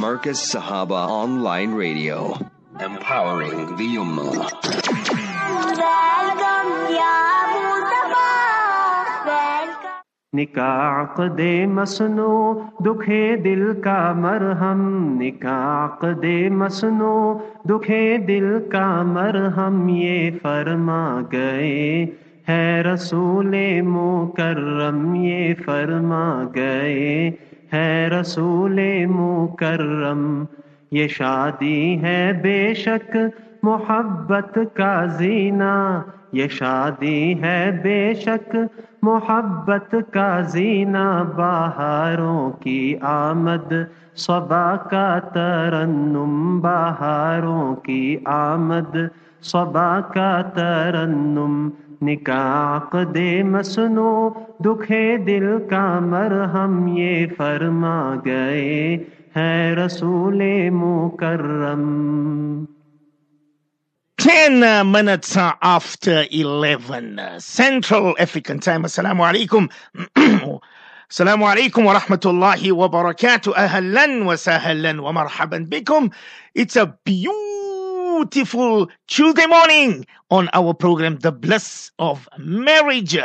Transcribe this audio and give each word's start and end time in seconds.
Marcus 0.00 0.38
Sahaba 0.52 1.08
Online 1.08 1.72
Radio. 1.72 2.38
Empowering 2.78 3.76
the 3.76 3.88
Ummah. 3.98 4.46
निकाक 10.32 11.16
दे 11.36 11.54
मसनो 11.66 12.32
दुखे 12.82 13.22
दिल 13.42 13.62
का 13.86 13.98
मरहम 14.14 14.80
निकाक 15.18 16.04
दे 16.22 16.34
मसनो 16.60 17.14
दुखे 17.66 18.02
दिल 18.26 18.48
का 18.74 18.86
मरहम 19.12 19.88
ये 19.90 20.30
फरमा 20.44 21.02
गए 21.34 21.80
ہے 22.48 22.82
رسول 22.82 23.54
مکرم، 23.86 25.14
یہ 25.14 25.54
فرما 25.64 26.26
گئے 26.54 27.30
ہے 27.72 28.08
رسول 28.08 28.80
مکرم، 29.06 30.22
یہ 30.90 31.08
شادی 31.08 31.98
ہے 32.02 32.32
بے 32.42 32.62
شک 32.74 33.16
محبت 33.62 34.58
کا 34.74 35.04
زینہ، 35.18 35.74
یہ 36.32 36.48
شادی 36.48 37.40
ہے 37.42 37.70
بے 37.82 38.14
شک 38.14 38.56
محبت 39.02 39.94
کا 40.12 40.40
زینہ، 40.48 41.06
بہاروں 41.36 42.50
کی 42.60 42.94
آمد، 43.02 43.72
صبا 44.16 44.74
کا 44.90 45.18
ترنم، 45.34 46.60
بہاروں 46.60 47.74
کی 47.76 48.16
آمد، 48.26 48.96
صبا 49.42 49.90
کا 50.14 50.40
ترنم 50.54 51.68
निकाक 52.03 52.95
दे 53.15 53.31
मसनो 53.43 54.13
दुखे 54.61 55.05
दिल 55.25 55.47
का 55.71 55.85
मरहम 56.11 56.87
ये 56.97 57.25
फरमा 57.39 57.97
गए 58.27 58.79
है 59.35 59.53
रसूल 59.75 60.41
मुकर्रम 60.73 61.83
10 64.17 64.63
uh, 64.63 64.83
minutes 64.83 65.37
uh, 65.37 65.53
after 65.61 66.25
11 66.31 67.19
uh, 67.19 67.39
Central 67.39 68.15
African 68.17 68.59
Time. 68.59 68.83
Assalamu 68.83 69.21
alaikum. 69.21 69.69
Assalamu 71.11 71.45
alaikum 71.45 71.85
wa 71.85 71.99
rahmatullahi 71.99 72.71
wa 72.71 72.89
barakatuh. 72.89 73.53
Ahlan 73.53 74.25
wa 74.25 74.33
sahlan 74.33 75.01
wa 75.01 75.11
marhaban 75.11 75.67
bikum. 75.67 76.11
It's 76.55 76.75
a 76.75 76.97
beautiful 77.03 77.68
Tuesday 78.26 79.46
morning 79.46 80.06
on 80.30 80.48
our 80.52 80.74
program, 80.74 81.18
The 81.18 81.32
Bliss 81.32 81.90
of 81.98 82.28
Marriage. 82.38 83.16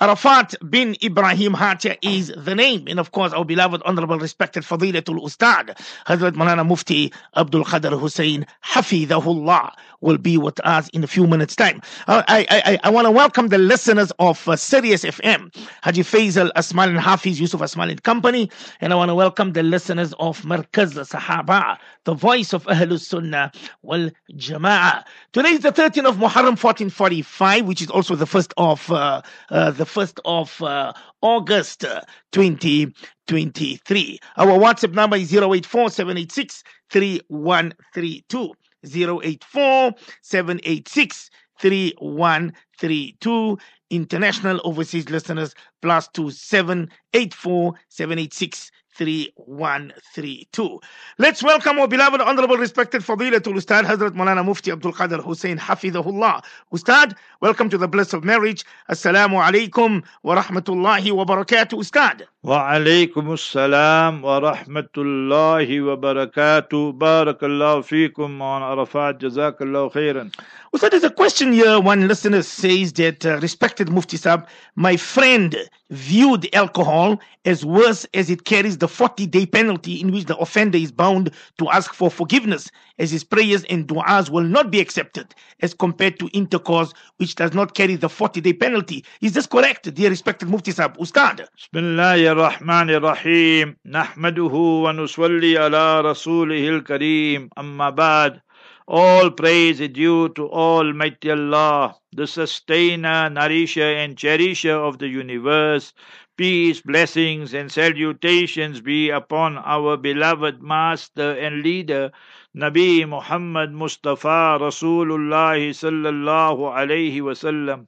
Arafat 0.00 0.54
bin 0.68 0.96
Ibrahim 1.02 1.54
Hatia 1.54 1.96
is 2.02 2.32
the 2.36 2.54
name. 2.54 2.86
And 2.88 2.98
of 2.98 3.12
course, 3.12 3.32
our 3.32 3.44
beloved, 3.44 3.80
honorable, 3.84 4.18
respected 4.18 4.64
Fadilatul 4.64 5.22
Ustad, 5.24 5.78
Hazrat 6.06 6.32
Malana 6.32 6.66
Mufti 6.66 7.12
Abdul 7.36 7.64
Qadir 7.64 7.98
Hussein 7.98 8.44
Hafidahullah 8.64 9.72
will 10.04 10.18
be 10.18 10.36
with 10.36 10.60
us 10.64 10.88
in 10.90 11.02
a 11.02 11.06
few 11.06 11.26
minutes' 11.26 11.56
time. 11.56 11.80
I, 12.06 12.46
I, 12.50 12.78
I 12.84 12.90
want 12.90 13.06
to 13.06 13.10
welcome 13.10 13.48
the 13.48 13.58
listeners 13.58 14.12
of 14.18 14.46
uh, 14.48 14.54
Sirius 14.54 15.04
FM, 15.04 15.54
Haji 15.82 16.02
Faisal 16.02 16.50
Asmal 16.52 16.88
and 16.88 17.00
Hafiz 17.00 17.40
Yusuf 17.40 17.60
Asmal 17.60 17.90
and 17.90 18.02
Company. 18.02 18.50
And 18.80 18.92
I 18.92 18.96
want 18.96 19.08
to 19.08 19.14
welcome 19.14 19.52
the 19.54 19.62
listeners 19.62 20.12
of 20.20 20.42
Markaz 20.42 20.92
Sahaba, 20.94 21.78
the 22.04 22.14
voice 22.14 22.52
of 22.52 22.64
Ahlus 22.66 23.00
Sunnah 23.00 23.50
wal 23.82 24.10
Jama'ah. 24.32 25.04
Today 25.32 25.50
is 25.50 25.60
the 25.60 25.72
13th 25.72 26.08
of 26.10 26.16
Muharram 26.16 26.56
1445, 26.60 27.66
which 27.66 27.80
is 27.80 27.90
also 27.90 28.14
the 28.14 28.26
first 28.26 28.52
of 28.56 28.90
uh, 28.90 29.22
uh, 29.50 29.70
the 29.70 29.86
first 29.86 30.20
of 30.24 30.60
uh, 30.62 30.92
August 31.22 31.84
uh, 31.84 32.02
2023. 32.32 34.18
Our 34.36 34.58
WhatsApp 34.58 34.92
number 34.92 35.16
is 35.16 35.34
084 35.34 35.90
786 35.90 36.62
3132. 36.90 38.52
084 38.84 39.94
786 40.22 41.30
3132. 41.60 43.58
International 43.90 44.60
overseas 44.64 45.08
listeners 45.10 45.54
plus 45.82 46.08
2784 46.14 47.74
786 47.88 48.70
3132. 48.94 50.80
Let's 51.18 51.42
welcome 51.42 51.78
our 51.78 51.88
beloved, 51.88 52.20
honorable, 52.20 52.56
respected 52.56 53.02
Fadilatul 53.02 53.56
Ustad 53.56 53.84
Hazrat 53.84 54.10
Malana 54.10 54.44
Mufti 54.44 54.70
Abdul 54.70 54.92
Qadir 54.92 55.20
Hussein 55.20 55.58
Hafidahullah. 55.58 56.42
Ustad, 56.72 57.16
welcome 57.40 57.68
to 57.70 57.78
the 57.78 57.88
bliss 57.88 58.12
of 58.12 58.22
marriage. 58.24 58.64
Assalamu 58.88 59.42
alaikum 59.42 60.04
wa 60.22 60.36
rahmatullahi 60.40 61.12
wa 61.12 61.24
barakatuh, 61.24 61.78
Ustad. 61.78 62.26
Wa 62.42 62.70
alaikum 62.72 63.32
assalam 63.34 64.20
wa 64.20 64.40
rahmatullahi 64.40 65.84
wa 65.84 65.96
barakatuh. 65.96 66.92
Barakallahu 66.96 67.82
fikum 67.82 68.40
on 68.40 68.62
Arafat. 68.62 69.18
Jazakallahu 69.18 69.92
khairan. 69.92 70.32
Ustad, 70.72 70.92
there's 70.92 71.04
a 71.04 71.10
question 71.10 71.52
here. 71.52 71.80
One 71.80 72.06
listener 72.06 72.42
says 72.42 72.92
that, 72.94 73.24
uh, 73.26 73.38
respected 73.40 73.88
Mufti 73.88 74.16
Sab, 74.16 74.46
my 74.76 74.96
friend 74.96 75.56
viewed 75.93 76.53
alcohol 76.53 77.19
as 77.45 77.65
worse 77.65 78.05
as 78.13 78.29
it 78.29 78.45
carries 78.45 78.77
the 78.77 78.87
40 78.87 79.25
day 79.27 79.45
penalty 79.45 79.99
in 80.01 80.11
which 80.11 80.25
the 80.25 80.37
offender 80.37 80.77
is 80.77 80.91
bound 80.91 81.31
to 81.57 81.69
ask 81.69 81.93
for 81.93 82.11
forgiveness, 82.11 82.69
as 82.99 83.11
his 83.11 83.23
prayers 83.23 83.63
and 83.65 83.87
du'as 83.87 84.29
will 84.29 84.43
not 84.43 84.71
be 84.71 84.79
accepted, 84.79 85.33
as 85.61 85.73
compared 85.73 86.19
to 86.19 86.27
intercourse, 86.27 86.93
which 87.17 87.35
does 87.35 87.53
not 87.53 87.73
carry 87.73 87.95
the 87.95 88.09
40 88.09 88.41
day 88.41 88.53
penalty. 88.53 89.03
Is 89.21 89.33
this 89.33 89.47
correct, 89.47 89.93
dear 89.93 90.09
respected 90.09 90.49
Mufti 90.49 90.71
Sahib? 90.71 90.97
Ustad. 90.99 91.47
بسم 91.57 91.77
الله 91.77 92.31
الرحمن 92.31 92.89
الرحيم 92.89 93.75
نحمده 93.85 94.53
ونصلي 94.83 95.57
على 95.57 96.01
رسوله 96.01 96.69
الكريم 96.69 97.49
أما 97.57 97.89
بعد 97.89 98.41
all 98.86 99.30
praise 99.30 99.80
is 99.80 99.88
due 99.88 100.28
to 100.34 100.50
Almighty 100.50 101.30
Allah, 101.30 101.96
the 102.12 102.26
sustainer, 102.26 103.30
nourisher, 103.30 103.80
and 103.96 104.14
cherisher 104.14 104.76
of 104.76 104.98
the 104.98 105.08
universe. 105.08 105.94
Peace, 106.36 106.82
blessings, 106.82 107.54
and 107.54 107.72
salutations 107.72 108.82
be 108.82 109.08
upon 109.08 109.56
our 109.56 109.96
beloved 109.96 110.62
Master 110.62 111.30
and 111.30 111.62
Leader, 111.62 112.12
Nabi 112.54 113.08
Muhammad 113.08 113.72
Mustafa 113.72 114.58
Rasulullah 114.60 115.56
sallallahu 115.70 116.70
alayhi 116.76 117.22
wasallam. 117.22 117.86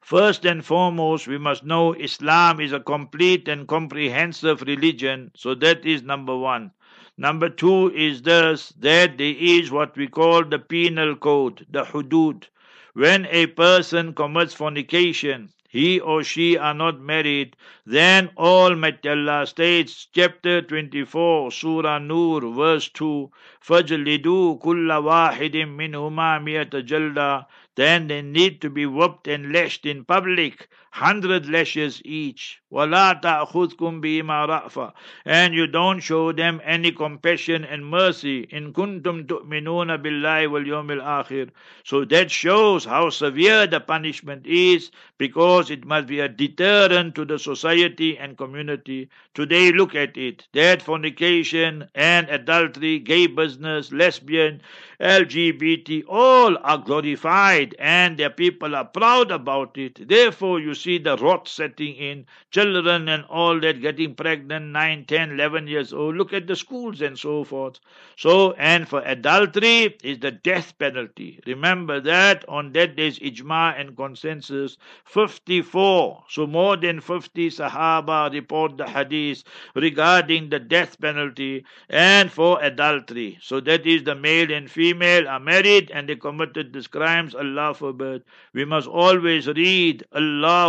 First 0.00 0.44
and 0.44 0.64
foremost, 0.64 1.26
we 1.26 1.36
must 1.36 1.64
know 1.64 1.94
Islam 1.94 2.60
is 2.60 2.72
a 2.72 2.78
complete 2.78 3.48
and 3.48 3.66
comprehensive 3.66 4.62
religion, 4.62 5.32
so 5.34 5.56
that 5.56 5.84
is 5.84 6.04
number 6.04 6.36
one. 6.36 6.70
Number 7.19 7.49
two 7.49 7.91
is 7.93 8.21
this 8.21 8.69
that 8.79 9.17
there 9.17 9.35
is 9.37 9.71
what 9.71 9.97
we 9.97 10.07
call 10.07 10.43
the 10.43 10.59
penal 10.59 11.15
code, 11.15 11.65
the 11.69 11.83
hudud. 11.85 12.47
When 12.93 13.25
a 13.31 13.47
person 13.47 14.13
commits 14.13 14.53
fornication, 14.53 15.49
he 15.67 15.99
or 15.99 16.23
she 16.23 16.57
are 16.57 16.73
not 16.73 17.01
married, 17.01 17.57
then 17.85 18.29
Almighty 18.37 19.09
Allah 19.09 19.45
states, 19.45 20.07
chapter 20.15 20.61
24, 20.61 21.51
Surah 21.51 21.99
Nur, 21.99 22.39
verse 22.53 22.87
2, 22.87 23.29
فَجْلِدُوا 23.61 24.61
كُلَّ 24.61 24.87
وَاحِدٍ 25.03 25.51
مِّنْهُمَا 25.51 26.39
مِيَةَ 26.41 26.69
جَلْدًا 26.69 27.45
Then 27.75 28.07
they 28.07 28.21
need 28.21 28.61
to 28.61 28.69
be 28.69 28.85
whooped 28.85 29.27
and 29.27 29.51
lashed 29.51 29.85
in 29.85 30.05
public, 30.05 30.69
hundred 30.91 31.49
lashes 31.49 32.01
each. 32.05 32.61
وَلَا 32.71 33.21
تَأْخُذْكُمْ 33.21 34.01
بِهِمَا 34.01 34.47
رَأْفَةً 34.47 34.93
And 35.25 35.53
you 35.53 35.67
don't 35.67 35.99
show 35.99 36.31
them 36.31 36.61
any 36.63 36.91
compassion 36.91 37.65
and 37.65 37.85
mercy. 37.85 38.47
إِن 38.47 38.71
كُنْتُمْ 38.71 39.27
تُؤْمِنُونَ 39.27 39.97
بِاللَّهِ 39.97 40.47
وَالْيَوْمِ 40.47 41.01
الْآخِرِ 41.01 41.49
So 41.83 42.05
that 42.05 42.31
shows 42.31 42.85
how 42.85 43.09
severe 43.09 43.67
the 43.67 43.79
punishment 43.81 44.45
is 44.45 44.91
because 45.17 45.69
it 45.69 45.85
must 45.85 46.07
be 46.07 46.19
a 46.21 46.29
deterrent 46.29 47.15
to 47.15 47.25
the 47.25 47.39
society 47.39 48.17
and 48.17 48.37
community. 48.37 49.09
Today, 49.33 49.71
look 49.71 49.95
at 49.95 50.15
it. 50.17 50.47
That 50.53 50.81
fornication 50.81 51.89
and 51.93 52.29
adultery, 52.29 52.99
gay 52.99 53.27
business, 53.27 53.91
lesbian, 53.91 54.61
LGBT, 55.01 56.03
all 56.07 56.57
are 56.63 56.77
glorified 56.77 57.75
and 57.79 58.17
their 58.17 58.29
people 58.29 58.75
are 58.75 58.85
proud 58.85 59.31
about 59.31 59.77
it. 59.77 60.07
Therefore, 60.07 60.59
you 60.59 60.73
see 60.80 60.98
the 60.98 61.16
rot 61.16 61.46
setting 61.46 61.94
in, 61.94 62.26
children 62.50 63.08
and 63.08 63.24
all 63.26 63.60
that 63.60 63.80
getting 63.80 64.14
pregnant, 64.14 64.66
9, 64.66 65.04
10, 65.04 65.30
11 65.32 65.68
years 65.68 65.92
old. 65.92 66.16
Look 66.16 66.32
at 66.32 66.46
the 66.46 66.56
schools 66.56 67.00
and 67.00 67.18
so 67.18 67.44
forth. 67.44 67.78
So, 68.16 68.52
and 68.52 68.88
for 68.88 69.02
adultery 69.02 69.96
is 70.02 70.18
the 70.18 70.32
death 70.32 70.76
penalty. 70.78 71.40
Remember 71.46 72.00
that 72.00 72.44
on 72.48 72.72
that 72.72 72.96
there's 72.96 73.18
ijma 73.20 73.78
and 73.80 73.96
consensus. 73.96 74.76
54, 75.04 76.24
so 76.28 76.46
more 76.46 76.76
than 76.76 77.00
50 77.00 77.50
Sahaba 77.50 78.32
report 78.32 78.76
the 78.76 78.88
hadith 78.88 79.44
regarding 79.74 80.48
the 80.48 80.58
death 80.58 81.00
penalty 81.00 81.64
and 81.88 82.32
for 82.32 82.60
adultery. 82.62 83.38
So 83.42 83.60
that 83.60 83.86
is 83.86 84.02
the 84.02 84.14
male 84.14 84.50
and 84.52 84.68
female 84.68 85.28
are 85.28 85.40
married 85.40 85.90
and 85.92 86.08
they 86.08 86.16
committed 86.16 86.72
these 86.72 86.88
crimes. 86.88 87.34
Allah 87.34 87.60
Allah 87.60 87.74
forbid. 87.74 88.24
We 88.54 88.64
must 88.64 88.88
always 88.88 89.46
read 89.46 90.04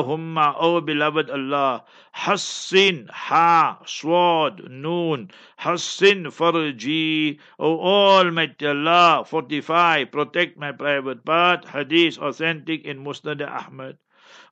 Allahumma, 0.01 0.55
O 0.57 0.81
beloved 0.81 1.29
Allah. 1.29 1.83
Hassin, 2.11 3.07
Ha, 3.11 3.79
Swad, 3.85 4.69
Noon. 4.69 5.29
Hassin, 5.57 6.25
Farji. 6.25 7.39
O 7.59 7.79
Almighty 7.79 8.65
Allah, 8.65 9.23
45. 9.25 10.11
Protect 10.11 10.57
my 10.57 10.71
private 10.71 11.23
part. 11.23 11.65
Hadith 11.65 12.17
authentic 12.17 12.83
in 12.83 13.03
Musnad 13.03 13.47
Ahmad. 13.47 13.97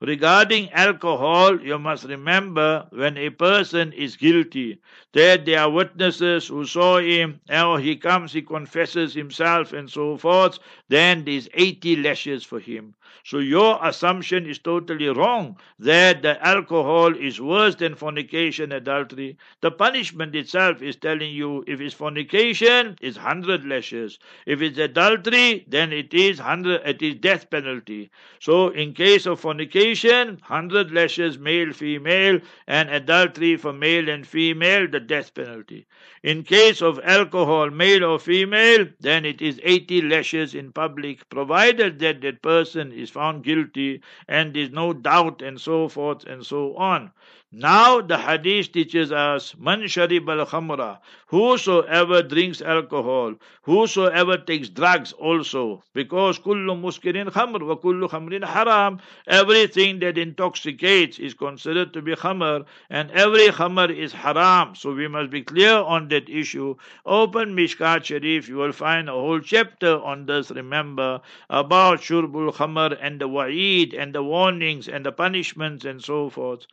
Regarding 0.01 0.71
alcohol, 0.71 1.59
you 1.59 1.77
must 1.77 2.05
remember 2.05 2.87
when 2.91 3.17
a 3.17 3.29
person 3.31 3.91
is 3.91 4.15
guilty, 4.15 4.79
that 5.11 5.45
there 5.45 5.59
are 5.59 5.69
witnesses 5.69 6.47
who 6.47 6.65
saw 6.65 6.99
him, 6.99 7.41
or 7.49 7.79
he 7.79 7.97
comes, 7.97 8.31
he 8.31 8.41
confesses 8.41 9.13
himself, 9.13 9.73
and 9.73 9.89
so 9.89 10.15
forth, 10.15 10.59
then 10.87 11.25
there's 11.25 11.49
80 11.53 11.97
lashes 11.97 12.45
for 12.45 12.59
him. 12.61 12.95
So 13.23 13.39
your 13.39 13.79
assumption 13.81 14.45
is 14.45 14.59
totally 14.59 15.07
wrong 15.07 15.57
that 15.79 16.21
the 16.21 16.45
alcohol 16.45 17.15
is 17.15 17.39
worse 17.41 17.75
than 17.75 17.95
fornication, 17.95 18.71
adultery. 18.71 19.37
The 19.61 19.71
punishment 19.71 20.35
itself 20.35 20.81
is 20.81 20.95
telling 20.95 21.33
you 21.33 21.63
if 21.67 21.81
it's 21.81 21.93
fornication, 21.93 22.97
it's 23.01 23.17
100 23.17 23.65
lashes. 23.65 24.19
If 24.45 24.61
it's 24.61 24.77
adultery, 24.77 25.65
then 25.67 25.93
it 25.93 26.13
is 26.13 26.39
100, 26.39 26.81
it 26.85 27.01
is 27.01 27.15
death 27.15 27.49
penalty. 27.49 28.11
So 28.39 28.69
in 28.69 28.93
case 28.93 29.25
of 29.25 29.39
fornication, 29.39 30.39
100 30.47 30.91
lashes 30.91 31.37
male, 31.37 31.73
female, 31.73 32.39
and 32.67 32.89
adultery 32.89 33.57
for 33.57 33.73
male 33.73 34.09
and 34.09 34.25
female, 34.25 34.87
the 34.87 34.99
death 34.99 35.33
penalty. 35.33 35.87
In 36.23 36.43
case 36.43 36.81
of 36.81 36.99
alcohol, 37.03 37.69
male 37.69 38.03
or 38.03 38.19
female, 38.19 38.87
then 38.99 39.25
it 39.25 39.41
is 39.41 39.59
80 39.63 40.01
lashes 40.01 40.53
in 40.53 40.71
public, 40.71 41.29
provided 41.29 41.99
that 41.99 42.21
that 42.21 42.41
person 42.41 42.91
is 43.01 43.09
found 43.09 43.43
guilty 43.43 44.01
and 44.27 44.53
there's 44.53 44.71
no 44.71 44.93
doubt 44.93 45.41
and 45.41 45.59
so 45.61 45.87
forth 45.89 46.23
and 46.25 46.45
so 46.45 46.75
on. 46.75 47.11
Now 47.51 48.01
the 48.01 48.15
hadith 48.15 48.73
teaches 48.73 49.11
us, 49.11 49.55
Man 49.57 49.81
sharib 49.81 50.29
al 50.29 50.45
khamra, 50.45 50.99
whosoever 51.25 52.21
drinks 52.21 52.61
alcohol, 52.61 53.33
whosoever 53.63 54.37
takes 54.37 54.69
drugs 54.69 55.13
also, 55.13 55.81
because 55.95 56.37
kullu 56.37 56.79
muskirin 56.79 57.31
khamr 57.31 57.65
wa 57.65 57.75
kullu 57.75 58.07
khamrin 58.07 58.45
haram, 58.45 58.99
everything 59.25 59.97
that 60.01 60.19
intoxicates 60.19 61.17
is 61.17 61.33
considered 61.33 61.91
to 61.93 62.03
be 62.03 62.13
khamr, 62.13 62.65
and 62.91 63.09
every 63.09 63.47
khamr 63.47 63.89
is 63.97 64.13
haram. 64.13 64.75
So 64.75 64.93
we 64.93 65.07
must 65.07 65.31
be 65.31 65.41
clear 65.41 65.73
on 65.73 66.07
that 66.09 66.29
issue. 66.29 66.75
Open 67.03 67.55
Mishkat 67.55 68.03
Sharif, 68.03 68.47
you 68.47 68.57
will 68.57 68.73
find 68.73 69.09
a 69.09 69.13
whole 69.13 69.39
chapter 69.39 69.99
on 69.99 70.27
this, 70.27 70.51
remember, 70.51 71.19
about 71.49 72.01
shurbul 72.01 72.53
khamr 72.53 72.95
and 73.01 73.19
the 73.19 73.27
wa'id 73.27 73.95
and 73.99 74.13
the 74.13 74.21
warnings 74.21 74.87
and 74.87 75.03
the 75.03 75.11
punishments 75.11 75.83
and 75.83 76.03
so 76.03 76.29
forth. 76.29 76.67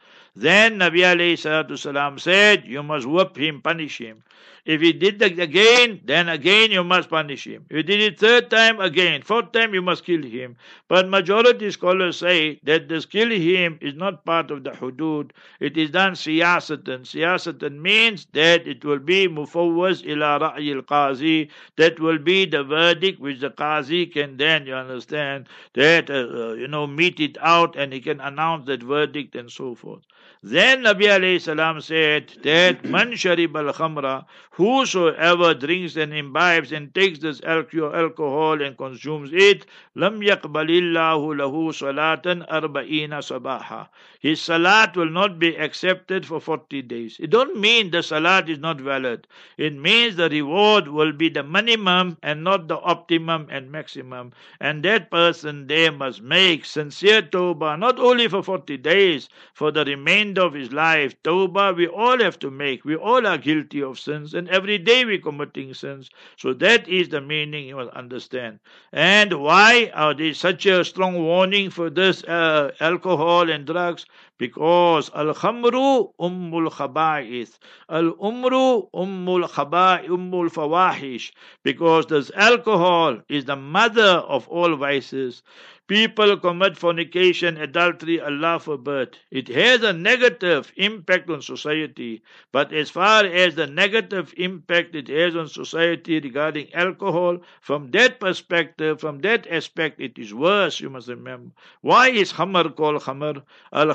Then 0.46 0.78
Nabi 0.78 1.00
alayhi 1.00 1.76
salam 1.76 2.20
said, 2.20 2.66
You 2.66 2.84
must 2.84 3.04
whip 3.04 3.36
him, 3.36 3.60
punish 3.60 3.98
him. 3.98 4.22
If 4.64 4.80
he 4.80 4.92
did 4.92 5.18
that 5.18 5.36
again, 5.40 6.00
then 6.04 6.28
again 6.28 6.70
you 6.70 6.84
must 6.84 7.10
punish 7.10 7.48
him. 7.48 7.66
If 7.68 7.76
you 7.78 7.82
did 7.82 8.00
it 8.00 8.20
third 8.20 8.48
time, 8.48 8.78
again. 8.78 9.22
Fourth 9.22 9.50
time, 9.50 9.74
you 9.74 9.82
must 9.82 10.04
kill 10.04 10.22
him. 10.22 10.56
But 10.86 11.08
majority 11.08 11.72
scholars 11.72 12.18
say 12.18 12.60
that 12.62 12.88
this 12.88 13.06
kill 13.06 13.30
him 13.30 13.78
is 13.80 13.94
not 13.94 14.24
part 14.24 14.52
of 14.52 14.62
the 14.62 14.70
hudud. 14.70 15.32
It 15.58 15.76
is 15.76 15.90
done 15.90 16.12
siyasatan. 16.12 17.00
Siyasatan 17.12 17.80
means 17.80 18.28
that 18.32 18.68
it 18.68 18.84
will 18.84 19.00
be 19.00 19.26
mufawwaz 19.26 20.06
ila 20.06 20.38
ra'i 20.38 20.76
al-qazi. 20.76 21.50
That 21.74 21.98
will 21.98 22.18
be 22.18 22.44
the 22.46 22.62
verdict 22.62 23.18
which 23.20 23.40
the 23.40 23.50
qazi 23.50 24.12
can 24.12 24.36
then, 24.36 24.66
you 24.66 24.74
understand, 24.74 25.48
that, 25.74 26.08
uh, 26.08 26.52
you 26.52 26.68
know, 26.68 26.86
meet 26.86 27.18
it 27.18 27.36
out 27.40 27.74
and 27.74 27.92
he 27.92 28.00
can 28.00 28.20
announce 28.20 28.66
that 28.66 28.84
verdict 28.84 29.34
and 29.34 29.50
so 29.50 29.74
forth. 29.74 30.02
Then 30.42 30.82
Nabi 30.82 31.04
alayhi 31.04 31.40
salam 31.40 31.80
said 31.80 32.32
that 32.42 32.84
man 32.84 33.12
sharib 33.12 33.56
al 33.56 33.72
khamra, 33.72 34.26
whosoever 34.52 35.54
drinks 35.54 35.96
and 35.96 36.12
imbibes 36.12 36.72
and 36.72 36.94
takes 36.94 37.18
this 37.18 37.40
alcohol 37.42 38.60
and 38.62 38.76
consumes 38.76 39.30
it, 39.32 39.66
lam 39.94 40.20
yaqbalillahu 40.20 41.36
lahu 41.40 41.72
salatan 41.72 42.46
arba'ina 42.48 43.20
sabaha. 43.24 43.88
His 44.20 44.40
salat 44.40 44.96
will 44.96 45.10
not 45.10 45.38
be 45.38 45.56
accepted 45.56 46.26
for 46.26 46.40
40 46.40 46.82
days. 46.82 47.16
It 47.18 47.30
don't 47.30 47.58
mean 47.58 47.90
the 47.90 48.02
salat 48.02 48.48
is 48.48 48.58
not 48.58 48.80
valid. 48.80 49.26
It 49.56 49.74
means 49.74 50.16
the 50.16 50.28
reward 50.28 50.88
will 50.88 51.12
be 51.12 51.28
the 51.28 51.42
minimum 51.42 52.18
and 52.22 52.44
not 52.44 52.68
the 52.68 52.78
optimum 52.78 53.46
and 53.50 53.70
maximum. 53.70 54.32
And 54.60 54.82
that 54.84 55.10
person 55.10 55.66
there 55.66 55.92
must 55.92 56.22
make 56.22 56.64
sincere 56.64 57.22
tawbah, 57.22 57.78
not 57.78 57.98
only 57.98 58.28
for 58.28 58.42
40 58.42 58.76
days, 58.78 59.28
for 59.54 59.70
the 59.70 59.84
remainder 59.84 60.35
of 60.38 60.54
his 60.54 60.72
life. 60.72 61.20
Tawbah 61.22 61.76
we 61.76 61.86
all 61.86 62.18
have 62.20 62.38
to 62.40 62.50
make. 62.50 62.84
We 62.84 62.96
all 62.96 63.26
are 63.26 63.38
guilty 63.38 63.82
of 63.82 63.98
sins 63.98 64.34
and 64.34 64.48
every 64.48 64.78
day 64.78 65.04
we're 65.04 65.18
committing 65.20 65.74
sins. 65.74 66.10
So 66.36 66.52
that 66.54 66.88
is 66.88 67.08
the 67.08 67.20
meaning 67.20 67.66
you 67.66 67.76
must 67.76 67.90
understand. 67.90 68.60
And 68.92 69.32
why 69.42 69.90
are 69.94 70.14
there 70.14 70.34
such 70.34 70.66
a 70.66 70.84
strong 70.84 71.22
warning 71.22 71.70
for 71.70 71.90
this 71.90 72.24
uh, 72.24 72.72
alcohol 72.80 73.50
and 73.50 73.66
drugs? 73.66 74.06
Because 74.38 75.10
al 75.14 75.32
khamru 75.34 76.12
ummul 76.20 76.70
khaba'ith. 76.70 77.58
Al 77.88 78.12
umru 78.12 78.90
ummul 78.94 79.48
khaba'i 79.48 80.08
ummul 80.08 80.50
fawahish. 80.50 81.32
Because 81.62 82.06
this 82.06 82.30
alcohol 82.34 83.20
is 83.28 83.46
the 83.46 83.56
mother 83.56 84.02
of 84.02 84.46
all 84.48 84.76
vices. 84.76 85.42
People 85.88 86.36
commit 86.38 86.76
fornication, 86.76 87.56
adultery, 87.58 88.20
Allah 88.20 88.58
forbid. 88.58 89.18
It 89.30 89.46
has 89.46 89.84
a 89.84 89.92
negative 89.92 90.72
impact 90.74 91.30
on 91.30 91.42
society. 91.42 92.24
But 92.50 92.72
as 92.72 92.90
far 92.90 93.24
as 93.24 93.54
the 93.54 93.68
negative 93.68 94.34
impact 94.36 94.96
it 94.96 95.06
has 95.06 95.36
on 95.36 95.46
society 95.46 96.18
regarding 96.18 96.74
alcohol, 96.74 97.38
from 97.60 97.92
that 97.92 98.18
perspective, 98.18 98.98
from 98.98 99.20
that 99.20 99.46
aspect, 99.46 100.00
it 100.00 100.18
is 100.18 100.34
worse, 100.34 100.80
you 100.80 100.90
must 100.90 101.06
remember. 101.06 101.52
Why 101.82 102.08
is 102.08 102.32
khamr 102.32 102.74
called 102.74 103.02
khamr? 103.02 103.44
Al 103.72 103.94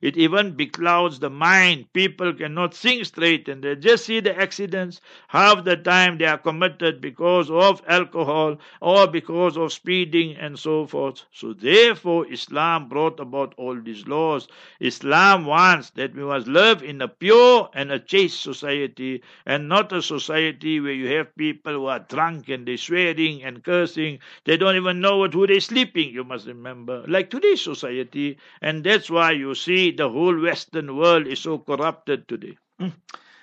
It 0.00 0.16
even 0.16 0.56
beclouds 0.56 1.20
the 1.20 1.30
mind. 1.30 1.92
People 1.92 2.32
cannot 2.34 2.74
think 2.74 3.04
straight 3.06 3.48
and 3.48 3.62
they 3.62 3.76
just 3.76 4.04
see 4.06 4.20
the 4.20 4.38
accidents. 4.38 5.00
Half 5.28 5.64
the 5.64 5.76
time 5.76 6.18
they 6.18 6.26
are 6.26 6.38
committed 6.38 7.00
because 7.00 7.50
of 7.50 7.82
alcohol 7.86 8.58
or 8.80 9.06
because 9.06 9.50
because 9.50 9.56
of 9.56 9.72
speeding 9.72 10.36
and 10.36 10.58
so 10.58 10.86
forth. 10.86 11.24
So 11.32 11.52
therefore 11.52 12.26
Islam 12.32 12.88
brought 12.88 13.18
about 13.20 13.54
all 13.56 13.80
these 13.80 14.06
laws. 14.06 14.48
Islam 14.80 15.44
wants 15.46 15.90
that 15.90 16.14
we 16.14 16.22
must 16.22 16.46
live 16.46 16.82
in 16.82 17.00
a 17.00 17.08
pure 17.08 17.70
and 17.74 17.90
a 17.92 17.98
chaste 17.98 18.42
society 18.42 19.22
and 19.46 19.68
not 19.68 19.92
a 19.92 20.02
society 20.02 20.80
where 20.80 20.92
you 20.92 21.08
have 21.16 21.36
people 21.36 21.72
who 21.72 21.86
are 21.86 22.00
drunk 22.00 22.48
and 22.48 22.66
they're 22.66 22.76
swearing 22.76 23.42
and 23.42 23.62
cursing. 23.64 24.18
They 24.44 24.56
don't 24.56 24.76
even 24.76 25.00
know 25.00 25.18
what 25.18 25.32
who 25.34 25.46
they're 25.46 25.60
sleeping, 25.60 26.10
you 26.12 26.24
must 26.24 26.46
remember. 26.46 27.04
Like 27.06 27.30
today's 27.30 27.62
society. 27.74 28.38
And 28.62 28.84
that's 28.84 29.10
why 29.10 29.32
you 29.32 29.54
see 29.54 29.90
the 29.90 30.08
whole 30.08 30.38
Western 30.40 30.96
world 30.96 31.26
is 31.26 31.40
so 31.40 31.58
corrupted 31.58 32.28
today. 32.28 32.56
Hmm. 32.78 32.88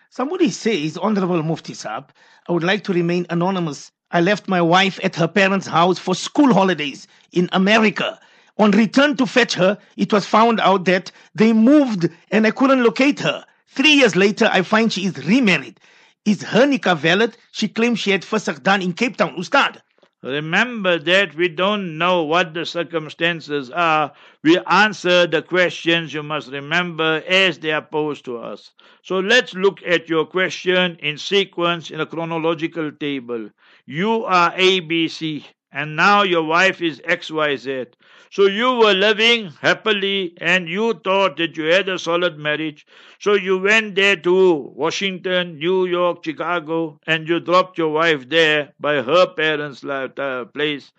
Somebody 0.10 0.50
says, 0.50 0.98
Honorable 0.98 1.43
Mufti 1.43 1.74
Saab, 1.74 2.10
I 2.48 2.51
would 2.53 2.63
like 2.63 2.84
to 2.86 2.93
remain 2.93 3.25
anonymous. 3.29 3.91
I 4.12 4.22
left 4.22 4.48
my 4.48 4.62
wife 4.62 5.00
at 5.03 5.15
her 5.17 5.27
parents' 5.27 5.67
house 5.67 6.00
for 6.00 6.15
school 6.15 6.53
holidays 6.53 7.07
in 7.31 7.50
America. 7.51 8.19
On 8.57 8.72
return 8.72 9.15
to 9.17 9.25
fetch 9.25 9.53
her, 9.55 9.77
it 9.98 10.12
was 10.13 10.25
found 10.25 10.60
out 10.60 10.86
that 10.86 11.12
they 11.36 11.53
moved 11.53 12.10
and 12.31 12.48
I 12.48 12.51
couldn't 12.51 12.84
locate 12.84 13.19
her. 13.19 13.46
Three 13.67 13.93
years 13.93 14.15
later, 14.15 14.50
I 14.51 14.62
find 14.63 14.91
she 14.91 15.05
is 15.05 15.17
remarried. 15.27 15.79
Is 16.25 16.41
her 16.41 16.65
nikah 16.65 16.98
valid? 16.98 17.38
She 17.51 17.67
claims 17.67 18.00
she 18.00 18.12
had 18.12 18.25
first 18.25 18.63
done 18.63 18.81
in 18.81 18.93
Cape 18.93 19.17
Town. 19.17 19.36
Ustad. 19.38 19.81
Remember 20.24 20.97
that 21.00 21.36
we 21.36 21.47
don't 21.47 21.97
know 21.97 22.24
what 22.24 22.53
the 22.53 22.65
circumstances 22.65 23.69
are. 23.69 24.13
We 24.43 24.57
answer 24.65 25.27
the 25.27 25.41
questions 25.41 26.13
you 26.13 26.24
must 26.24 26.51
remember 26.51 27.24
as 27.27 27.59
they 27.59 27.71
are 27.71 27.81
posed 27.81 28.25
to 28.25 28.38
us. 28.38 28.71
So 29.03 29.19
let's 29.19 29.53
look 29.53 29.81
at 29.86 30.09
your 30.09 30.25
question 30.25 30.97
in 31.01 31.17
sequence 31.17 31.91
in 31.91 32.00
a 32.01 32.05
chronological 32.05 32.91
table. 32.91 33.50
You 33.86 34.25
are 34.25 34.51
ABC 34.53 35.45
and 35.71 35.95
now 35.95 36.24
your 36.24 36.43
wife 36.43 36.81
is 36.81 37.00
XYZ. 37.01 37.93
So 38.31 38.46
you 38.46 38.74
were 38.74 38.93
living 38.93 39.51
happily 39.62 40.34
and 40.39 40.69
you 40.69 40.93
thought 40.93 41.38
that 41.38 41.57
you 41.57 41.65
had 41.65 41.89
a 41.89 42.00
solid 42.00 42.38
marriage. 42.38 42.86
So 43.19 43.34
you 43.34 43.57
went 43.57 43.96
there 43.96 44.15
to 44.15 44.53
Washington, 44.75 45.57
New 45.60 45.86
York, 45.86 46.24
Chicago, 46.25 47.00
and 47.05 47.27
you 47.27 47.39
dropped 47.39 47.77
your 47.77 47.89
wife 47.91 48.29
there 48.29 48.74
by 48.79 49.01
her 49.01 49.27
parents' 49.27 49.84
uh, 49.84 50.46
place. 50.53 50.91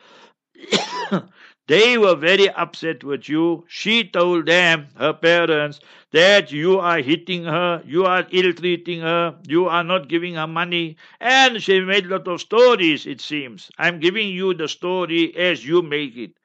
They 1.67 1.99
were 1.99 2.15
very 2.17 2.49
upset 2.49 3.05
with 3.05 3.29
you. 3.29 3.67
She 3.69 4.05
told 4.05 4.47
them, 4.47 4.89
her 4.97 5.13
parents, 5.13 5.81
that 6.13 6.51
you 6.53 6.79
are 6.81 7.01
hitting 7.01 7.45
her, 7.45 7.83
you 7.87 8.07
are 8.07 8.27
ill 8.31 8.55
treating 8.55 9.01
her, 9.03 9.39
you 9.47 9.67
are 9.69 9.85
not 9.85 10.09
giving 10.09 10.37
her 10.37 10.47
money. 10.47 10.97
And 11.21 11.63
she 11.63 11.81
made 11.81 12.07
a 12.07 12.11
lot 12.11 12.29
of 12.29 12.41
stories, 12.41 13.07
it 13.07 13.21
seems. 13.21 13.71
I'm 13.79 14.01
giving 14.01 14.29
you 14.31 14.55
the 14.55 14.69
story 14.69 15.37
as 15.37 15.67
you 15.67 15.83
make 15.83 16.17
it. 16.17 16.38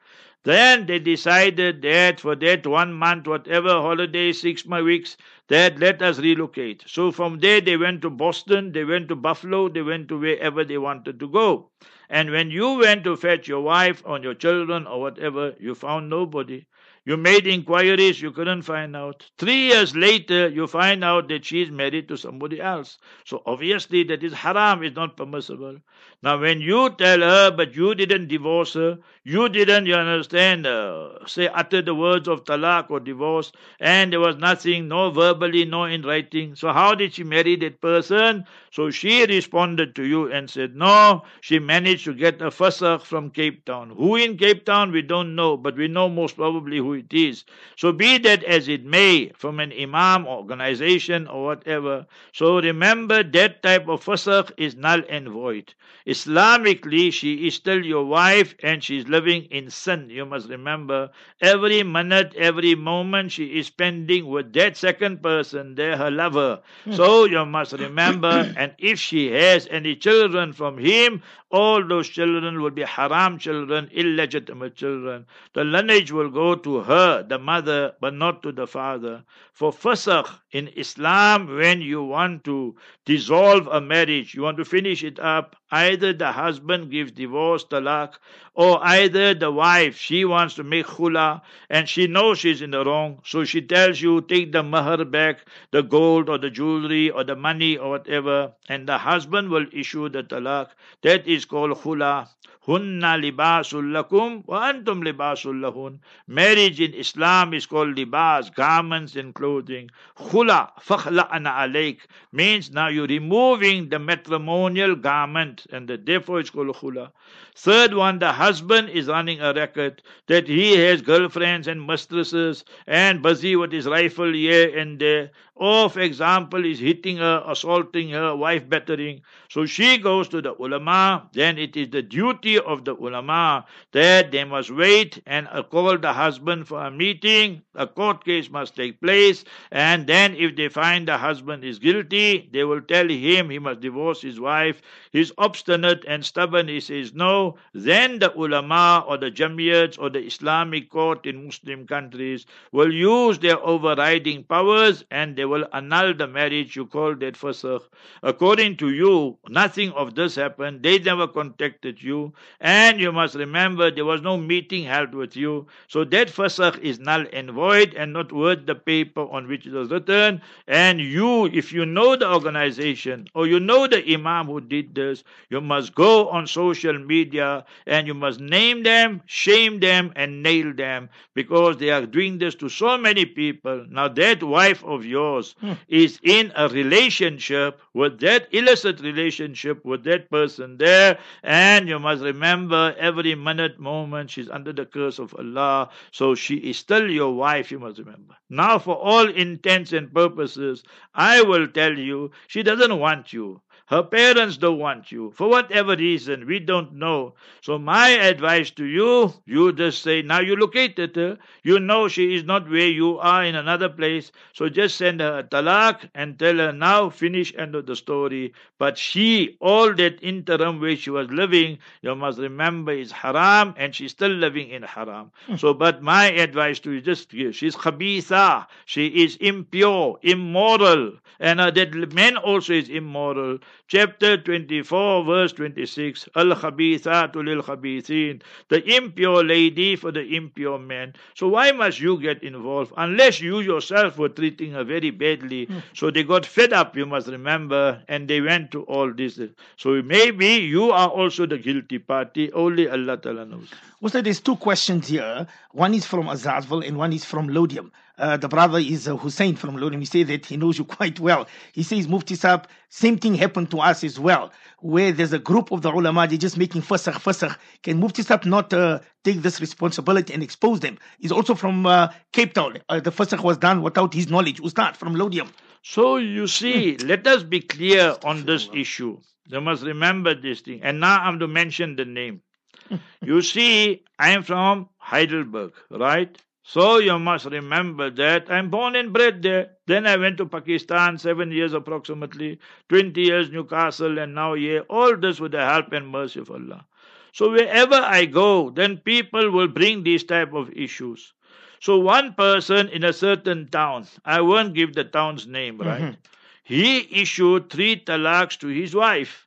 Then 0.44 0.86
they 0.86 1.00
decided 1.00 1.82
that 1.82 2.20
for 2.20 2.36
that 2.36 2.66
one 2.68 2.94
month, 2.94 3.28
whatever 3.28 3.70
holiday, 3.70 4.32
six 4.32 4.66
more 4.66 4.84
weeks, 4.84 5.18
that 5.48 5.80
let 5.80 6.02
us 6.02 6.20
relocate. 6.20 6.84
So 6.88 7.12
from 7.12 7.40
there 7.40 7.62
they 7.62 7.78
went 7.78 8.02
to 8.04 8.10
Boston, 8.10 8.72
they 8.72 8.84
went 8.86 9.08
to 9.10 9.16
Buffalo, 9.16 9.70
they 9.70 9.82
went 9.82 10.08
to 10.10 10.20
wherever 10.20 10.64
they 10.64 10.78
wanted 10.78 11.20
to 11.20 11.28
go. 11.28 11.72
And 12.10 12.32
when 12.32 12.52
you 12.52 12.78
went 12.78 13.04
to 13.06 13.16
fetch 13.16 13.48
your 13.48 13.62
wife 13.62 14.02
or 14.06 14.20
your 14.20 14.34
children 14.34 14.86
or 14.88 15.02
whatever, 15.02 15.56
you 15.60 15.76
found 15.76 16.10
nobody. 16.10 16.66
You 17.06 17.18
made 17.18 17.48
inquiries, 17.48 18.22
you 18.22 18.32
couldn't 18.32 18.62
find 18.62 18.96
out. 18.96 19.30
Three 19.38 19.68
years 19.68 19.94
later, 19.94 20.48
you 20.48 20.68
find 20.68 21.04
out 21.04 21.28
that 21.28 21.44
she 21.44 21.62
is 21.62 21.70
married 21.70 22.08
to 22.08 22.18
somebody 22.18 22.62
else. 22.62 22.98
So 23.26 23.44
obviously 23.46 24.04
that 24.06 24.24
is 24.24 24.32
haram, 24.32 24.84
is 24.84 24.96
not 24.96 25.18
permissible. 25.18 25.80
Now 26.24 26.40
when 26.40 26.62
you 26.62 26.90
tell 26.92 27.20
her, 27.20 27.52
but 27.52 27.76
you 27.76 27.94
didn't 27.96 28.30
divorce 28.30 28.74
her, 28.76 28.98
you 29.26 29.50
didn't, 29.50 29.86
you 29.88 29.96
understand, 29.96 30.66
uh, 30.66 31.26
say 31.28 31.48
utter 31.48 31.82
the 31.82 31.94
words 31.96 32.28
of 32.30 32.46
talaq 32.46 32.90
or 32.90 33.00
divorce, 33.02 33.52
and 33.80 34.12
there 34.14 34.20
was 34.22 34.38
nothing, 34.38 34.88
no 34.88 35.12
verbally, 35.12 35.66
no 35.66 35.84
in 35.84 36.02
writing. 36.04 36.56
So 36.56 36.72
how 36.74 36.96
did 36.96 37.14
she 37.14 37.24
marry 37.24 37.56
that 37.58 37.82
person? 37.82 38.46
So 38.72 38.90
she 38.90 39.26
responded 39.26 39.96
to 39.96 40.04
you 40.06 40.32
and 40.32 40.50
said, 40.50 40.76
no, 40.76 41.24
she 41.42 41.60
managed 41.60 42.06
to 42.06 42.14
get 42.14 42.42
a 42.42 42.48
fasakh 42.52 43.02
from 43.04 43.30
Cape 43.30 43.66
Town. 43.66 43.90
Who 43.92 44.16
in 44.16 44.38
Cape 44.38 44.66
Town, 44.66 44.92
we 44.92 45.02
don't 45.02 45.36
know, 45.36 45.58
but 45.58 45.76
we 45.76 45.88
know 45.90 46.10
most 46.10 46.36
probably 46.38 46.78
who 46.78 46.94
it 46.94 47.14
is. 47.14 47.44
So 47.76 47.92
be 47.92 48.18
that 48.20 48.44
as 48.46 48.68
it 48.70 48.86
may, 48.86 49.32
from 49.38 49.60
an 49.60 49.74
imam, 49.74 50.26
organization, 50.28 51.28
or 51.28 51.44
whatever. 51.46 52.06
So 52.32 52.60
remember 52.62 53.24
that 53.24 53.62
type 53.64 53.88
of 53.90 54.04
fasakh 54.06 54.52
is 54.58 54.76
null 54.76 55.02
and 55.10 55.28
void. 55.30 55.74
Islamically, 56.14 57.12
she 57.12 57.48
is 57.48 57.56
still 57.56 57.84
your 57.84 58.06
wife 58.06 58.54
and 58.62 58.84
she 58.84 58.98
is 59.00 59.08
living 59.08 59.46
in 59.46 59.70
sin. 59.72 60.10
You 60.12 60.26
must 60.26 60.48
remember, 60.48 61.10
every 61.42 61.82
minute, 61.82 62.36
every 62.36 62.76
moment 62.76 63.32
she 63.32 63.46
is 63.58 63.68
spending 63.68 64.28
with 64.28 64.54
that 64.54 64.78
second 64.78 65.24
person, 65.24 65.74
there, 65.76 65.98
her 65.98 66.12
lover. 66.12 66.62
Hmm. 66.86 66.94
So 66.94 67.26
you 67.26 67.44
must 67.46 67.74
remember, 67.74 68.54
and 68.58 68.74
if 68.78 69.00
she 69.00 69.32
has 69.32 69.68
any 69.72 69.96
children 69.96 70.54
from 70.54 70.78
him, 70.78 71.24
all 71.50 71.84
those 71.88 72.10
children 72.10 72.62
will 72.62 72.72
be 72.72 72.84
haram 72.84 73.40
children, 73.40 73.90
illegitimate 73.92 74.76
children. 74.76 75.26
The 75.54 75.64
lineage 75.64 76.12
will 76.12 76.30
go 76.30 76.56
to 76.56 76.82
her, 76.82 77.24
the 77.24 77.40
mother, 77.40 77.94
but 78.00 78.14
not 78.14 78.44
to 78.44 78.52
the 78.52 78.68
father. 78.68 79.24
For 79.52 79.72
fasakh 79.72 80.30
in 80.54 80.70
Islam, 80.70 81.48
when 81.56 81.82
you 81.82 82.04
want 82.04 82.44
to 82.46 82.76
dissolve 83.06 83.68
a 83.68 83.82
marriage, 83.82 84.34
you 84.36 84.44
want 84.44 84.58
to 84.58 84.66
finish 84.66 85.04
it 85.04 85.20
up, 85.20 85.56
either 85.72 86.14
the 86.14 86.32
husband 86.32 86.92
gives 86.92 87.12
divorce, 87.12 87.66
talaq, 87.66 88.14
or 88.56 88.80
either 88.86 89.34
the 89.34 89.52
wife, 89.52 89.98
she 89.98 90.26
wants 90.26 90.54
to 90.56 90.64
make 90.64 90.86
khula 90.86 91.42
and 91.70 91.90
she 91.90 92.06
knows 92.08 92.40
she's 92.40 92.62
in 92.62 92.72
the 92.72 92.86
wrong, 92.86 93.20
so 93.26 93.44
she 93.44 93.62
tells 93.62 94.02
you, 94.02 94.22
take 94.22 94.52
the 94.52 94.62
mahar 94.62 95.04
back, 95.06 95.40
the 95.72 95.82
gold 95.82 96.30
or 96.30 96.38
the 96.38 96.50
jewelry 96.50 97.10
or 97.10 97.24
the 97.24 97.36
money 97.36 97.78
or 97.78 97.90
whatever, 97.92 98.54
and 98.70 98.88
the 98.88 98.98
husband 98.98 99.50
will 99.50 99.66
issue 99.72 100.08
the 100.10 100.24
talaq. 100.24 100.70
That 101.02 101.28
is 101.28 101.46
called 101.46 101.72
khula. 101.78 102.30
Hunna 102.66 103.20
libasul 103.20 103.92
lakum 103.92 104.48
wa 104.48 104.72
antum 104.72 105.04
libasul 105.04 105.60
lahun. 105.60 106.00
Marriage 106.28 106.80
in 106.80 106.94
Islam 106.94 107.54
is 107.54 107.66
called 107.66 107.98
libas, 107.98 108.56
garments 108.56 109.18
and 109.18 109.36
clothing. 109.36 109.90
Khula, 110.18 110.70
fakhla'ana 110.80 111.68
alayk, 111.68 111.98
means 112.32 112.72
now 112.72 112.88
you're 112.88 113.08
removing 113.08 113.90
the 113.90 114.00
matrimonial 114.00 114.96
garment, 114.96 115.68
and 115.74 115.90
the, 115.90 115.98
therefore 115.98 116.40
it's 116.40 116.52
called 116.52 116.74
khula. 116.78 117.12
Third 117.54 117.94
one, 117.96 118.20
the 118.20 118.32
husband 118.44 118.90
is 118.90 119.08
running 119.08 119.40
a 119.42 119.54
racket, 119.54 120.02
that 120.28 120.48
he 120.48 120.76
has 120.78 121.02
girlfriends 121.02 121.68
and 121.68 121.86
mistresses 121.88 122.64
and 122.88 123.22
busy 123.22 123.56
with 123.56 123.72
his 123.72 123.88
rifle 123.88 124.34
here 124.34 124.78
and 124.78 125.00
there. 125.00 125.32
Or, 125.56 125.88
for 125.90 126.00
example, 126.00 126.66
is 126.66 126.80
hitting 126.80 127.18
her, 127.18 127.44
assaulting 127.48 128.10
her, 128.10 128.36
wife 128.36 128.68
battering. 128.68 129.22
So 129.50 129.68
she 129.68 129.98
goes 130.00 130.28
to 130.30 130.42
the 130.42 130.56
ulama. 130.60 131.30
Then 131.32 131.60
it 131.60 131.78
is 131.78 131.90
the 131.90 132.02
duty 132.02 132.58
of 132.58 132.86
the 132.86 132.96
ulama 132.96 133.66
that 133.92 134.32
they 134.32 134.44
must 134.46 134.72
wait 134.72 135.22
and 135.28 135.48
call 135.70 135.98
the 136.00 136.12
husband 136.12 136.68
for 136.68 136.84
a 136.84 136.90
meeting. 136.90 137.62
A 137.76 137.86
court 137.86 138.26
case 138.26 138.50
must 138.50 138.76
take 138.76 139.00
place. 139.00 139.46
And 139.72 140.08
then 140.08 140.36
if 140.36 140.56
they 140.56 140.70
find 140.70 141.08
the 141.08 141.18
husband 141.20 141.64
is 141.64 141.78
guilty, 141.78 142.50
they 142.52 142.64
will 142.64 142.82
tell 142.82 143.08
him 143.08 143.52
he 143.52 143.60
must 143.60 143.80
divorce 143.80 144.22
his 144.24 144.40
wife. 144.40 144.82
He's 145.12 145.32
obstinate 145.38 146.04
and 146.08 146.26
stubborn. 146.26 146.68
He 146.68 146.80
says 146.80 147.14
no. 147.14 147.58
Then 147.74 148.18
the 148.18 148.34
ulama 148.36 149.06
or 149.08 149.18
the 149.18 149.30
jamiyats 149.30 150.00
or 150.00 150.10
the 150.10 150.26
Islamic 150.26 150.90
court 150.90 151.28
in 151.28 151.46
Muslim 151.46 151.86
countries 151.86 152.48
will 152.72 152.92
use 152.92 153.38
their 153.38 153.60
overriding 153.64 154.44
powers 154.46 155.04
and 155.12 155.36
they 155.44 155.48
will 155.48 155.68
annul 155.74 156.14
the 156.14 156.26
marriage. 156.26 156.78
You 156.78 156.86
call 156.86 157.16
that 157.16 157.34
fasakh. 157.34 157.82
According 158.22 158.78
to 158.78 158.92
you, 158.92 159.38
nothing 159.50 159.92
of 159.92 160.16
this 160.16 160.36
happened. 160.36 160.84
They 160.84 161.00
never 161.00 161.28
contacted 161.28 162.02
you. 162.02 162.34
And 162.62 163.00
you 163.02 163.12
must 163.12 163.36
remember 163.36 163.92
there 163.92 164.06
was 164.06 164.22
no 164.22 164.38
meeting 164.38 164.86
held 164.86 165.14
with 165.14 165.36
you. 165.36 165.68
So 165.90 166.06
that 166.06 166.30
fasakh 166.30 166.80
is 166.80 167.00
null 167.00 167.26
and 167.34 167.52
void 167.52 167.94
and 167.94 168.14
not 168.14 168.32
worth 168.32 168.66
the 168.66 168.76
paper 168.76 169.22
on 169.30 169.48
which 169.50 169.66
it 169.68 169.74
was 169.74 169.90
written. 169.92 170.42
And 170.68 171.02
you, 171.02 171.48
if 171.48 171.74
you 171.74 171.86
know 171.86 172.16
the 172.16 172.32
organization 172.32 173.28
or 173.36 173.46
you 173.46 173.60
know 173.60 173.88
the 173.88 174.02
imam 174.14 174.46
who 174.48 174.62
did 174.62 174.96
this, 174.96 175.24
you 175.50 175.60
must 175.60 175.94
go 175.94 176.30
on 176.30 176.48
social 176.48 176.98
media 176.98 177.66
and 177.86 178.08
you 178.08 178.14
must 178.14 178.40
name 178.40 178.84
them, 178.84 179.22
shame 179.26 179.80
them, 179.82 180.14
and 180.16 180.42
nail 180.42 180.74
them 180.74 181.10
because 181.34 181.78
they 181.78 181.90
are 181.90 182.06
doing 182.06 182.38
this 182.38 182.56
to 182.56 182.70
so 182.70 182.98
many 182.98 183.26
people. 183.26 183.86
Now, 183.90 184.08
that 184.10 184.42
wife 184.44 184.84
of 184.84 185.06
yours 185.06 185.33
Hmm. 185.42 185.74
is 185.88 186.20
in 186.24 186.52
a 186.56 186.68
relationship 186.70 187.82
with 187.94 188.20
that 188.20 188.48
illicit 188.52 189.00
relationship 189.02 189.84
with 189.84 190.04
that 190.04 190.30
person 190.30 190.78
there, 190.78 191.18
and 191.44 191.88
you 191.88 192.00
must 192.00 192.22
remember 192.24 192.96
every 192.98 193.36
minute, 193.36 193.80
moment, 193.80 194.30
she's 194.30 194.50
under 194.50 194.72
the 194.72 194.86
curse 194.86 195.20
of 195.20 195.34
Allah, 195.38 195.90
so 196.12 196.36
she 196.36 196.56
is 196.56 196.78
still 196.78 197.10
your 197.10 197.34
wife, 197.34 197.72
you 197.72 197.80
must 197.80 197.98
remember. 198.00 198.36
Now, 198.50 198.78
for 198.80 198.96
all 198.96 199.30
intents 199.30 199.92
and 199.94 200.14
purposes, 200.14 200.84
I 201.14 201.42
will 201.42 201.68
tell 201.68 201.98
you, 201.98 202.32
she 202.48 202.64
doesn't 202.64 203.00
want 203.00 203.34
you. 203.34 203.62
Her 203.94 204.02
parents 204.02 204.58
don't 204.58 204.80
want 204.80 205.12
you. 205.12 205.30
For 205.36 205.48
whatever 205.48 205.96
reason, 205.96 206.48
we 206.48 206.58
don't 206.58 206.94
know. 206.94 207.36
So 207.62 207.78
my 207.78 208.10
advice 208.10 208.72
to 208.72 208.86
you, 208.86 209.32
you 209.46 209.72
just 209.72 210.02
say, 210.02 210.24
now 210.24 210.40
you 210.40 210.56
located 210.56 211.16
her. 211.16 211.38
You 211.62 211.80
know 211.80 212.08
she 212.08 212.34
is 212.34 212.44
not 212.44 212.68
where 212.68 212.88
you 212.88 213.20
are 213.20 213.44
in 213.44 213.54
another 213.54 213.90
place. 213.90 214.32
So 214.54 214.68
just 214.68 214.98
send 214.98 215.22
her 215.22 215.38
a 215.40 215.44
talak 215.44 216.10
and 216.16 216.40
tell 216.40 216.58
her 216.58 216.72
now 216.74 217.12
finish 217.12 217.54
end 217.56 217.76
of 217.76 217.86
the 217.86 217.96
story. 217.96 218.54
But 218.80 218.98
she, 218.98 219.58
all 219.62 219.94
that 219.94 220.18
interim 220.24 220.80
where 220.82 220.96
she 220.98 221.12
was 221.12 221.30
living, 221.30 221.78
you 222.02 222.16
must 222.16 222.40
remember 222.40 222.94
is 222.94 223.12
haram 223.12 223.76
and 223.78 223.94
she's 223.94 224.10
still 224.12 224.32
living 224.32 224.70
in 224.70 224.82
haram. 224.82 225.32
So 225.58 225.72
but 225.76 226.02
my 226.02 226.32
advice 226.32 226.80
to 226.80 226.92
you 226.94 227.02
just 227.02 227.30
she's 227.32 227.76
khabitha. 227.76 228.66
She 228.86 229.06
is 229.24 229.36
impure, 229.36 230.18
immoral. 230.24 231.14
And 231.40 231.60
uh, 231.60 231.72
that 231.72 232.14
man 232.14 232.38
also 232.38 232.74
is 232.74 232.90
immoral 232.90 233.60
chapter 233.88 234.38
24, 234.38 235.24
verse 235.24 235.54
26. 235.54 236.30
Al 236.36 236.56
khabithatu 236.56 237.44
lil 237.44 237.62
khabithin. 237.62 238.42
The 238.70 238.84
impure 238.96 239.44
lady 239.44 239.96
for 239.96 240.12
the 240.12 240.36
impure 240.36 240.80
man. 240.80 241.14
So 241.36 241.48
why 241.50 241.72
must 241.72 242.00
you 242.00 242.20
get 242.20 242.44
involved? 242.44 242.94
Unless 242.98 243.42
you 243.42 243.60
yourself 243.60 244.18
were 244.18 244.30
treating 244.30 244.72
her 244.72 244.84
very 244.84 245.12
badly. 245.12 245.66
Hmm. 245.66 245.80
So 245.94 246.12
they 246.12 246.24
got 246.24 246.46
fed 246.46 246.74
up, 246.74 246.96
you 246.96 247.06
must 247.06 247.28
remember, 247.28 248.02
and 248.08 248.28
they 248.28 248.42
went 248.42 248.72
to 248.72 248.84
all 248.84 249.14
this. 249.14 249.40
So 249.78 250.02
maybe 250.02 250.48
you 250.48 250.92
are 250.92 251.10
also 251.10 251.46
the 251.46 251.58
guilty 251.58 252.00
party. 252.00 252.52
Only 252.54 252.90
Allah 252.90 253.18
Ta'ala 253.18 253.46
knows. 253.46 253.70
Also, 254.02 254.22
there's 254.22 254.42
two 254.42 254.58
questions 254.58 255.08
here. 255.08 255.48
One 255.72 255.94
is 255.94 256.06
from 256.06 256.26
Azaadville 256.26 256.86
and 256.86 256.98
one 256.98 257.14
is 257.14 257.24
from 257.24 257.48
Laudium. 257.48 257.92
Uh, 258.18 258.38
the 258.38 258.48
brother 258.48 258.78
is 258.78 259.08
uh, 259.08 259.16
Hussein 259.18 259.56
from 259.56 259.76
Laudium. 259.76 260.00
He 260.00 260.06
says 260.06 260.28
that 260.28 260.46
he 260.46 260.56
knows 260.56 260.78
you 260.78 260.86
quite 260.86 261.20
well. 261.20 261.48
He 261.72 261.82
says, 261.82 262.08
Mufti 262.08 262.36
Saab, 262.36 262.66
same 262.90 263.18
thing 263.18 263.34
happened 263.34 263.72
to 263.72 263.80
us 263.80 264.04
as 264.04 264.20
well, 264.20 264.52
where 264.80 265.12
there's 265.12 265.34
a 265.34 265.40
group 265.40 265.72
of 265.72 265.82
the 265.82 265.92
ulama, 265.92 266.28
they're 266.28 266.38
just 266.38 266.58
making 266.58 266.84
fasakh, 266.84 267.14
fasakh. 267.14 267.58
Can 267.82 268.00
Mufti 268.00 268.22
Saab 268.22 268.46
not 268.46 268.72
uh, 268.72 269.00
take 269.24 269.42
this 269.42 269.60
responsibility 269.60 270.34
and 270.34 270.44
expose 270.44 270.80
them? 270.80 271.00
He's 271.20 271.32
also 271.32 271.56
from 271.56 271.86
uh, 271.88 272.10
Cape 272.34 272.54
Town. 272.54 272.78
Uh, 272.88 273.00
the 273.00 273.12
fasakh 273.12 273.44
was 273.44 273.58
done 273.58 273.82
without 273.82 274.14
his 274.14 274.30
knowledge. 274.30 274.60
Ustad 274.62 274.96
from 274.96 275.16
Laudium. 275.16 275.50
So 275.82 276.18
you 276.18 276.48
see, 276.48 276.98
let 276.98 277.26
us 277.28 277.44
be 277.44 277.62
clear 277.62 278.16
on 278.24 278.46
this 278.46 278.70
issue. 278.74 279.20
You 279.48 279.60
must 279.60 279.84
remember 279.84 280.34
this 280.34 280.62
thing. 280.62 280.82
And 280.84 281.00
now 281.00 281.20
I'm 281.20 281.40
to 281.40 281.48
mention 281.48 281.96
the 281.96 282.06
name. 282.06 282.42
You 283.22 283.42
see, 283.42 284.04
I'm 284.20 284.44
from 284.44 284.90
Heidelberg, 284.98 285.72
right? 285.90 286.38
So 286.66 286.98
you 286.98 287.20
must 287.20 287.46
remember 287.46 288.10
that 288.12 288.50
I'm 288.50 288.70
born 288.70 288.96
and 288.96 289.12
bred 289.12 289.42
there. 289.42 289.72
Then 289.86 290.08
I 290.08 290.16
went 290.16 290.38
to 290.38 290.46
Pakistan, 290.46 291.18
seven 291.18 291.52
years 291.52 291.74
approximately, 291.74 292.60
20 292.88 293.22
years 293.22 293.52
Newcastle, 293.52 294.18
and 294.18 294.34
now 294.34 294.54
here. 294.54 294.86
All 294.90 295.18
this 295.18 295.42
with 295.42 295.52
the 295.52 295.64
help 295.64 295.92
and 295.92 296.08
mercy 296.08 296.40
of 296.40 296.50
Allah. 296.50 296.86
So 297.34 297.52
wherever 297.52 297.96
I 297.96 298.26
go, 298.26 298.70
then 298.70 298.98
people 298.98 299.52
will 299.52 299.68
bring 299.68 300.04
these 300.04 300.24
type 300.24 300.54
of 300.54 300.72
issues. 300.72 301.34
So 301.82 302.00
one 302.00 302.34
person 302.34 302.88
in 302.88 303.04
a 303.04 303.12
certain 303.12 303.68
town, 303.68 304.08
I 304.24 304.40
won't 304.40 304.74
give 304.74 304.94
the 304.94 305.04
town's 305.04 305.46
name, 305.46 305.80
right? 305.80 306.02
Mm-hmm. 306.02 306.22
He 306.64 307.22
issued 307.22 307.70
three 307.70 307.98
talaqs 307.98 308.58
to 308.60 308.68
his 308.68 308.96
wife. 308.96 309.43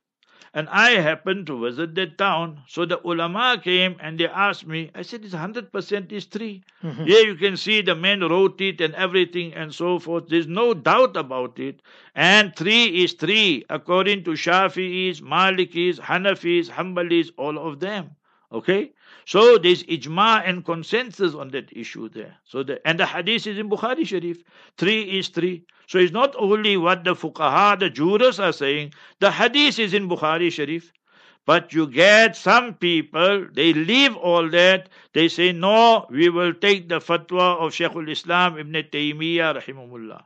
And 0.57 0.67
I 0.69 0.93
happened 0.93 1.45
to 1.47 1.55
visit 1.63 1.93
that 1.93 2.17
town. 2.17 2.63
So 2.67 2.83
the 2.83 2.99
ulama 3.07 3.61
came 3.63 3.95
and 3.99 4.19
they 4.19 4.27
asked 4.27 4.65
me, 4.65 4.89
I 4.95 5.03
said, 5.03 5.23
it's 5.23 5.35
100% 5.35 6.11
is 6.11 6.25
3 6.25 6.63
mm-hmm. 6.83 7.03
Here 7.03 7.27
you 7.27 7.35
can 7.35 7.57
see 7.57 7.81
the 7.81 7.93
man 7.93 8.21
wrote 8.21 8.59
it 8.59 8.81
and 8.81 8.95
everything 8.95 9.53
and 9.53 9.71
so 9.71 9.99
forth. 9.99 10.29
There's 10.29 10.47
no 10.47 10.73
doubt 10.73 11.15
about 11.15 11.59
it. 11.59 11.83
And 12.15 12.55
3 12.55 12.85
is 13.03 13.13
3 13.13 13.65
according 13.69 14.23
to 14.23 14.31
Shafi'is, 14.31 15.21
Malikis, 15.21 15.99
Hanafis, 15.99 16.71
Hanbalis, 16.71 17.29
all 17.37 17.59
of 17.59 17.79
them. 17.79 18.15
Okay? 18.51 18.93
So 19.27 19.57
there's 19.57 19.83
ijma 19.83 20.43
and 20.47 20.63
consensus 20.63 21.35
on 21.35 21.49
that 21.49 21.75
issue 21.75 22.07
there. 22.07 22.37
So 22.45 22.63
the 22.63 22.79
and 22.87 22.97
the 22.97 23.05
hadith 23.05 23.45
is 23.45 23.57
in 23.57 23.69
Bukhari 23.69 24.07
Sharif. 24.07 24.41
Three 24.77 25.01
is 25.19 25.27
three. 25.27 25.65
So 25.85 25.97
it's 25.97 26.13
not 26.13 26.33
only 26.39 26.77
what 26.77 27.03
the 27.03 27.13
fuqaha, 27.13 27.77
the 27.77 27.89
jurors 27.89 28.39
are 28.39 28.53
saying, 28.53 28.93
the 29.19 29.29
hadith 29.29 29.79
is 29.79 29.93
in 29.93 30.07
Bukhari 30.07 30.49
Sharif. 30.49 30.93
But 31.45 31.73
you 31.73 31.87
get 31.87 32.37
some 32.37 32.75
people, 32.75 33.47
they 33.51 33.73
leave 33.73 34.15
all 34.15 34.49
that. 34.51 34.87
They 35.11 35.27
say, 35.27 35.51
no, 35.51 36.05
we 36.09 36.29
will 36.29 36.53
take 36.53 36.87
the 36.87 36.99
fatwa 36.99 37.57
of 37.57 37.73
Shaykhul 37.73 38.09
Islam 38.09 38.57
Ibn 38.57 38.73
Taymiyyah 38.73 39.61
rahimahullah. 39.61 40.23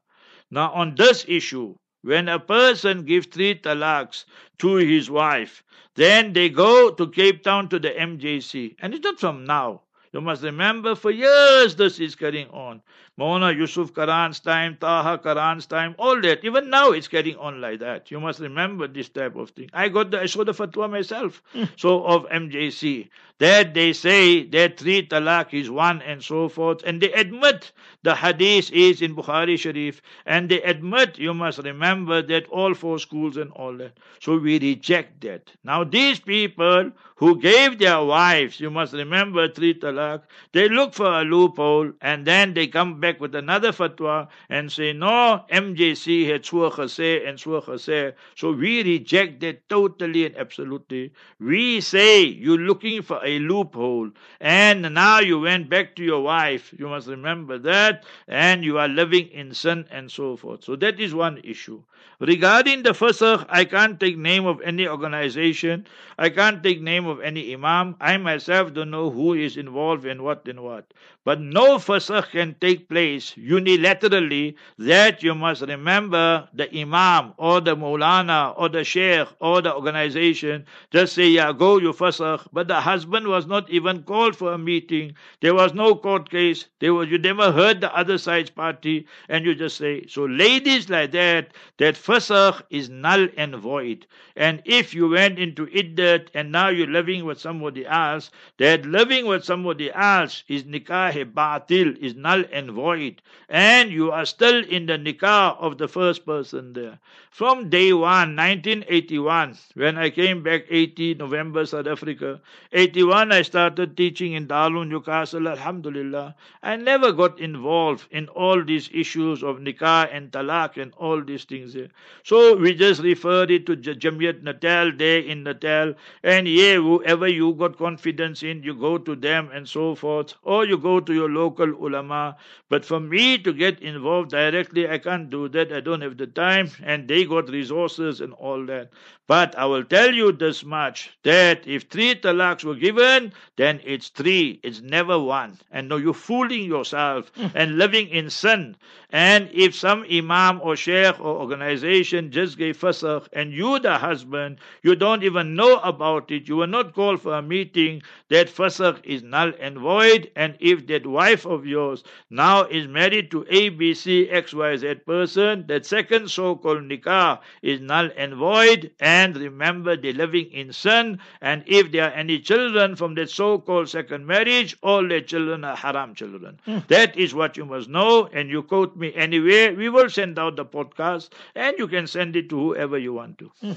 Now 0.51 0.72
on 0.74 0.93
this 0.93 1.25
issue, 1.27 1.74
when 2.01 2.27
a 2.29 2.39
person 2.39 3.03
gives 3.05 3.27
three 3.27 3.55
talaqs 3.55 4.25
to 4.60 4.75
his 4.75 5.10
wife, 5.10 5.63
then 5.96 6.34
they 6.34 6.50
go 6.50 6.91
to 6.91 7.08
Cape 7.08 7.43
Town 7.43 7.70
to 7.70 7.79
the 7.79 7.89
MJC. 7.89 8.75
And 8.79 8.93
it's 8.93 9.03
not 9.03 9.20
from 9.20 9.46
now. 9.46 9.81
You 10.13 10.20
must 10.20 10.43
remember 10.43 10.93
for 10.96 11.10
years 11.10 11.75
this 11.75 12.00
is 12.00 12.15
carrying 12.15 12.50
on. 12.50 12.81
Mona 13.15 13.51
Yusuf 13.51 13.93
Karaan's 13.93 14.41
time, 14.41 14.75
Taha 14.79 15.17
Karaan's 15.20 15.65
time, 15.67 15.96
all 15.98 16.20
that. 16.22 16.43
Even 16.43 16.70
now 16.70 16.91
it's 16.91 17.08
carrying 17.08 17.38
on 17.38 17.62
like 17.62 17.79
that. 17.79 18.12
You 18.12 18.20
must 18.20 18.39
remember 18.39 18.88
this 18.88 19.08
type 19.08 19.36
of 19.38 19.51
thing. 19.51 19.70
I 19.74 19.88
got 19.88 20.12
the 20.12 20.20
I 20.22 20.25
saw 20.25 20.43
the 20.43 20.53
fatwa 20.53 20.89
myself. 20.89 21.41
Hmm. 21.53 21.63
so 21.77 22.03
of 22.03 22.25
MJC. 22.29 23.10
That 23.42 23.74
they 23.74 23.94
say 23.94 24.44
that 24.56 24.78
three 24.78 25.08
talaq 25.08 25.52
is 25.60 25.68
one 25.72 26.04
and 26.04 26.24
so 26.24 26.48
forth. 26.48 26.84
And 26.86 27.02
they 27.02 27.12
admit 27.14 27.72
the 28.04 28.14
hadith 28.16 28.72
is 28.72 29.02
in 29.02 29.16
Bukhari 29.16 29.58
Sharif. 29.58 30.00
And 30.28 30.48
they 30.48 30.62
admit, 30.62 31.18
you 31.18 31.34
must 31.34 31.58
remember 31.58 32.22
that 32.22 32.48
all 32.50 32.76
four 32.76 33.00
schools 33.00 33.38
and 33.38 33.52
all 33.54 33.76
that. 33.78 33.98
So 34.20 34.38
we 34.38 34.60
reject 34.60 35.22
that. 35.22 35.52
Now 35.64 35.84
these 35.84 36.20
people 36.20 36.92
who 37.16 37.40
gave 37.40 37.78
their 37.80 38.04
wives, 38.04 38.60
you 38.60 38.70
must 38.72 38.94
remember 38.94 39.48
three 39.48 39.74
talaq, 39.74 40.22
they 40.54 40.68
look 40.70 40.94
for 40.94 41.06
a 41.06 41.24
loophole 41.24 41.92
and 42.02 42.26
then 42.26 42.54
they 42.54 42.68
come 42.68 43.00
back 43.00 43.20
with 43.20 43.36
another 43.36 43.72
fatwa 43.72 44.28
and 44.50 44.72
say, 44.72 44.92
no, 44.94 45.46
MJC 45.52 46.28
had 46.28 46.46
swore 46.46 46.72
khase 46.72 47.28
and 47.28 47.38
khase. 47.38 48.14
So 48.36 48.52
we 48.52 48.84
reject 48.84 49.40
that 49.42 49.70
totally 49.70 50.26
and 50.26 50.36
absolutely. 50.36 51.14
We 51.40 51.82
say 51.82 52.24
you're 52.24 52.58
looking 52.58 53.02
for 53.04 53.20
a 53.24 53.31
loophole 53.40 54.12
and 54.40 54.94
now 54.94 55.20
you 55.20 55.40
went 55.40 55.70
back 55.70 55.96
to 55.96 56.04
your 56.04 56.22
wife. 56.22 56.74
You 56.78 56.88
must 56.88 57.08
remember 57.08 57.58
that 57.60 58.04
and 58.28 58.64
you 58.64 58.78
are 58.80 58.88
living 58.88 59.28
in 59.30 59.54
sin 59.54 59.86
and 59.92 60.12
so 60.12 60.36
forth. 60.36 60.64
So 60.64 60.76
that 60.78 61.00
is 61.00 61.14
one 61.14 61.40
issue. 61.44 61.84
Regarding 62.20 62.84
the 62.84 62.91
fasakh, 62.91 63.48
I 63.50 63.65
can't 63.65 64.00
take 64.00 64.15
name 64.15 64.46
of 64.46 64.62
any 64.62 64.88
organization. 64.88 65.88
I 66.20 66.29
can't 66.29 66.62
take 66.62 66.79
name 66.79 67.08
of 67.08 67.20
any 67.20 67.51
imam. 67.51 67.96
I 68.00 68.17
myself 68.17 68.74
don't 68.74 68.91
know 68.91 69.10
who 69.10 69.34
is 69.34 69.58
involved 69.58 70.05
in 70.05 70.22
what 70.22 70.48
and 70.48 70.60
what. 70.62 70.93
But 71.24 71.41
no 71.41 71.77
fasakh 71.77 72.29
can 72.29 72.55
take 72.62 72.88
place 72.89 73.34
unilaterally 73.36 74.53
that 74.77 75.24
you 75.24 75.34
must 75.34 75.62
remember 75.62 76.48
the 76.53 76.72
imam 76.79 77.34
or 77.38 77.60
the 77.60 77.75
maulana 77.75 78.53
or 78.55 78.70
the 78.70 78.83
sheikh 78.83 79.27
or 79.40 79.61
the 79.64 79.74
organization 79.74 80.66
just 80.92 81.14
say, 81.14 81.27
yeah, 81.27 81.51
go 81.53 81.79
you 81.79 81.92
fasakh. 81.92 82.48
But 82.53 82.68
the 82.68 82.81
husband 82.81 83.27
was 83.27 83.48
not 83.48 83.68
even 83.72 84.03
called 84.03 84.35
for 84.35 84.53
a 84.53 84.57
meeting. 84.59 85.16
There 85.42 85.55
was 85.55 85.74
no 85.74 85.96
court 85.96 86.29
case. 86.29 86.66
There 86.79 86.94
was, 86.94 87.09
you 87.09 87.18
never 87.18 87.51
heard 87.51 87.81
the 87.81 87.96
other 87.96 88.20
side's 88.20 88.51
party 88.51 89.07
and 89.27 89.44
you 89.44 89.55
just 89.55 89.77
say, 89.77 90.05
so 90.07 90.25
ladies 90.25 90.87
like 90.90 91.11
that, 91.14 91.50
that 91.92 92.01
fasakh 92.01 92.62
is 92.70 92.90
null 92.90 93.27
and 93.36 93.54
void. 93.56 94.08
And 94.38 94.62
if 94.64 94.94
you 94.94 95.10
went 95.10 95.38
into 95.38 95.66
iddat 95.68 96.30
and 96.34 96.50
now 96.50 96.70
you're 96.70 96.88
living 96.88 97.25
with 97.25 97.38
somebody 97.38 97.86
else, 97.86 98.32
that 98.60 98.86
living 98.86 99.25
with 99.25 99.44
somebody 99.44 99.92
else 99.92 100.46
is 100.48 100.64
nikah 100.64 101.34
batil, 101.34 101.98
is 101.98 102.16
null 102.16 102.46
and 102.50 102.72
void. 102.72 103.22
And 103.50 103.92
you 103.92 104.10
are 104.10 104.25
still 104.25 104.64
in 104.64 104.86
the 104.86 104.98
nikah 104.98 105.58
of 105.60 105.77
the 105.77 105.90
first 105.90 106.25
person 106.25 106.72
there. 106.72 106.98
From 107.30 107.70
day 107.70 107.92
one, 107.94 108.36
1981, 108.36 109.58
when 109.74 109.98
I 109.98 110.10
came 110.10 110.44
back 110.44 110.66
80 110.70 111.16
November, 111.16 111.66
South 111.66 111.88
Africa, 111.88 112.40
81 112.72 113.32
I 113.32 113.42
started 113.42 113.98
teaching 113.98 114.34
in 114.34 114.48
Darul 114.48 114.88
Newcastle, 114.88 115.48
Alhamdulillah. 115.48 116.36
I 116.64 116.75
never 116.77 117.12
got 117.12 117.40
involved 117.40 118.06
in 118.12 118.27
all 118.30 118.64
these 118.64 118.90
issues 118.94 119.44
of 119.44 119.58
nikah 119.58 120.10
and 120.14 120.32
talaq 120.32 120.82
and 120.82 120.94
all 120.98 121.22
these 121.24 121.44
things. 121.46 121.75
So 122.24 122.55
we 122.55 122.74
just 122.74 123.01
referred 123.01 123.51
it 123.51 123.65
to 123.65 123.75
J- 123.75 123.96
Jamiyat 123.96 124.44
Natal 124.44 124.91
there 124.96 125.20
in 125.20 125.44
Natal. 125.44 125.94
And 126.24 126.48
yeah, 126.48 126.75
whoever 126.75 127.27
you 127.27 127.53
got 127.53 127.77
confidence 127.77 128.44
in, 128.44 128.63
you 128.63 128.74
go 128.74 128.98
to 128.98 129.15
them 129.15 129.50
and 129.53 129.67
so 129.67 129.96
forth. 129.96 130.33
Or 130.44 130.65
you 130.65 130.77
go 130.77 131.00
to 131.00 131.13
your 131.13 131.29
local 131.29 131.70
ulama. 131.70 132.37
But 132.70 132.85
for 132.85 133.00
me 133.00 133.37
to 133.39 133.53
get 133.53 133.79
involved 133.81 134.31
directly, 134.31 134.89
I 134.89 134.98
can't 134.98 135.29
do 135.29 135.50
that. 135.50 135.72
I 135.72 135.79
don't 135.79 136.01
have 136.01 136.17
the 136.17 136.27
time. 136.27 136.70
And 136.83 137.07
they 137.07 137.25
got 137.25 137.50
resources 137.50 138.22
and 138.22 138.33
all 138.33 138.65
that. 138.65 138.91
But 139.27 139.57
I 139.57 139.65
will 139.65 139.85
tell 139.85 140.13
you 140.13 140.33
this 140.33 140.65
much 140.65 141.11
that 141.24 141.65
if 141.65 141.83
three 141.83 142.15
talaqs 142.15 142.65
were 142.65 142.75
given, 142.75 143.31
then 143.55 143.79
it's 143.85 144.09
three. 144.09 144.59
It's 144.61 144.81
never 144.81 145.17
one. 145.17 145.57
And 145.72 145.87
no, 145.87 145.96
you're 145.96 146.13
fooling 146.13 146.65
yourself 146.65 147.31
hmm. 147.35 147.48
and 147.55 147.77
living 147.77 148.09
in 148.09 148.29
sin. 148.29 148.75
And 149.09 149.50
if 149.53 149.74
some 149.74 150.05
imam 150.11 150.59
or 150.61 150.75
sheikh 150.75 151.17
or 151.20 151.37
organization 151.37 151.71
just 151.79 152.12
gave 152.57 152.77
fasakh 152.77 153.27
and 153.34 153.51
you, 153.51 153.79
the 153.79 153.98
husband, 153.98 154.57
you 154.81 154.96
don't 154.96 155.24
even 155.24 155.55
know 155.55 155.77
about 155.79 156.31
it, 156.31 156.48
you 156.48 156.57
were 156.57 156.68
not 156.68 156.94
called 156.94 157.22
for 157.22 157.34
a 157.34 157.42
meeting, 157.42 158.01
that 158.29 158.48
fasakh 158.48 159.00
is 159.03 159.22
null 159.24 159.51
and 159.60 159.77
void. 159.77 160.29
And 160.36 160.55
if 160.60 160.86
that 160.88 161.05
wife 161.05 161.46
of 161.46 161.66
yours 161.66 162.03
now 162.29 162.64
is 162.64 162.88
married 162.88 163.29
to 163.31 163.44
ABC 163.44 164.31
XYZ 164.31 165.05
person, 165.05 165.66
that 165.68 165.86
second 165.86 166.29
so 166.29 166.55
called 166.55 166.84
nikah 166.84 167.40
is 167.62 167.79
null 167.79 168.10
and 168.16 168.34
void. 168.36 168.92
And 169.00 169.36
remember, 169.38 169.96
they're 169.96 170.14
living 170.14 170.51
in 170.51 170.72
sin. 170.74 171.20
And 171.42 171.64
if 171.68 171.92
there 171.92 172.05
are 172.05 172.14
any 172.14 172.40
children 172.40 172.96
from 172.96 173.16
that 173.16 173.29
so 173.29 173.60
called 173.60 173.90
second 173.90 174.25
marriage, 174.25 174.75
all 174.81 175.07
their 175.07 175.22
children 175.22 175.64
are 175.64 175.75
haram 175.75 176.16
children. 176.16 176.60
Hmm. 176.66 176.79
That 176.88 177.16
is 177.18 177.34
what 177.34 177.57
you 177.57 177.66
must 177.66 177.90
know. 177.90 178.27
And 178.31 178.50
you 178.50 178.64
quote 178.64 178.96
me 178.96 179.14
anyway. 179.14 179.74
We 179.75 179.90
will 179.90 180.10
send 180.10 180.38
out 180.40 180.55
the 180.55 180.66
podcast 180.66 181.29
and 181.62 181.78
you 181.78 181.88
can 181.88 182.08
send 182.08 182.36
it 182.36 182.50
to 182.50 182.60
whoever 182.60 182.98
you 182.98 183.14
want 183.14 183.38
to. 183.38 183.52
Hmm. 183.62 183.74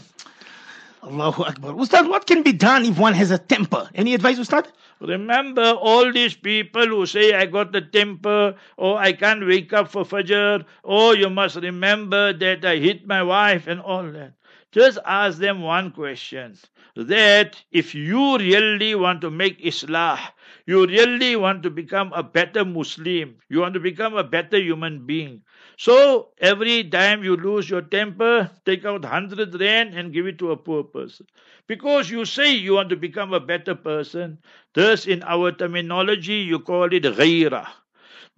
Allahu 1.04 1.44
Akbar. 1.44 1.74
Ustad, 1.74 2.08
what 2.08 2.26
can 2.26 2.42
be 2.42 2.52
done 2.52 2.86
if 2.86 2.98
one 2.98 3.12
has 3.12 3.30
a 3.30 3.36
temper? 3.36 3.90
Any 3.94 4.14
advice, 4.14 4.38
Ustad? 4.38 4.68
Remember 5.00 5.72
all 5.88 6.10
these 6.10 6.34
people 6.34 6.86
who 6.86 7.04
say, 7.04 7.34
I 7.34 7.44
got 7.44 7.72
the 7.72 7.82
temper, 7.82 8.54
or 8.78 8.96
I 8.98 9.12
can't 9.12 9.46
wake 9.46 9.74
up 9.74 9.90
for 9.90 10.04
Fajr, 10.04 10.64
or 10.82 11.14
you 11.14 11.28
must 11.28 11.56
remember 11.56 12.32
that 12.32 12.64
I 12.64 12.76
hit 12.76 13.06
my 13.06 13.22
wife, 13.22 13.66
and 13.66 13.80
all 13.82 14.04
that. 14.12 14.32
Just 14.72 14.98
ask 15.04 15.38
them 15.38 15.60
one 15.60 15.92
question 15.92 16.56
that 16.96 17.62
if 17.70 17.94
you 17.94 18.38
really 18.38 18.94
want 18.94 19.20
to 19.20 19.30
make 19.30 19.60
Islah, 19.62 20.18
you 20.66 20.86
really 20.86 21.36
want 21.36 21.62
to 21.64 21.70
become 21.70 22.12
a 22.14 22.22
better 22.22 22.64
Muslim, 22.64 23.36
you 23.50 23.60
want 23.60 23.74
to 23.74 23.80
become 23.80 24.16
a 24.16 24.24
better 24.24 24.58
human 24.58 25.04
being. 25.04 25.42
So 25.76 26.28
every 26.38 26.84
time 26.84 27.24
you 27.24 27.36
lose 27.36 27.68
your 27.68 27.82
temper, 27.82 28.50
take 28.64 28.84
out 28.84 29.02
100 29.02 29.60
rand 29.60 29.94
and 29.94 30.12
give 30.12 30.26
it 30.26 30.38
to 30.38 30.52
a 30.52 30.56
poor 30.56 30.84
person. 30.84 31.26
Because 31.66 32.10
you 32.10 32.24
say 32.24 32.52
you 32.54 32.74
want 32.74 32.90
to 32.90 32.96
become 32.96 33.32
a 33.32 33.40
better 33.40 33.74
person. 33.74 34.38
Thus, 34.74 35.06
in 35.06 35.22
our 35.22 35.52
terminology, 35.52 36.36
you 36.36 36.60
call 36.60 36.92
it 36.92 37.02
ghaira. 37.02 37.66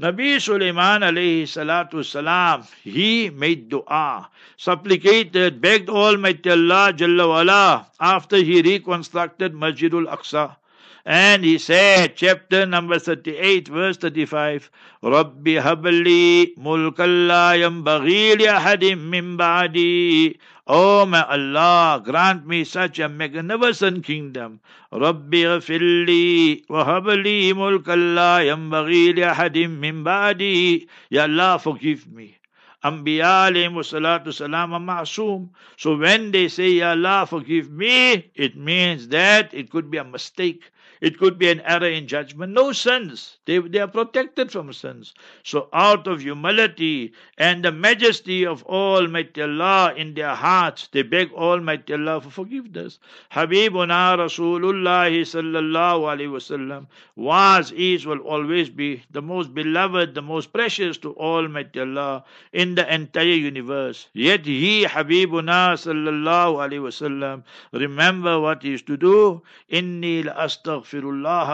Nabi 0.00 0.38
Sulaiman 0.40 1.00
alayhi 1.00 1.44
salatu 1.44 2.04
salam, 2.04 2.66
he 2.84 3.30
made 3.30 3.70
dua, 3.70 4.28
supplicated, 4.58 5.60
begged 5.60 5.88
Almighty 5.88 6.50
Allah 6.50 6.92
Jalla 6.92 7.28
wala 7.28 7.86
after 7.98 8.36
he 8.36 8.60
reconstructed 8.60 9.54
Masjidul 9.54 10.06
Aqsa. 10.06 10.56
And 11.05 11.43
he 11.43 11.57
said, 11.57 12.15
chapter 12.15 12.63
number 12.67 12.99
38, 12.99 13.69
verse 13.69 13.97
35, 13.97 14.69
رَبِّ 15.03 15.43
هَبْ 15.43 15.81
لِي 16.05 16.53
مُلْكًا 16.57 17.27
لَا 17.27 17.55
يَنْبَغِي 17.55 18.35
لِأَحَدٍ 18.37 18.83
مِّن 19.09 19.35
بَعْدِي 19.35 20.37
Oh 20.67 21.07
my 21.07 21.23
Allah, 21.23 22.03
grant 22.05 22.45
me 22.45 22.63
such 22.63 22.99
a 22.99 23.09
magnificent 23.09 24.05
kingdom. 24.05 24.59
رَبِّ 24.93 25.33
اغْفِرْ 25.33 26.05
لِي 26.05 26.65
وَهَبْ 26.69 27.09
لِي 27.09 27.53
مُلْكًا 27.53 27.95
لَا 28.15 28.39
يَنْبَغِي 28.45 29.13
لِأَحَدٍ 29.13 29.57
مِّن 29.57 30.03
بَعْدِي 30.03 30.87
Ya 31.09 31.23
Allah, 31.23 31.57
forgive 31.57 32.11
me. 32.13 32.37
Anbiya 32.83 33.49
alayhi 33.49 33.69
salatu 33.83 34.33
salam 34.33 34.73
are 34.73 34.79
ma'soom. 34.79 35.49
So 35.77 35.97
when 35.97 36.31
they 36.31 36.47
say, 36.47 36.71
Ya 36.71 36.91
Allah, 36.91 37.25
forgive 37.27 37.71
me, 37.71 38.31
it 38.35 38.55
means 38.55 39.07
that 39.09 39.53
it 39.53 39.69
could 39.71 39.89
be 39.89 39.97
a 39.97 40.03
mistake. 40.03 40.71
It 41.00 41.18
could 41.18 41.38
be 41.38 41.50
an 41.50 41.60
error 41.60 41.88
in 41.88 42.06
judgment. 42.06 42.52
No 42.52 42.72
sins. 42.72 43.36
They, 43.44 43.58
they 43.58 43.80
are 43.80 43.88
protected 43.88 44.50
from 44.50 44.72
sins. 44.72 45.14
So 45.42 45.68
out 45.72 46.06
of 46.06 46.22
humility 46.22 47.12
and 47.36 47.64
the 47.64 47.72
majesty 47.72 48.46
of 48.46 48.62
Almighty 48.64 49.42
Allah 49.42 49.94
in 49.94 50.14
their 50.14 50.34
hearts, 50.34 50.88
they 50.88 51.02
beg 51.02 51.32
Almighty 51.32 51.92
Allah 51.92 52.20
for 52.20 52.30
forgiveness. 52.30 52.98
Habibuna 53.32 54.16
Rasulullah 54.16 55.10
sallallahu 55.10 56.06
alayhi 56.12 56.30
wasallam 56.30 56.86
was, 57.14 57.72
is, 57.72 58.06
will 58.06 58.20
always 58.20 58.70
be 58.70 59.02
the 59.10 59.22
most 59.22 59.54
beloved, 59.54 60.14
the 60.14 60.22
most 60.22 60.52
precious 60.52 60.96
to 60.98 61.14
Almighty 61.16 61.80
Allah 61.80 62.24
in 62.52 62.74
the 62.74 62.92
entire 62.94 63.24
universe. 63.24 64.08
Yet 64.12 64.46
he, 64.46 64.84
Habibuna 64.84 65.74
sallallahu 65.76 66.56
alayhi 66.56 66.80
wasallam, 66.80 67.42
remember 67.72 68.40
what 68.40 68.62
he 68.62 68.70
used 68.70 68.86
to 68.86 68.96
do? 68.96 69.42
Inni 69.70 70.24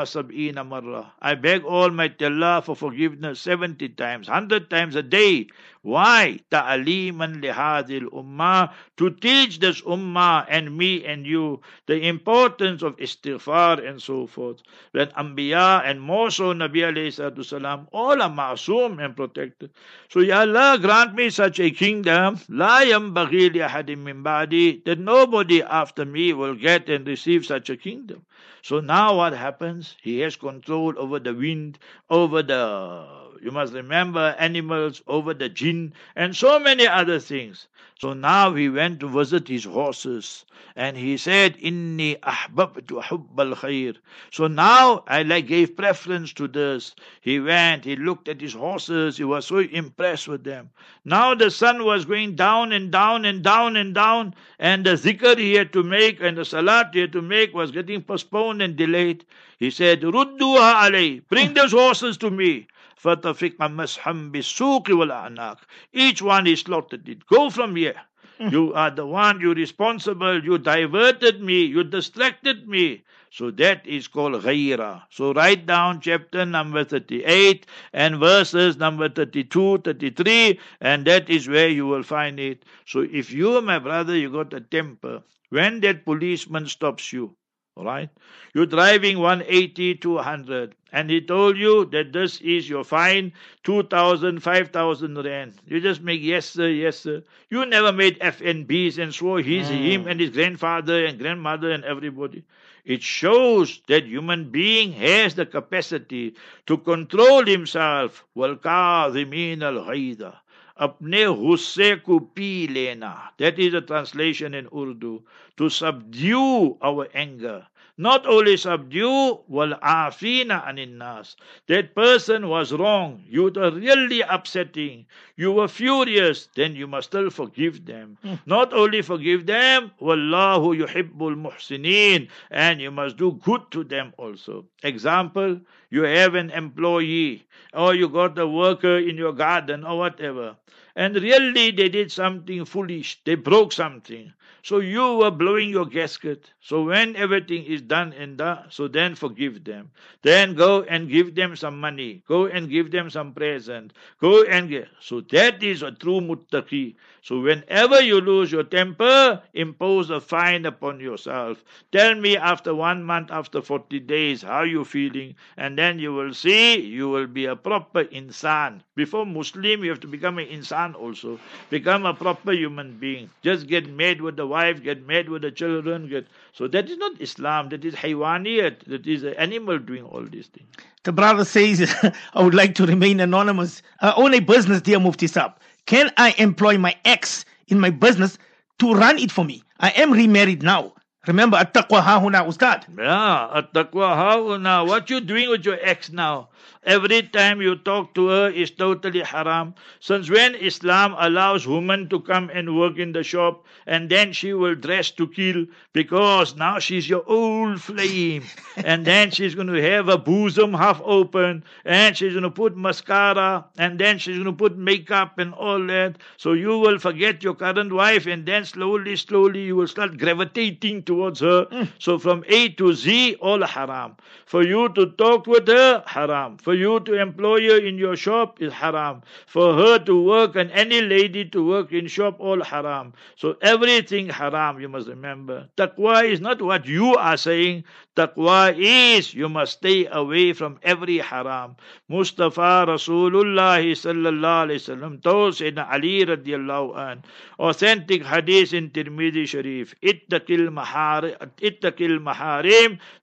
sab'ina 0.05 0.65
marra. 0.65 1.13
I 1.21 1.35
beg 1.35 1.65
Almighty 1.65 2.25
Allah 2.25 2.63
for 2.65 2.77
forgiveness 2.77 3.41
70 3.41 3.89
times, 3.91 4.29
100 4.29 4.69
times 4.71 4.95
a 4.97 5.03
day. 5.03 5.49
Why? 5.83 6.39
Ta'aliman 6.49 7.41
lihadil 7.43 8.11
ummah. 8.11 8.73
To 8.99 9.11
teach 9.11 9.59
this 9.59 9.81
ummah 9.83 10.47
and 10.49 10.77
me 10.77 11.05
and 11.05 11.27
you 11.27 11.61
the 11.87 12.07
importance 12.07 12.83
of 12.83 12.97
istighfar 12.99 13.85
and 13.87 14.01
so 14.01 14.29
forth. 14.29 14.63
When 14.93 15.09
Anbiya 15.09 15.83
and 15.85 16.01
more 16.01 16.31
so 16.31 16.55
Nabi 16.55 16.87
alayhi 16.87 17.45
salam, 17.45 17.89
all 17.93 18.23
are 18.23 18.31
ma'soom 18.31 19.05
and 19.05 19.17
protected. 19.17 19.71
So 20.09 20.21
Ya 20.21 20.41
Allah 20.41 20.79
grant 20.81 21.15
me 21.15 21.31
such 21.31 21.59
a 21.59 21.71
kingdom, 21.71 22.39
la 22.49 22.83
yambaghi 22.83 23.53
li 23.53 23.61
ahadim 23.61 24.05
min 24.05 24.23
ba'di, 24.23 24.85
that 24.85 25.01
nobody 25.01 25.63
after 25.63 26.05
me 26.05 26.33
will 26.33 26.55
get 26.55 26.89
and 26.89 27.07
receive 27.09 27.45
such 27.45 27.71
a 27.71 27.77
kingdom. 27.77 28.25
So 28.63 28.79
now 28.79 29.17
what 29.17 29.33
happens? 29.33 29.97
He 30.01 30.21
has 30.21 30.37
control 30.37 30.95
over 30.97 31.19
the 31.19 31.35
wind, 31.35 31.81
over 32.09 32.45
the, 32.45 33.22
you 33.41 33.51
must 33.51 33.73
remember, 33.73 34.35
animals, 34.39 35.03
over 35.07 35.33
the 35.33 35.49
jinn, 35.49 35.95
and 36.17 36.37
so 36.37 36.59
many 36.59 36.87
other 36.87 37.19
things. 37.19 37.69
So 37.99 38.13
now 38.13 38.53
he 38.53 38.69
went 38.69 38.99
to 39.01 39.09
visit 39.09 39.47
his 39.47 39.65
horses 39.65 40.45
and 40.75 40.97
he 40.97 41.17
said, 41.17 41.57
Inni 41.59 42.19
ahbabtu 42.21 43.03
hubbal 43.03 43.55
khair. 43.55 43.97
So 44.31 44.47
now 44.47 45.05
I 45.07 45.23
like 45.23 45.47
gave 45.47 45.77
preference 45.77 46.33
to 46.33 46.49
this. 46.49 46.95
He 47.21 47.39
went, 47.39 47.85
he 47.85 47.95
looked 47.97 48.29
at 48.29 48.41
his 48.41 48.55
horses, 48.55 49.19
he 49.19 49.25
was 49.25 49.47
so 49.47 49.59
impressed 49.59 50.29
with 50.29 50.45
them. 50.45 50.71
Now 51.05 51.35
the 51.35 51.51
sun 51.51 51.85
was 51.85 52.05
going 52.05 52.35
down 52.35 52.73
and 52.73 52.91
down 52.91 53.25
and 53.25 53.43
down 53.43 53.77
and 53.77 53.95
down, 53.95 54.35
and 54.59 54.85
the 54.85 54.95
zikr 54.95 55.39
he 55.39 55.55
had 55.55 55.73
to 55.75 55.83
make 55.83 56.21
and 56.21 56.37
the 56.37 56.45
salat 56.45 56.91
he 56.93 57.01
had 57.01 57.13
to 57.13 57.23
make 57.23 57.55
was 57.55 57.71
getting 57.71 58.03
postponed 58.03 58.63
and 58.63 58.75
delayed. 58.75 59.25
He 59.59 59.71
said, 59.71 60.01
Rudduha 60.01 60.89
alay, 60.89 61.23
bring 61.29 61.55
those 61.55 61.73
horses 61.73 62.17
to 62.19 62.31
me. 62.31 62.67
فَتَفِقَ 63.02 63.58
مَسْحًا 63.58 64.32
بِالسُّوقِ 64.32 64.86
وَالْأَعْنَاقِ 64.88 65.58
Each 65.94 66.22
one 66.22 66.48
is 66.48 66.62
slaughtered 66.62 67.08
it. 67.10 67.26
Go 67.28 67.50
from 67.50 67.76
here. 67.76 68.02
You 68.40 68.72
are 68.76 68.92
the 68.92 69.06
one, 69.06 69.42
you're 69.42 69.56
responsible, 69.56 70.44
you 70.44 70.60
diverted 70.60 71.42
me, 71.42 71.66
you 71.66 71.84
distracted 71.84 72.68
me. 72.68 73.04
So 73.32 73.50
that 73.52 73.86
is 73.86 74.08
called 74.08 74.44
ghaira. 74.44 75.04
So 75.10 75.34
write 75.34 75.66
down 75.66 76.02
chapter 76.02 76.46
number 76.46 76.84
38 76.84 77.66
and 77.94 78.18
verses 78.20 78.78
number 78.78 79.10
32, 79.10 79.80
33, 79.80 80.60
and 80.82 81.06
that 81.06 81.30
is 81.30 81.48
where 81.48 81.68
you 81.68 81.88
will 81.88 82.04
find 82.04 82.40
it. 82.40 82.64
So 82.86 83.02
if 83.02 83.32
you, 83.32 83.60
my 83.62 83.80
brother, 83.80 84.16
you 84.16 84.32
got 84.32 84.54
a 84.54 84.62
temper, 84.62 85.24
when 85.50 85.80
that 85.82 86.06
policeman 86.06 86.68
stops 86.68 87.12
you, 87.12 87.36
all 87.78 87.86
right? 87.86 88.10
You're 88.56 88.66
driving 88.66 89.20
180 89.20 89.96
to 89.96 90.14
100, 90.14 90.76
and 90.92 91.12
he 91.12 91.22
told 91.22 91.58
you 91.58 91.86
that 91.86 92.12
this 92.12 92.42
is 92.42 92.68
your 92.68 92.84
fine 92.84 93.34
2,000, 93.64 94.42
5,000 94.42 95.24
rand. 95.24 95.54
You 95.68 95.80
just 95.80 96.02
make 96.02 96.22
yes, 96.24 96.48
sir, 96.48 96.70
yes, 96.70 97.00
sir. 97.00 97.22
You 97.50 97.68
never 97.68 97.92
made 97.92 98.20
FNBs 98.20 98.98
and 98.98 99.14
swore 99.14 99.42
he's 99.42 99.70
him 99.70 100.08
and 100.08 100.20
his 100.20 100.32
grandfather 100.32 101.06
and 101.06 101.20
grandmother 101.20 101.72
and 101.72 101.84
everybody. 101.84 102.44
It 102.84 103.04
shows 103.04 103.80
that 103.88 104.06
human 104.06 104.50
being 104.50 104.94
has 104.94 105.36
the 105.36 105.46
capacity 105.46 106.36
to 106.66 106.78
control 106.78 107.46
himself. 107.46 108.26
وَالْكَاظِمِينَ 108.36 109.60
الْغَيْظَ 109.60 110.34
अपने 110.82 111.26
गुस्से 111.26 111.96
को 111.96 112.20
P 112.20 112.68
लेना. 112.68 113.32
That 113.40 113.60
is 113.60 113.72
the 113.72 113.82
translation 113.82 114.54
in 114.54 114.68
Urdu. 114.74 115.24
To 115.58 115.70
subdue 115.70 116.78
our 116.82 117.08
anger. 117.14 117.68
Not 118.03 118.27
only 118.27 118.57
subdue, 118.57 119.39
wal 119.47 119.75
afina 119.81 120.67
anin 120.67 120.99
nas. 120.99 121.37
That 121.69 121.95
person 121.95 122.49
was 122.49 122.73
wrong. 122.73 123.23
You 123.29 123.45
were 123.45 123.71
really 123.71 124.23
upsetting. 124.23 125.07
You 125.37 125.53
were 125.53 125.69
furious. 125.69 126.49
Then 126.57 126.75
you 126.75 126.89
must 126.89 127.11
still 127.11 127.31
forgive 127.31 127.87
them. 127.87 128.19
Hmm. 128.25 128.35
Not 128.45 128.73
only 128.73 129.03
forgive 129.03 129.47
them, 129.47 129.93
wallahu 130.01 130.75
yuhibbul 130.81 131.37
muhsinin. 131.45 132.29
And 132.51 132.81
you 132.81 132.91
must 132.91 133.19
do 133.19 133.39
good 133.45 133.71
to 133.71 133.85
them 133.85 134.13
also. 134.19 134.67
Example, 134.83 135.61
you 135.91 136.03
have 136.03 136.35
an 136.35 136.51
employee 136.51 137.47
or 137.73 137.95
you 137.95 138.09
got 138.09 138.37
a 138.37 138.49
worker 138.49 138.99
in 138.99 139.17
your 139.17 139.33
garden 139.33 139.85
or 139.85 139.97
whatever. 139.97 140.57
And 140.97 141.15
really 141.15 141.71
they 141.71 141.89
did 141.89 142.11
something 142.11 142.65
foolish. 142.65 143.21
They 143.25 143.37
broke 143.37 143.73
something. 143.73 144.33
So 144.63 144.79
you 144.81 145.19
were 145.19 145.31
blowing 145.31 145.71
your 145.71 145.87
gasket. 145.87 146.51
So 146.61 146.85
when 146.85 147.17
everything 147.17 147.65
is 147.65 147.83
done 147.83 148.13
and 148.13 148.39
done, 148.39 148.67
so 148.71 148.89
then 148.89 149.15
forgive 149.15 149.65
them. 149.65 149.91
Then 150.23 150.55
go 150.55 150.83
and 150.83 151.09
give 151.11 151.35
them 151.35 151.57
some 151.57 151.81
money. 151.81 152.23
Go 152.29 152.47
and 152.47 152.71
give 152.71 152.91
them 152.91 153.11
some 153.11 153.35
present. 153.35 153.93
Go 154.21 154.45
and 154.45 154.69
get. 154.69 154.89
So 155.01 155.21
that 155.33 155.63
is 155.63 155.83
a 155.83 155.93
true 155.93 156.21
muttaqi. 156.21 156.97
So 157.25 157.39
whenever 157.39 158.01
you 158.01 158.21
lose 158.21 158.51
your 158.51 158.65
temper, 158.65 159.41
impose 159.55 160.11
a 160.11 160.21
fine 160.21 160.67
upon 160.67 160.99
yourself. 160.99 161.63
Tell 161.93 162.17
me 162.17 162.37
after 162.37 162.75
one 162.75 163.05
month, 163.05 163.31
after 163.31 163.63
40 163.63 164.01
days, 164.01 164.43
how 164.43 164.63
you 164.63 164.85
feeling. 164.85 165.37
And 165.57 165.79
then 165.79 166.01
you 166.01 166.13
will 166.13 166.35
see 166.35 166.81
you 166.81 167.09
will 167.09 167.29
be 167.29 167.45
a 167.45 167.55
proper 167.55 168.05
insan. 168.07 168.81
Before 168.97 169.25
Muslim, 169.25 169.85
you 169.85 169.91
have 169.91 170.01
to 170.01 170.09
become 170.09 170.39
an 170.39 170.49
insan 170.49 170.97
also. 170.97 171.39
Become 171.71 172.07
a 172.07 172.15
proper 172.15 172.53
human 172.53 172.99
being. 172.99 173.31
Just 173.43 173.69
get 173.69 173.89
made 173.89 174.21
with 174.21 174.35
the 174.37 174.47
wife, 174.49 174.83
get 174.83 175.07
made 175.07 175.29
with 175.29 175.43
the 175.43 175.53
children. 175.53 176.09
Get 176.09 176.27
so 176.53 176.67
that 176.69 176.91
is 176.91 176.99
not 176.99 177.21
Islam. 177.21 177.69
That 177.69 177.85
is 177.85 177.95
haywaniyat. 177.95 178.85
That 178.87 179.07
is 179.07 179.23
an 179.23 179.35
animal 179.35 179.79
doing 179.79 180.03
all 180.05 180.25
these 180.25 180.49
things. 180.49 180.67
The 181.05 181.13
brother 181.13 181.45
says, 181.45 181.95
I 182.35 182.43
would 182.43 182.55
like 182.55 182.75
to 182.77 182.87
remain 182.87 183.21
anonymous. 183.21 183.83
I 184.01 184.13
own 184.17 184.35
a 184.35 184.41
business, 184.41 184.83
dear 184.83 185.01
Mufti 185.01 185.27
Saab. 185.27 185.55
Can 185.87 186.11
I 186.17 186.35
employ 186.39 186.79
my 186.79 186.95
ex 187.05 187.45
in 187.69 187.81
my 187.81 187.91
business 187.91 188.39
to 188.79 188.95
run 188.95 189.19
it 189.19 189.31
for 189.33 189.45
me? 189.45 189.63
I 189.81 189.91
am 189.91 190.13
remarried 190.13 190.63
now. 190.63 190.95
Remember, 191.27 191.57
at-taqwa 191.57 192.03
hahuna 192.03 192.47
ustad. 192.47 192.85
Yeah, 192.99 193.49
at-taqwa. 193.59 194.87
What 194.87 195.11
you 195.11 195.21
doing 195.21 195.51
with 195.51 195.65
your 195.65 195.79
ex 195.81 196.11
now? 196.11 196.49
Every 196.85 197.23
time 197.23 197.63
you 197.63 197.77
talk 197.77 198.13
to 198.15 198.27
her 198.27 198.51
is 198.51 198.73
totally 198.73 199.21
haram. 199.21 199.75
Since 200.01 200.29
when 200.29 200.57
Islam 200.57 201.15
allows 201.17 201.67
women 201.67 202.09
to 202.09 202.19
come 202.19 202.51
and 202.53 202.77
work 202.77 202.99
in 202.99 203.13
the 203.13 203.23
shop 203.23 203.65
and 203.87 204.11
then 204.11 204.33
she 204.33 204.53
will 204.53 204.75
dress 204.75 205.13
to 205.13 205.29
kill 205.29 205.67
because 205.93 206.57
now 206.57 206.81
she's 206.81 207.09
your 207.09 207.23
old 207.29 207.81
flame 207.81 208.43
and 208.77 209.05
then 209.05 209.31
she's 209.31 209.55
going 209.55 209.69
to 209.69 209.81
have 209.81 210.09
a 210.09 210.19
bosom 210.19 210.75
half 210.75 211.01
open 211.05 211.63
and 211.85 212.17
she's 212.17 212.33
going 212.33 212.43
to 212.43 212.51
put 212.51 212.77
mascara 212.77 213.65
and 213.79 213.99
then 213.99 214.19
she's 214.19 214.37
going 214.37 214.47
to 214.47 214.53
put 214.53 214.77
makeup 214.77 215.39
and 215.39 215.55
all 215.55 215.87
that. 215.87 216.17
So 216.37 216.53
you 216.53 216.79
will 216.79 216.99
forget 216.99 217.45
your 217.45 217.55
current 217.55 217.93
wife 217.93 218.27
and 218.27 218.45
then 218.45 218.65
slowly, 218.65 219.15
slowly 219.15 219.63
you 219.63 219.77
will 219.77 219.87
start 219.89 220.19
gravitating 220.19 221.05
towards 221.05 221.39
her. 221.41 221.67
Mm. 221.67 221.89
So 221.99 222.19
from 222.19 222.45
A 222.49 222.71
to 222.71 222.93
Z, 222.93 223.37
all 223.41 223.65
haram. 223.65 224.17
For 224.47 224.65
you 224.65 224.89
to 224.91 225.07
talk 225.13 225.47
with 225.47 225.69
her, 225.69 226.03
haram. 226.07 226.52
For 226.59 226.75
you 226.75 227.01
to 227.01 227.21
employ 227.21 227.69
her 227.69 227.79
in 227.79 227.99
your 227.99 228.17
shop 228.17 228.61
is 228.61 228.73
haram. 228.73 229.23
For 229.47 229.75
her 229.75 229.99
to 230.01 230.23
work 230.23 230.57
and 230.57 230.71
any 230.73 231.01
lady 231.01 231.45
to 231.47 231.67
work 231.67 231.93
in 231.93 232.07
shop, 232.07 232.37
all 232.41 232.63
haram. 232.63 233.15
So 233.37 233.57
everything 233.63 234.29
haram, 234.29 234.81
you 234.81 234.89
must 234.89 235.09
remember. 235.09 235.69
Taqwa 235.77 236.29
is 236.29 236.41
not 236.41 236.61
what 236.61 236.87
you 236.87 237.17
are 237.17 237.37
saying. 237.37 237.85
Taqwa 238.17 238.75
is 238.77 239.33
you 239.33 239.49
must 239.49 239.79
stay 239.79 240.07
away 240.07 240.53
from 240.53 240.79
every 240.83 241.19
haram. 241.19 241.77
Mustafa 242.09 242.85
Rasulullah 242.87 243.81
sallallahu 243.81 244.69
alayhi 244.69 244.83
wasallam 244.83 245.23
told 245.23 245.55
Sayyidina 245.55 245.91
Ali 245.91 246.27
radiallahu 246.27 246.97
an, 246.97 247.23
authentic 247.59 248.25
hadith 248.25 248.75
in 248.75 248.91
Tirmidhi 248.91 249.49
Sharif, 249.49 249.95
ittaqil 250.03 250.69
maharim 250.69 251.33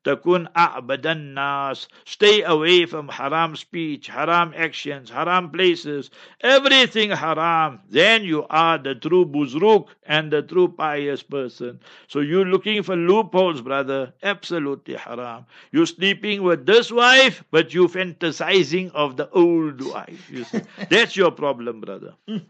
takun 0.03 0.47
a'badan 0.55 1.33
nas. 1.33 1.87
Stay 2.05 2.41
away 2.41 2.85
from 2.85 3.07
haram 3.19 3.55
speech, 3.55 4.07
haram 4.07 4.53
actions, 4.55 5.09
haram 5.09 5.49
places, 5.51 6.09
everything 6.41 7.09
haram. 7.11 7.79
Then 7.89 8.23
you 8.23 8.45
are 8.49 8.77
the 8.77 8.95
true 8.95 9.25
buzruk 9.25 9.87
and 10.05 10.31
the 10.31 10.41
true 10.41 10.69
pious 10.69 11.21
person. 11.21 11.79
So 12.07 12.21
you're 12.21 12.45
looking 12.45 12.81
for 12.81 12.95
loopholes, 12.95 13.61
brother. 13.61 14.13
Absolutely 14.23 14.95
haram. 14.95 15.45
You're 15.71 15.85
sleeping 15.85 16.43
with 16.43 16.65
this 16.65 16.91
wife, 16.91 17.43
but 17.51 17.73
you're 17.73 17.89
fantasizing 17.89 18.91
of 18.93 19.17
the 19.17 19.29
old 19.31 19.81
wife. 19.81 20.29
You 20.31 20.45
see. 20.45 20.61
That's 20.89 21.17
your 21.17 21.31
problem, 21.31 21.81
brother. 21.81 22.13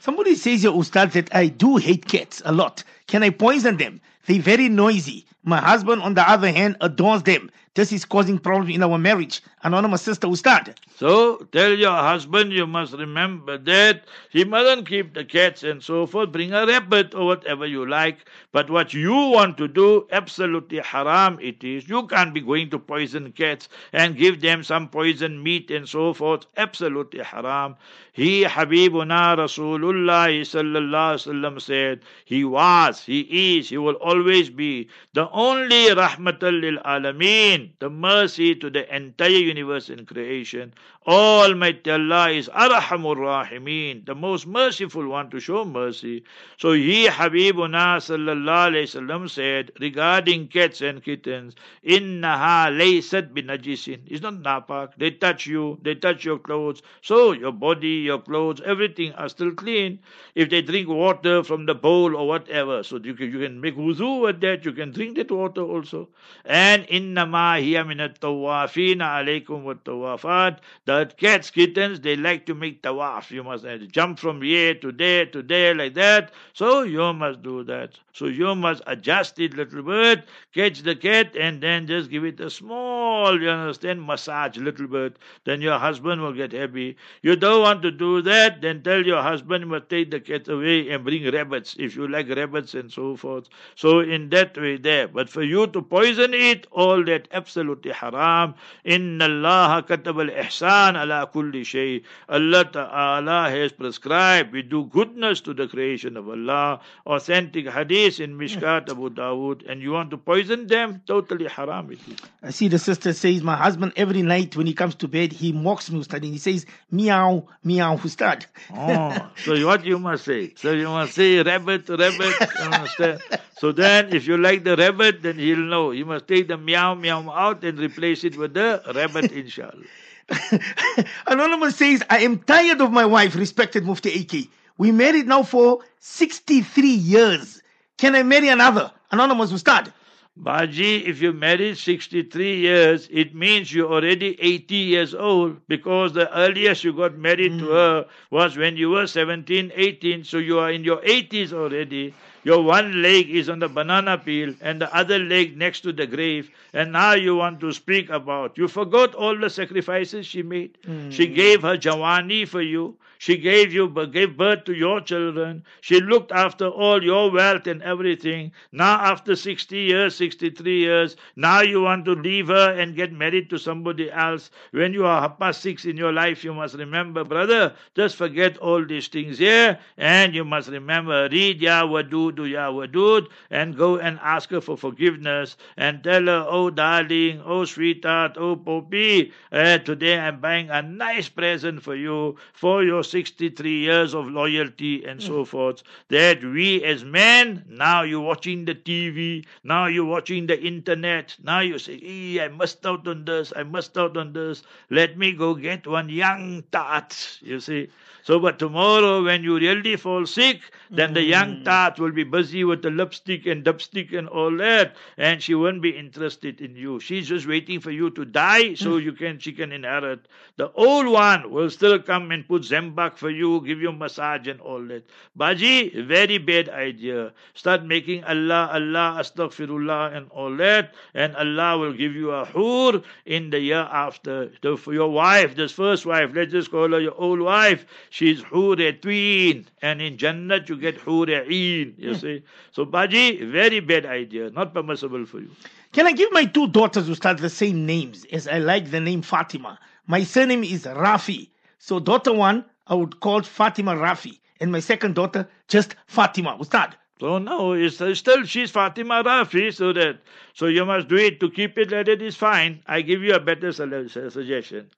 Somebody 0.00 0.34
says 0.34 0.62
here, 0.62 0.72
Ustad, 0.72 1.12
that 1.12 1.34
I 1.34 1.46
do 1.48 1.76
hate 1.76 2.06
cats 2.06 2.42
a 2.44 2.52
lot. 2.52 2.82
Can 3.06 3.22
I 3.22 3.30
poison 3.30 3.76
them? 3.76 4.00
They're 4.26 4.40
very 4.40 4.68
noisy. 4.68 5.26
My 5.42 5.58
husband, 5.58 6.02
on 6.02 6.14
the 6.14 6.28
other 6.28 6.50
hand, 6.52 6.76
adores 6.80 7.22
them. 7.22 7.50
This 7.78 7.92
is 7.92 8.04
causing 8.04 8.40
problems 8.40 8.74
in 8.74 8.82
our 8.82 8.98
marriage. 8.98 9.40
Anonymous 9.62 10.02
sister, 10.02 10.26
Ustad. 10.26 10.74
So 10.96 11.46
tell 11.52 11.70
your 11.70 11.94
husband 11.94 12.52
you 12.52 12.66
must 12.66 12.92
remember 12.94 13.56
that 13.56 14.02
he 14.30 14.42
mustn't 14.42 14.88
keep 14.88 15.14
the 15.14 15.24
cats 15.24 15.62
and 15.62 15.80
so 15.80 16.04
forth. 16.04 16.32
Bring 16.32 16.52
a 16.52 16.66
rabbit 16.66 17.14
or 17.14 17.26
whatever 17.26 17.66
you 17.66 17.88
like. 17.88 18.28
But 18.50 18.68
what 18.68 18.94
you 18.94 19.12
want 19.14 19.58
to 19.58 19.68
do, 19.68 20.08
absolutely 20.10 20.78
haram 20.78 21.38
it 21.40 21.62
is. 21.62 21.88
You 21.88 22.08
can't 22.08 22.34
be 22.34 22.40
going 22.40 22.70
to 22.70 22.80
poison 22.80 23.30
cats 23.30 23.68
and 23.92 24.16
give 24.16 24.40
them 24.40 24.64
some 24.64 24.88
poison 24.88 25.40
meat 25.40 25.70
and 25.70 25.88
so 25.88 26.12
forth. 26.12 26.46
Absolutely 26.56 27.22
haram. 27.22 27.76
He 28.12 28.42
Habibuna 28.42 29.36
Rasulullah 29.38 30.26
sallallahu 30.40 31.14
wasallam 31.14 31.60
said, 31.60 32.00
he 32.24 32.42
was, 32.42 33.04
he 33.04 33.56
is, 33.56 33.68
he 33.68 33.78
will 33.78 33.94
always 33.94 34.50
be 34.50 34.88
the 35.12 35.30
only 35.30 35.86
rahmatul 35.94 36.82
alameen, 36.82 37.67
the 37.78 37.90
mercy 37.90 38.54
to 38.54 38.70
the 38.70 38.94
entire 38.94 39.28
universe 39.28 39.88
in 39.90 40.06
creation. 40.06 40.72
Almighty 41.06 41.90
Allah 41.90 42.30
is 42.30 42.48
Arhamur 42.48 43.16
Rahimeen, 43.16 44.04
the 44.04 44.14
most 44.14 44.46
merciful 44.46 45.08
one 45.08 45.30
to 45.30 45.40
show 45.40 45.64
mercy. 45.64 46.24
So 46.58 46.72
he, 46.72 47.06
Habibuna 47.06 47.96
sallallahu 47.96 48.72
alayhi 48.72 48.88
wasallam 48.88 49.30
said 49.30 49.72
regarding 49.80 50.48
cats 50.48 50.82
and 50.82 51.02
kittens, 51.02 51.54
Innaha 51.86 52.68
laysat 52.76 53.32
binajisin. 53.32 54.00
It's 54.06 54.20
not 54.20 54.34
napak. 54.34 54.92
They 54.98 55.12
touch 55.12 55.46
you, 55.46 55.78
they 55.82 55.94
touch 55.94 56.24
your 56.24 56.38
clothes. 56.38 56.82
So 57.00 57.32
your 57.32 57.52
body, 57.52 58.04
your 58.10 58.20
clothes, 58.20 58.60
everything 58.64 59.12
are 59.14 59.28
still 59.28 59.52
clean. 59.52 60.00
If 60.34 60.50
they 60.50 60.60
drink 60.62 60.88
water 60.88 61.42
from 61.42 61.64
the 61.66 61.74
bowl 61.74 62.14
or 62.14 62.28
whatever, 62.28 62.82
so 62.82 62.98
you 62.98 63.14
can, 63.14 63.32
you 63.32 63.40
can 63.40 63.60
make 63.60 63.76
wuzu 63.76 64.22
with 64.22 64.40
that, 64.42 64.64
you 64.64 64.72
can 64.72 64.92
drink 64.92 65.16
that 65.16 65.30
water 65.30 65.62
also. 65.62 66.08
And 66.44 66.86
innama 66.88 67.57
hiya 67.60 67.84
minat 67.84 68.18
tawafina 68.20 69.18
alaykum 69.18 69.62
wa 69.64 69.74
tawafat. 69.74 70.58
The 70.84 71.12
cats, 71.16 71.50
kittens, 71.50 72.00
they 72.00 72.16
like 72.16 72.46
to 72.46 72.54
make 72.54 72.82
tawaf. 72.82 73.30
You 73.30 73.44
must 73.44 73.64
uh, 73.64 73.78
jump 73.78 74.18
from 74.18 74.42
here 74.42 74.74
to 74.74 74.92
there 74.92 75.26
to 75.26 75.42
there 75.42 75.74
like 75.74 75.94
that. 75.94 76.32
So 76.52 76.82
you 76.82 77.12
must 77.12 77.42
do 77.42 77.64
that. 77.64 77.98
So 78.18 78.26
you 78.26 78.52
must 78.56 78.82
adjust 78.88 79.38
it 79.38 79.54
little 79.54 79.80
bit, 79.80 80.24
catch 80.52 80.82
the 80.82 80.96
cat, 80.96 81.36
and 81.36 81.60
then 81.60 81.86
just 81.86 82.10
give 82.10 82.24
it 82.24 82.40
a 82.40 82.50
small, 82.50 83.40
you 83.40 83.48
understand, 83.48 84.04
massage 84.04 84.56
little 84.56 84.88
bit. 84.88 85.18
Then 85.44 85.60
your 85.60 85.78
husband 85.78 86.20
will 86.22 86.32
get 86.32 86.50
happy. 86.50 86.96
You 87.22 87.36
don't 87.36 87.62
want 87.62 87.80
to 87.82 87.92
do 87.92 88.20
that, 88.22 88.60
then 88.60 88.82
tell 88.82 89.06
your 89.06 89.22
husband 89.22 89.62
you 89.62 89.70
must 89.70 89.88
take 89.88 90.10
the 90.10 90.18
cat 90.18 90.48
away 90.48 90.90
and 90.90 91.04
bring 91.04 91.30
rabbits 91.30 91.76
if 91.78 91.94
you 91.94 92.08
like 92.08 92.28
rabbits 92.28 92.74
and 92.74 92.90
so 92.90 93.14
forth. 93.14 93.48
So 93.76 94.00
in 94.00 94.30
that 94.30 94.58
way 94.58 94.78
there. 94.78 95.06
But 95.06 95.30
for 95.30 95.44
you 95.44 95.68
to 95.68 95.80
poison 95.80 96.34
it, 96.34 96.66
all 96.72 97.04
that 97.04 97.28
absolutely 97.30 97.92
haram. 97.92 98.56
Inna 98.84 99.26
Allah 99.26 99.84
katab 99.88 100.18
al 100.18 100.44
ihsan 100.44 101.00
ala 101.00 101.30
kulli 101.32 101.64
shay. 101.64 102.02
Allah 102.28 102.64
Ta'ala 102.64 103.48
has 103.48 103.70
prescribed. 103.70 104.52
We 104.52 104.62
do 104.62 104.86
goodness 104.86 105.40
to 105.42 105.54
the 105.54 105.68
creation 105.68 106.16
of 106.16 106.28
Allah. 106.28 106.80
Authentic 107.06 107.68
hadith 107.68 108.07
in 108.18 108.38
Mishkat 108.38 108.88
Abu 108.88 109.10
Dawood. 109.10 109.68
And 109.70 109.82
you 109.82 109.92
want 109.92 110.10
to 110.10 110.16
poison 110.16 110.66
them? 110.66 111.02
Totally 111.06 111.46
haram 111.46 111.92
it 111.92 112.00
is. 112.08 112.18
I 112.42 112.50
see 112.50 112.68
the 112.68 112.78
sister 112.78 113.12
says, 113.12 113.42
My 113.42 113.56
husband, 113.56 113.92
every 113.96 114.22
night 114.22 114.56
when 114.56 114.66
he 114.66 114.72
comes 114.72 114.94
to 114.96 115.08
bed, 115.08 115.32
he 115.32 115.52
mocks 115.52 115.90
me, 115.90 116.00
Ustad, 116.00 116.22
and 116.24 116.32
he 116.32 116.38
says, 116.38 116.64
Meow, 116.90 117.46
meow, 117.62 117.96
Ustad. 117.96 118.46
Oh, 118.74 119.30
so 119.44 119.66
what 119.66 119.84
you 119.84 119.98
must 119.98 120.24
say? 120.24 120.54
So 120.56 120.72
you 120.72 120.88
must 120.88 121.12
say 121.14 121.42
rabbit, 121.42 121.88
rabbit. 121.88 122.36
You 122.40 122.70
understand? 122.72 123.20
So 123.58 123.72
then, 123.72 124.14
if 124.14 124.26
you 124.26 124.38
like 124.38 124.64
the 124.64 124.76
rabbit, 124.76 125.22
then 125.22 125.38
he'll 125.38 125.58
know. 125.58 125.90
You 125.90 126.06
must 126.06 126.26
take 126.28 126.48
the 126.48 126.56
meow, 126.56 126.94
meow 126.94 127.30
out 127.30 127.62
and 127.64 127.78
replace 127.78 128.24
it 128.24 128.36
with 128.36 128.54
the 128.54 128.82
rabbit, 128.94 129.32
inshallah. 129.32 129.84
Anonymous 131.26 131.76
says, 131.76 132.02
I 132.10 132.20
am 132.20 132.38
tired 132.38 132.80
of 132.80 132.92
my 132.92 133.06
wife, 133.06 133.34
respected 133.34 133.84
Mufti 133.84 134.20
AK. 134.20 134.48
We 134.78 134.92
married 134.92 135.26
now 135.26 135.42
for 135.42 135.80
63 135.98 136.88
years. 136.88 137.62
Can 137.98 138.14
I 138.14 138.22
marry 138.22 138.48
another? 138.48 138.92
Anonymous 139.10 139.52
Ustad. 139.52 139.92
Baji, 140.36 141.04
if 141.04 141.20
you 141.20 141.32
married 141.32 141.76
63 141.76 142.56
years, 142.58 143.08
it 143.10 143.34
means 143.34 143.74
you're 143.74 143.92
already 143.92 144.40
80 144.40 144.74
years 144.76 145.12
old 145.12 145.56
because 145.66 146.12
the 146.12 146.32
earliest 146.38 146.84
you 146.84 146.92
got 146.92 147.18
married 147.18 147.58
to 147.58 147.64
hmm. 147.64 147.72
her 147.72 148.06
was 148.30 148.56
when 148.56 148.76
you 148.76 148.90
were 148.90 149.08
17, 149.08 149.72
18. 149.74 150.22
So 150.22 150.38
you 150.38 150.60
are 150.60 150.70
in 150.70 150.84
your 150.84 150.98
80s 150.98 151.52
already. 151.52 152.14
Your 152.44 152.62
one 152.62 153.02
leg 153.02 153.28
is 153.28 153.48
on 153.48 153.58
the 153.58 153.68
banana 153.68 154.16
peel 154.16 154.54
and 154.60 154.80
the 154.80 154.94
other 154.94 155.18
leg 155.18 155.56
next 155.56 155.80
to 155.80 155.92
the 155.92 156.06
grave. 156.06 156.50
And 156.72 156.92
now 156.92 157.14
you 157.14 157.34
want 157.34 157.58
to 157.60 157.72
speak 157.72 158.08
about. 158.08 158.56
You 158.56 158.68
forgot 158.68 159.16
all 159.16 159.36
the 159.36 159.50
sacrifices 159.50 160.24
she 160.24 160.44
made. 160.44 160.78
Hmm. 160.84 161.10
She 161.10 161.26
gave 161.26 161.62
her 161.62 161.76
Jawani 161.76 162.46
for 162.46 162.62
you. 162.62 162.96
She 163.18 163.36
gave 163.36 163.72
you 163.72 163.88
gave 164.12 164.36
birth 164.36 164.64
to 164.64 164.72
your 164.74 165.00
children. 165.00 165.64
She 165.80 166.00
looked 166.00 166.32
after 166.32 166.68
all 166.68 167.02
your 167.02 167.30
wealth 167.30 167.66
and 167.66 167.82
everything. 167.82 168.52
Now 168.72 168.94
after 169.00 169.34
60 169.36 169.76
years, 169.76 170.14
63 170.16 170.78
years, 170.78 171.16
now 171.36 171.60
you 171.62 171.82
want 171.82 172.04
to 172.06 172.12
leave 172.12 172.48
her 172.48 172.72
and 172.72 172.94
get 172.96 173.12
married 173.12 173.50
to 173.50 173.58
somebody 173.58 174.10
else. 174.10 174.50
When 174.70 174.92
you 174.92 175.04
are 175.06 175.28
past 175.30 175.62
six 175.62 175.84
in 175.84 175.96
your 175.96 176.12
life, 176.12 176.44
you 176.44 176.54
must 176.54 176.76
remember, 176.76 177.24
brother, 177.24 177.74
just 177.94 178.16
forget 178.16 178.56
all 178.58 178.84
these 178.84 179.08
things 179.08 179.38
here. 179.38 179.78
And 179.96 180.34
you 180.34 180.44
must 180.44 180.68
remember, 180.68 181.28
read 181.30 181.60
Ya 181.60 181.84
Wadud, 181.86 182.38
Ya 182.50 182.70
Wadud, 182.70 183.28
and 183.50 183.76
go 183.76 183.98
and 183.98 184.18
ask 184.22 184.50
her 184.50 184.60
for 184.60 184.76
forgiveness 184.76 185.56
and 185.76 186.02
tell 186.04 186.24
her, 186.26 186.46
oh 186.48 186.70
darling, 186.70 187.42
oh 187.44 187.64
sweetheart, 187.64 188.36
oh 188.36 188.56
Poppy, 188.56 189.32
eh, 189.52 189.78
today 189.78 190.18
I'm 190.18 190.40
buying 190.40 190.70
a 190.70 190.82
nice 190.82 191.28
present 191.28 191.82
for 191.82 191.96
you 191.96 192.36
for 192.52 192.84
your 192.84 193.02
63 193.10 193.70
years 193.70 194.14
of 194.14 194.26
loyalty 194.26 195.04
and 195.04 195.22
so 195.22 195.44
forth. 195.44 195.82
That 196.08 196.42
we 196.44 196.84
as 196.84 197.04
men, 197.04 197.64
now 197.68 198.02
you're 198.02 198.20
watching 198.20 198.64
the 198.64 198.74
TV, 198.74 199.44
now 199.64 199.86
you're 199.86 200.04
watching 200.04 200.46
the 200.46 200.60
internet, 200.60 201.36
now 201.42 201.60
you 201.60 201.78
say, 201.78 202.00
"Eh, 202.02 202.44
I 202.44 202.48
must 202.48 202.84
out 202.86 203.06
on 203.08 203.24
this, 203.24 203.52
I 203.56 203.62
must 203.62 203.96
out 203.96 204.16
on 204.16 204.32
this. 204.32 204.62
Let 204.90 205.16
me 205.18 205.32
go 205.32 205.54
get 205.54 205.86
one 205.86 206.08
young 206.08 206.64
tart, 206.70 207.38
you 207.42 207.60
see. 207.60 207.88
So, 208.28 208.38
but 208.38 208.58
tomorrow 208.58 209.24
when 209.24 209.42
you 209.42 209.58
really 209.58 209.96
fall 209.96 210.26
sick, 210.26 210.60
then 210.90 211.14
the 211.14 211.22
young 211.22 211.64
tart 211.64 211.98
will 211.98 212.12
be 212.12 212.24
busy 212.24 212.62
with 212.62 212.82
the 212.82 212.90
lipstick 212.90 213.46
and 213.46 213.64
dipstick 213.64 214.12
and 214.12 214.28
all 214.28 214.54
that, 214.58 214.96
and 215.16 215.42
she 215.42 215.54
won't 215.54 215.80
be 215.80 215.96
interested 215.96 216.60
in 216.60 216.76
you. 216.76 217.00
She's 217.00 217.28
just 217.28 217.46
waiting 217.46 217.80
for 217.80 217.90
you 217.90 218.10
to 218.10 218.24
die 218.26 218.74
so 218.74 218.98
you 218.98 219.12
can 219.12 219.38
she 219.38 219.52
can 219.52 219.72
inherit. 219.72 220.26
The 220.56 220.70
old 220.72 221.06
one 221.06 221.50
will 221.50 221.70
still 221.70 221.98
come 221.98 222.30
and 222.30 222.46
put 222.46 222.62
Zemba 222.62 222.97
buck 222.98 223.16
for 223.16 223.30
you, 223.30 223.62
give 223.64 223.80
you 223.80 223.92
massage 223.92 224.48
and 224.48 224.60
all 224.60 224.82
that. 224.90 225.04
Baji, 225.36 226.02
very 226.02 226.38
bad 226.38 226.68
idea. 226.68 227.32
Start 227.54 227.84
making 227.84 228.24
Allah, 228.24 228.70
Allah, 228.72 229.06
astaghfirullah 229.22 230.16
and 230.16 230.26
all 230.30 230.56
that, 230.56 230.94
and 231.14 231.36
Allah 231.36 231.78
will 231.78 231.92
give 231.92 232.16
you 232.16 232.32
a 232.32 232.44
hur 232.44 233.00
in 233.24 233.50
the 233.50 233.60
year 233.60 233.86
after. 234.06 234.50
So 234.64 234.76
for 234.76 234.92
your 234.92 235.12
wife, 235.12 235.54
this 235.54 235.70
first 235.70 236.06
wife, 236.06 236.32
let's 236.34 236.50
just 236.50 236.72
call 236.72 236.90
her 236.90 237.00
your 237.00 237.14
old 237.14 237.38
wife, 237.40 237.86
she's 238.10 238.42
hur 238.42 238.74
tween, 239.04 239.66
and 239.80 240.02
in 240.02 240.16
Jannat 240.16 240.68
you 240.68 240.76
get 240.76 240.96
hur 240.96 241.26
you 241.28 241.92
hmm. 241.92 242.14
see. 242.14 242.42
So 242.72 242.84
Baji, 242.84 243.44
very 243.44 243.78
bad 243.78 244.06
idea, 244.06 244.50
not 244.50 244.74
permissible 244.74 245.24
for 245.24 245.38
you. 245.38 245.50
Can 245.92 246.06
I 246.08 246.12
give 246.12 246.32
my 246.32 246.46
two 246.46 246.66
daughters 246.66 247.06
who 247.06 247.14
start 247.14 247.38
the 247.38 247.50
same 247.50 247.86
names 247.86 248.26
as 248.32 248.48
I 248.48 248.58
like 248.58 248.90
the 248.90 249.00
name 249.00 249.22
Fatima? 249.22 249.78
My 250.08 250.24
surname 250.24 250.64
is 250.64 250.84
Rafi. 250.84 251.50
So 251.78 252.00
daughter 252.00 252.32
one, 252.32 252.64
I 252.88 252.94
would 252.94 253.20
call 253.20 253.42
Fatima 253.42 253.94
Rafi. 253.94 254.38
And 254.60 254.72
my 254.72 254.80
second 254.80 255.14
daughter, 255.14 255.48
just 255.68 255.94
Fatima. 256.06 256.56
Ustad. 256.58 256.94
So 257.20 257.38
no, 257.38 257.72
it's 257.72 258.00
uh, 258.00 258.14
still 258.14 258.44
she's 258.44 258.70
Fatima 258.70 259.22
Rafi, 259.24 259.74
so 259.74 259.92
that 259.92 260.18
so 260.52 260.66
you 260.66 260.84
must 260.84 261.08
do 261.08 261.16
it 261.16 261.40
to 261.40 261.50
keep 261.50 261.76
it 261.76 261.90
like 261.90 262.06
it 262.08 262.22
is 262.22 262.36
fine. 262.36 262.80
I 262.86 263.02
give 263.02 263.22
you 263.22 263.34
a 263.34 263.40
better 263.40 263.72
su- 263.72 264.08
su- 264.08 264.30
suggestion. 264.30 264.90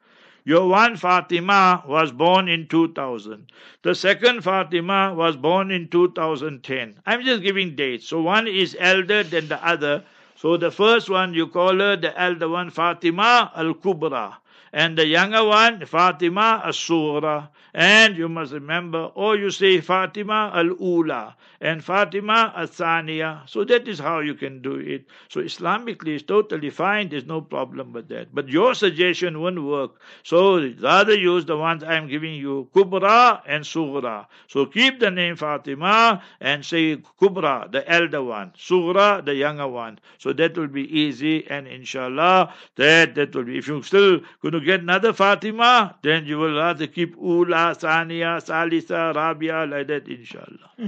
Your 0.44 0.68
one 0.68 0.96
Fatima 0.96 1.82
was 1.86 2.12
born 2.12 2.48
in 2.48 2.66
2000. 2.66 3.50
The 3.82 3.94
second 3.94 4.42
Fatima 4.42 5.14
was 5.14 5.36
born 5.36 5.70
in 5.70 5.88
2010. 5.88 7.00
I'm 7.06 7.22
just 7.24 7.42
giving 7.42 7.74
dates. 7.74 8.06
So 8.08 8.20
one 8.22 8.46
is 8.46 8.76
elder 8.78 9.22
than 9.22 9.48
the 9.48 9.62
other. 9.66 10.04
So 10.36 10.56
the 10.56 10.70
first 10.70 11.08
one 11.10 11.32
you 11.34 11.46
call 11.46 11.78
her 11.78 11.96
the 11.96 12.18
elder 12.20 12.48
one 12.48 12.70
Fatima 12.70 13.50
al 13.54 13.74
Kubra. 13.74 14.36
And 14.72 14.96
the 14.96 15.06
younger 15.06 15.44
one, 15.44 15.84
Fatima 15.86 16.62
as-Sughra. 16.64 17.48
And 17.72 18.16
you 18.16 18.28
must 18.28 18.52
remember, 18.52 19.10
or 19.14 19.36
you 19.36 19.50
say 19.50 19.80
Fatima 19.80 20.50
al-Ula 20.52 21.36
and 21.60 21.84
Fatima 21.84 22.52
al-Thaniya. 22.56 23.48
So 23.48 23.64
that 23.64 23.86
is 23.86 23.98
how 24.00 24.20
you 24.20 24.34
can 24.34 24.60
do 24.60 24.74
it. 24.76 25.04
So 25.28 25.40
Islamically 25.40 26.14
it's 26.14 26.24
totally 26.24 26.70
fine. 26.70 27.10
There's 27.10 27.26
no 27.26 27.40
problem 27.40 27.92
with 27.92 28.08
that. 28.08 28.34
But 28.34 28.48
your 28.48 28.74
suggestion 28.74 29.40
won't 29.40 29.62
work. 29.62 30.00
So 30.24 30.68
rather 30.80 31.14
use 31.14 31.44
the 31.44 31.56
ones 31.56 31.84
I'm 31.84 32.08
giving 32.08 32.34
you, 32.34 32.68
Kubra 32.74 33.42
and 33.46 33.62
Sughra. 33.62 34.26
So 34.48 34.66
keep 34.66 34.98
the 34.98 35.10
name 35.10 35.36
Fatima 35.36 36.22
and 36.40 36.64
say 36.64 36.96
Kubra, 37.20 37.70
the 37.70 37.88
elder 37.88 38.22
one, 38.22 38.52
Sughra, 38.58 39.24
the 39.24 39.34
younger 39.34 39.68
one. 39.68 40.00
So 40.18 40.32
that 40.32 40.56
will 40.56 40.66
be 40.66 40.88
easy 40.98 41.46
and 41.48 41.68
inshallah 41.68 42.52
that 42.76 43.14
that 43.14 43.34
will 43.34 43.44
be. 43.44 43.58
If 43.58 43.68
you 43.68 43.82
still 43.82 44.20
going 44.42 44.54
to 44.54 44.59
get 44.64 44.80
another 44.80 45.12
Fatima, 45.12 45.96
then 46.02 46.26
you 46.26 46.38
will 46.38 46.56
rather 46.56 46.86
keep 46.86 47.16
Ula, 47.16 47.74
Saniya, 47.78 48.40
Salisa, 48.40 49.14
Rabia 49.14 49.66
like 49.66 49.86
that 49.88 50.08
inshallah. 50.08 50.70
Hmm. 50.76 50.86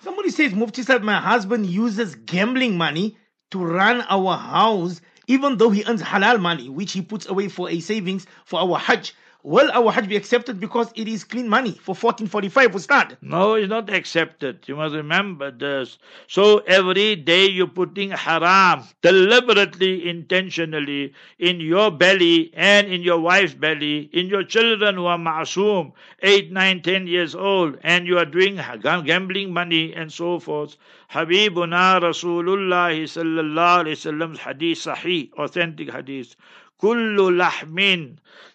Somebody 0.00 0.30
says, 0.30 0.52
Mufti 0.52 0.82
said, 0.82 1.02
my 1.02 1.18
husband 1.18 1.66
uses 1.66 2.14
gambling 2.14 2.76
money 2.76 3.16
to 3.50 3.64
run 3.64 4.02
our 4.08 4.36
house, 4.36 5.00
even 5.26 5.56
though 5.56 5.70
he 5.70 5.84
earns 5.86 6.02
halal 6.02 6.40
money, 6.40 6.68
which 6.68 6.92
he 6.92 7.00
puts 7.02 7.26
away 7.26 7.48
for 7.48 7.70
a 7.70 7.80
savings 7.80 8.26
for 8.44 8.60
our 8.60 8.78
Hajj. 8.78 9.14
Will 9.46 9.70
our 9.72 9.92
Hajj 9.92 10.08
be 10.08 10.16
accepted 10.16 10.58
because 10.58 10.90
it 10.94 11.06
is 11.06 11.22
clean 11.22 11.50
money 11.50 11.72
for 11.72 11.94
1445 11.94 12.74
Ustad? 12.76 13.18
No, 13.20 13.56
it's 13.56 13.68
not 13.68 13.92
accepted. 13.92 14.66
You 14.66 14.76
must 14.76 14.94
remember 14.94 15.50
this. 15.50 15.98
So 16.28 16.60
every 16.60 17.16
day 17.16 17.50
you're 17.50 17.66
putting 17.66 18.08
haram 18.12 18.84
deliberately, 19.02 20.08
intentionally 20.08 21.12
in 21.38 21.60
your 21.60 21.90
belly 21.90 22.52
and 22.54 22.86
in 22.86 23.02
your 23.02 23.20
wife's 23.20 23.52
belly, 23.52 24.08
in 24.14 24.28
your 24.28 24.44
children 24.44 24.94
who 24.94 25.04
are 25.04 25.18
ma'asum, 25.18 25.92
8, 26.22 26.50
9, 26.50 26.80
10 26.80 27.06
years 27.06 27.34
old, 27.34 27.76
and 27.82 28.06
you 28.06 28.16
are 28.16 28.24
doing 28.24 28.58
gambling 29.04 29.52
money 29.52 29.92
and 29.92 30.10
so 30.10 30.38
forth. 30.38 30.76
Habibuna 31.12 32.00
Rasulullah 32.00 32.96
sallallahu 32.96 33.84
alayhi 33.84 33.92
wasallam's 33.92 34.38
hadith 34.38 34.78
sahih, 34.78 35.30
authentic 35.34 35.92
hadith. 35.92 36.34
كل 36.76 37.38
لحم 37.38 38.06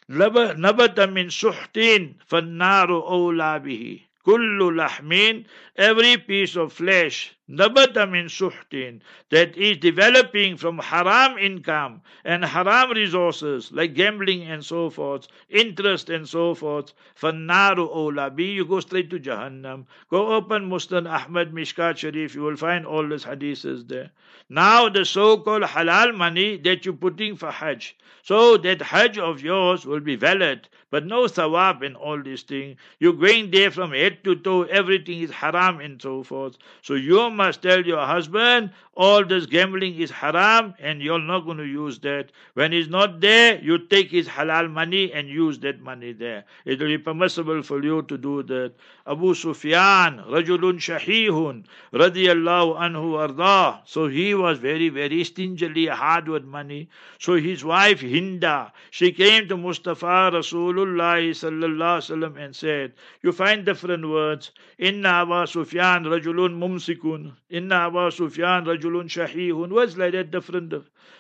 نبت 0.10 1.00
من 1.00 1.30
سحت 1.30 1.80
فالنار 2.28 2.90
أولى 2.92 3.60
به. 3.60 4.00
كل 4.24 4.76
لحم 4.78 5.44
every 5.78 6.18
piece 6.18 6.56
of 6.56 6.74
flesh 6.74 7.39
Nabata 7.50 8.10
min 8.10 8.26
suhtin, 8.26 9.00
that 9.32 9.58
is 9.58 9.78
developing 9.78 10.56
from 10.56 10.78
haram 10.78 11.38
income 11.40 12.02
and 12.24 12.46
haram 12.46 12.92
resources 12.92 13.72
like 13.72 13.96
gambling 13.96 14.44
and 14.44 14.64
so 14.64 14.90
forth, 14.92 15.28
interest 15.50 16.12
and 16.12 16.30
so 16.30 16.54
forth. 16.54 16.94
Fannaru 17.20 17.90
olabi, 17.90 18.54
you 18.54 18.66
go 18.66 18.80
straight 18.80 19.10
to 19.10 19.20
Jahannam. 19.20 19.86
Go 20.12 20.34
open 20.34 20.70
Muslim 20.70 21.08
Ahmad 21.08 21.52
Mishkat 21.52 21.98
Sharif, 21.98 22.36
you 22.36 22.42
will 22.42 22.56
find 22.56 22.86
all 22.86 23.08
these 23.08 23.26
hadiths 23.26 23.88
there. 23.88 24.12
Now 24.50 24.90
the 24.90 25.04
so-called 25.06 25.64
halal 25.64 26.16
money 26.16 26.58
that 26.58 26.86
you're 26.86 26.94
putting 26.94 27.36
for 27.36 27.52
Hajj, 27.52 27.96
so 28.24 28.58
that 28.58 28.82
Hajj 28.82 29.18
of 29.18 29.42
yours 29.42 29.86
will 29.86 30.00
be 30.00 30.16
valid, 30.16 30.68
but 30.92 31.06
no 31.06 31.26
thawab 31.26 31.86
and 31.86 31.96
all 31.96 32.22
these 32.22 32.42
things. 32.44 32.78
You're 33.00 33.14
going 33.14 33.52
there 33.52 33.72
from 33.72 33.92
head 33.92 34.24
to 34.24 34.36
toe, 34.36 34.64
everything 34.64 35.22
is 35.22 35.32
haram 35.32 35.80
and 35.80 36.02
so 36.02 36.24
forth. 36.24 36.58
So 36.82 36.96
your 36.96 37.30
must 37.40 37.62
tell 37.62 37.86
your 37.86 38.06
husband, 38.06 38.72
all 38.96 39.26
this 39.26 39.46
gambling 39.46 39.96
is 40.06 40.12
haram 40.12 40.74
and 40.78 41.02
you're 41.02 41.26
not 41.28 41.46
going 41.46 41.58
to 41.58 41.66
use 41.66 42.00
that. 42.00 42.32
When 42.54 42.74
he's 42.74 42.90
not 42.90 43.22
there, 43.22 43.58
you 43.62 43.78
take 43.94 44.12
his 44.12 44.28
halal 44.28 44.70
money 44.70 45.14
and 45.14 45.30
use 45.30 45.60
that 45.60 45.80
money 45.80 46.12
there. 46.12 46.44
It 46.66 46.80
will 46.80 46.88
be 46.88 46.98
permissible 46.98 47.64
for 47.64 47.82
you 47.82 48.02
to 48.04 48.18
do 48.18 48.44
that. 48.44 48.74
Abu 49.08 49.34
Sufyan, 49.34 50.20
Rajulun 50.36 50.80
Shahihun, 50.88 51.64
radiyallahu 51.94 52.78
anhu 52.88 53.18
arda. 53.18 53.82
So 53.86 54.08
he 54.08 54.36
was 54.36 54.58
very, 54.58 54.90
very 54.90 55.24
stingily 55.24 55.88
hard 55.88 56.28
with 56.28 56.44
money. 56.44 56.90
So 57.20 57.36
his 57.36 57.64
wife 57.64 58.02
Hinda, 58.02 58.72
she 58.92 59.14
came 59.14 59.48
to 59.48 59.56
Mustafa 59.56 60.32
Rasulullah 60.34 61.24
sallallahu 61.44 62.00
wasallam 62.00 62.38
and 62.44 62.56
said, 62.56 62.94
you 63.22 63.32
find 63.32 63.66
different 63.66 64.08
words. 64.08 64.52
Inna 64.78 65.10
Abu 65.24 65.46
Sufyan 65.46 66.04
Rajulun 66.04 66.58
Mumsikun. 66.60 67.29
Inna 67.50 67.88
Abu 67.88 68.12
Sufyan 68.12 68.66
Rajulun 68.66 69.08
Shahihun. 69.08 69.70
Words 69.72 69.98
like 69.98 70.14
that 70.14 70.32
different. 70.32 70.74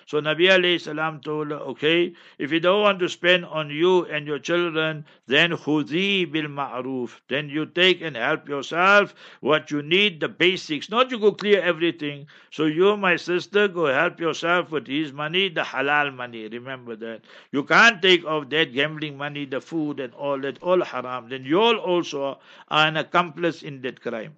So 0.05 0.19
Nabi 0.19 0.49
alayhi 0.49 0.81
salam 0.81 1.21
told 1.21 1.51
her, 1.51 1.57
okay, 1.57 2.13
if 2.37 2.51
you 2.51 2.59
don't 2.59 2.81
want 2.81 2.99
to 2.99 3.09
spend 3.09 3.45
on 3.45 3.69
you 3.69 4.05
and 4.05 4.25
your 4.25 4.39
children, 4.39 5.05
then 5.27 5.51
khudi 5.51 6.31
bil 6.31 6.45
ma'ruf. 6.47 7.19
Then 7.27 7.49
you 7.49 7.65
take 7.65 8.01
and 8.01 8.15
help 8.15 8.49
yourself 8.49 9.13
what 9.41 9.71
you 9.71 9.81
need, 9.81 10.19
the 10.19 10.29
basics. 10.29 10.89
Not 10.89 11.11
you 11.11 11.19
go 11.19 11.31
clear 11.31 11.61
everything. 11.61 12.27
So 12.51 12.65
you, 12.65 12.97
my 12.97 13.15
sister, 13.15 13.67
go 13.67 13.85
help 13.85 14.19
yourself 14.19 14.71
with 14.71 14.87
his 14.87 15.13
money, 15.13 15.49
the 15.49 15.61
halal 15.61 16.15
money. 16.15 16.47
Remember 16.47 16.95
that. 16.95 17.21
You 17.51 17.63
can't 17.63 18.01
take 18.01 18.25
off 18.25 18.49
that 18.49 18.73
gambling 18.73 19.17
money, 19.17 19.45
the 19.45 19.61
food 19.61 19.99
and 19.99 20.13
all 20.13 20.39
that, 20.41 20.61
all 20.63 20.83
haram. 20.83 21.29
Then 21.29 21.45
you 21.45 21.61
all 21.61 21.77
also 21.77 22.39
are 22.69 22.87
an 22.87 22.97
accomplice 22.97 23.61
in 23.61 23.81
that 23.81 24.01
crime. 24.01 24.35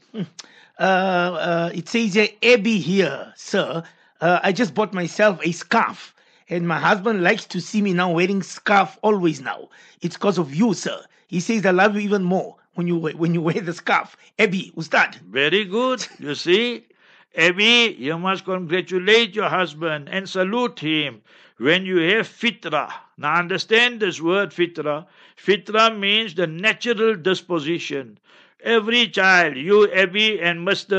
Uh, 0.79 0.83
uh, 0.83 1.71
it 1.73 1.87
says 1.87 2.17
Abby 2.41 2.79
here, 2.79 3.33
sir. 3.35 3.83
Uh, 4.21 4.39
I 4.43 4.51
just 4.51 4.73
bought 4.75 4.93
myself 4.93 5.39
a 5.43 5.51
scarf. 5.51 6.13
And 6.47 6.67
my 6.67 6.79
husband 6.79 7.23
likes 7.23 7.45
to 7.45 7.59
see 7.59 7.81
me 7.81 7.93
now 7.93 8.11
wearing 8.11 8.43
scarf 8.43 8.99
always 9.01 9.41
now. 9.41 9.69
It's 10.01 10.15
because 10.15 10.37
of 10.37 10.53
you, 10.53 10.73
sir. 10.73 11.03
He 11.27 11.39
says 11.39 11.65
I 11.65 11.71
love 11.71 11.95
you 11.95 12.01
even 12.01 12.23
more 12.23 12.57
when 12.75 12.87
you 12.87 12.97
when 12.97 13.33
you 13.33 13.41
wear 13.41 13.61
the 13.61 13.73
scarf. 13.73 14.15
Abby, 14.37 14.71
Ustad. 14.77 15.15
Very 15.29 15.65
good. 15.65 16.05
You 16.19 16.35
see, 16.35 16.85
Abby, 17.35 17.95
you 17.97 18.17
must 18.19 18.45
congratulate 18.45 19.33
your 19.33 19.49
husband 19.49 20.09
and 20.09 20.27
salute 20.29 20.79
him 20.79 21.21
when 21.57 21.85
you 21.85 21.97
have 21.97 22.27
fitra. 22.27 22.91
Now 23.17 23.35
understand 23.35 24.01
this 24.01 24.21
word 24.21 24.51
fitra. 24.51 25.05
Fitra 25.37 25.97
means 25.97 26.35
the 26.35 26.47
natural 26.47 27.15
disposition. 27.15 28.19
Every 28.63 29.07
child, 29.07 29.57
you, 29.57 29.91
Abby, 29.91 30.39
and 30.39 30.67
Mr. 30.67 30.93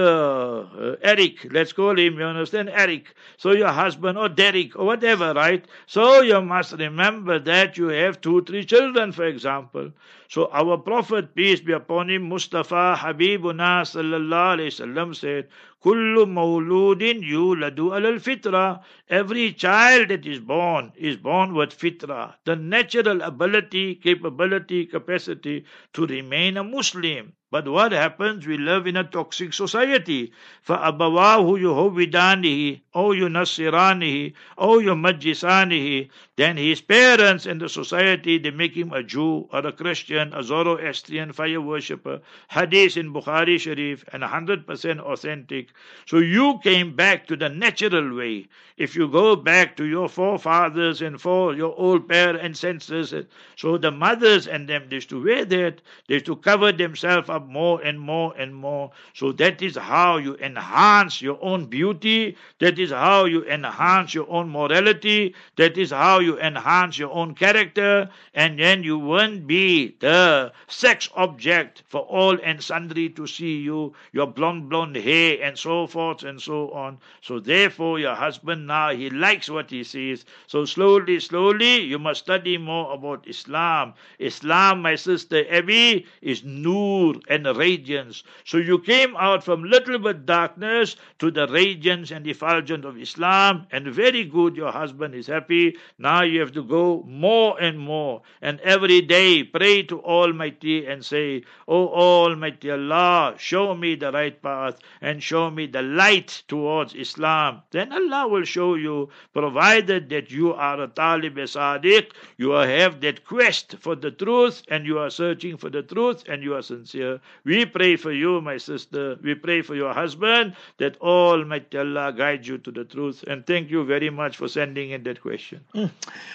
Uh, 0.95 0.97
Eric, 1.03 1.47
let's 1.53 1.73
call 1.73 1.99
him, 1.99 2.19
you 2.19 2.25
understand, 2.25 2.69
Eric. 2.69 3.15
So 3.37 3.53
your 3.53 3.69
husband, 3.69 4.19
or 4.19 4.29
Derek, 4.29 4.77
or 4.77 4.85
whatever, 4.87 5.33
right? 5.33 5.65
So 5.87 6.23
you 6.23 6.41
must 6.41 6.73
remember 6.73 7.39
that 7.39 7.79
you 7.79 7.89
have 7.89 8.21
two, 8.21 8.43
three 8.45 8.65
children, 8.65 9.13
for 9.13 9.25
example. 9.25 9.93
So 10.29 10.49
our 10.53 10.77
Prophet, 10.79 11.35
peace 11.37 11.61
be 11.61 11.73
upon 11.73 12.11
him, 12.11 12.29
Mustafa 12.29 12.97
Habibuna 12.99 13.83
sallallahu 13.83 14.57
alayhi 14.59 14.73
wasallam 14.73 15.15
said, 15.15 15.47
Kullu 15.84 16.26
mawludin 16.26 17.22
yuladu 17.22 17.94
al 17.96 18.20
fitra. 18.20 18.82
Every 19.10 19.54
child 19.54 20.10
that 20.10 20.26
is 20.26 20.40
born 20.40 20.92
is 20.98 21.18
born 21.18 21.54
with 21.54 21.78
fitra, 21.78 22.36
the 22.46 22.56
natural 22.56 23.22
ability, 23.22 23.96
capability, 23.96 24.86
capacity 24.86 25.66
to 25.94 26.06
remain 26.08 26.58
a 26.58 26.64
Muslim. 26.64 27.34
But 27.50 27.68
what 27.70 27.94
happens? 27.94 28.46
We 28.46 28.58
live 28.58 28.88
in 28.88 28.98
a 28.98 29.06
toxic 29.06 29.54
society. 29.54 30.34
فَأَبَوَاهُ 30.68 31.60
يُهُوِّدَانِهِ 31.60 32.82
أو 32.96 33.14
يُنَصِّرَانِهِ 33.14 34.34
أو 34.60 34.82
يُمَجِّسَانِهِ 34.82 36.10
then 36.37 36.57
his 36.57 36.81
parents 36.81 37.45
and 37.45 37.61
the 37.61 37.69
society, 37.69 38.39
they 38.39 38.51
make 38.51 38.75
him 38.75 38.91
a 38.93 39.03
Jew 39.03 39.49
or 39.53 39.67
a 39.67 39.73
Christian, 39.73 40.33
a 40.33 40.43
Zoroastrian 40.43 41.33
fire 41.33 41.61
worshipper. 41.61 42.23
Hadith 42.49 42.97
in 42.97 43.13
Bukhari 43.13 43.61
Sharif 43.61 44.03
and 44.15 44.23
100% 44.23 45.01
authentic. 45.01 45.69
So 46.07 46.19
you 46.19 46.59
came 46.63 46.97
back 46.97 47.27
to 47.27 47.37
the 47.37 47.51
natural 47.51 48.17
way. 48.17 48.49
If 48.79 48.97
you 48.97 49.09
go 49.09 49.37
back 49.37 49.77
to 49.77 49.85
your 49.85 50.09
forefathers 50.09 51.03
and 51.03 51.21
for 51.21 51.55
your 51.55 51.79
old 51.79 52.09
parents 52.09 52.65
and 52.65 52.75
ancestors, 52.75 53.27
so 53.57 53.77
the 53.77 53.91
mothers 53.91 54.47
and 54.47 54.67
them, 54.67 54.87
they 54.89 54.97
used 54.97 55.11
to 55.11 55.23
wear 55.23 55.45
that, 55.45 55.83
they 56.09 56.15
used 56.15 56.27
to 56.27 56.37
cover 56.37 56.73
themselves 56.73 57.29
up 57.29 57.47
more 57.47 57.83
and 57.83 58.01
more 58.01 58.35
and 58.39 58.55
more. 58.55 58.91
So 59.15 59.33
that 59.33 59.61
is 59.61 59.77
how 59.77 60.17
you 60.17 60.37
enhance 60.37 61.21
your 61.21 61.39
own 61.43 61.67
beauty. 61.67 62.37
That 62.61 62.79
is 62.79 62.91
how 62.91 63.27
you 63.27 63.45
enhance 63.45 64.15
your 64.15 64.29
own 64.31 64.49
morality. 64.49 65.35
That 65.57 65.77
is 65.77 65.91
how 65.91 66.21
you 66.21 66.32
enhance 66.39 66.99
your 66.99 67.13
own 67.13 67.35
character. 67.35 68.09
And 68.35 68.59
then 68.59 68.83
you 68.83 68.99
won't 68.99 69.47
be 69.47 69.97
the 70.01 70.53
sex 70.69 71.09
object 71.15 71.83
for 71.89 72.01
all 72.03 72.39
and 72.43 72.63
sundry 72.63 73.09
to 73.11 73.27
see 73.27 73.59
you, 73.59 73.95
your 74.13 74.27
blonde, 74.27 74.69
blonde 74.69 74.97
hair, 74.97 75.39
and 75.43 75.59
so 75.59 75.87
forth 75.87 76.23
and 76.23 76.41
so 76.41 76.71
on. 76.73 76.99
So 77.23 77.41
therefore, 77.41 77.99
your 77.99 78.15
husband 78.15 78.67
now, 78.67 78.91
he 78.91 79.11
likes 79.11 79.49
what 79.49 79.71
he 79.71 79.85
sees. 79.85 80.25
So 80.47 80.65
slowly, 80.65 81.21
slowly, 81.21 81.81
you 81.81 81.99
must 81.99 82.25
study 82.25 82.59
more 82.59 82.93
about 82.93 83.27
Islam. 83.27 83.95
Islam, 84.19 84.83
my 84.83 84.95
sister 84.95 85.45
Abby, 85.51 86.07
is 86.21 86.45
nur 86.45 87.15
and 87.29 87.47
radiance. 87.57 88.23
So 88.45 88.59
you 88.59 88.79
came 88.79 89.17
out 89.17 89.43
from 89.43 89.65
little 89.65 89.99
bit 89.99 90.27
darkness 90.27 90.97
to 91.19 91.31
the 91.31 91.47
radiance 91.49 92.11
and 92.11 92.27
effulgence 92.27 92.85
of 92.85 92.99
Islam, 92.99 93.67
and 93.71 93.87
very 93.87 94.25
good, 94.25 94.57
your 94.57 94.73
husband 94.73 95.15
is 95.15 95.27
happy. 95.27 95.77
Now 95.99 96.12
you 96.21 96.41
have 96.41 96.53
to 96.53 96.63
go 96.63 97.03
more 97.09 97.59
and 97.59 97.79
more, 97.79 98.21
and 98.43 98.61
every 98.61 99.01
day 99.01 99.43
pray 99.43 99.83
to 99.85 100.01
Almighty 100.03 100.85
and 100.85 101.03
say, 101.03 101.45
Oh 101.67 101.89
Almighty 101.89 102.71
Allah, 102.71 103.35
show 103.39 103.75
me 103.75 103.95
the 103.95 104.13
right 104.13 104.41
path 104.43 104.79
and 105.01 105.23
show 105.23 105.51
me 105.51 105.67
the 105.67 105.81
light 105.81 106.43
towards 106.49 106.95
Islam. 106.95 107.63
Then 107.71 107.91
Allah 107.93 108.29
will 108.29 108.45
show 108.45 108.75
you, 108.75 109.09
provided 109.33 110.11
that 110.11 110.31
you 110.31 110.53
are 110.53 110.83
a 110.83 110.89
Talib 110.89 111.37
Sadiq, 111.37 112.11
you 112.37 112.51
have 112.51 113.01
that 113.01 113.25
quest 113.25 113.77
for 113.81 113.97
the 113.97 114.11
truth, 114.11 114.63
and 114.69 114.85
you 114.85 114.99
are 114.99 115.11
searching 115.11 115.57
for 115.57 115.71
the 115.71 115.83
truth, 115.83 116.25
and 116.29 116.43
you 116.43 116.55
are 116.55 116.63
sincere. 116.63 117.21
We 117.45 117.65
pray 117.65 117.97
for 117.97 118.13
you, 118.13 118.41
my 118.41 118.59
sister. 118.59 119.17
We 119.23 119.35
pray 119.35 119.63
for 119.63 119.75
your 119.75 119.95
husband 119.95 120.55
that 120.79 121.01
Almighty 121.01 121.79
Allah 121.79 122.13
guide 122.13 122.47
you 122.47 122.59
to 122.59 122.71
the 122.71 122.85
truth. 122.85 123.25
And 123.27 123.47
thank 123.47 123.71
you 123.71 123.85
very 123.85 124.11
much 124.11 124.37
for 124.37 124.49
sending 124.49 124.91
in 124.91 125.03
that 125.05 125.21
question. 125.21 125.65
Mm. 125.75 125.91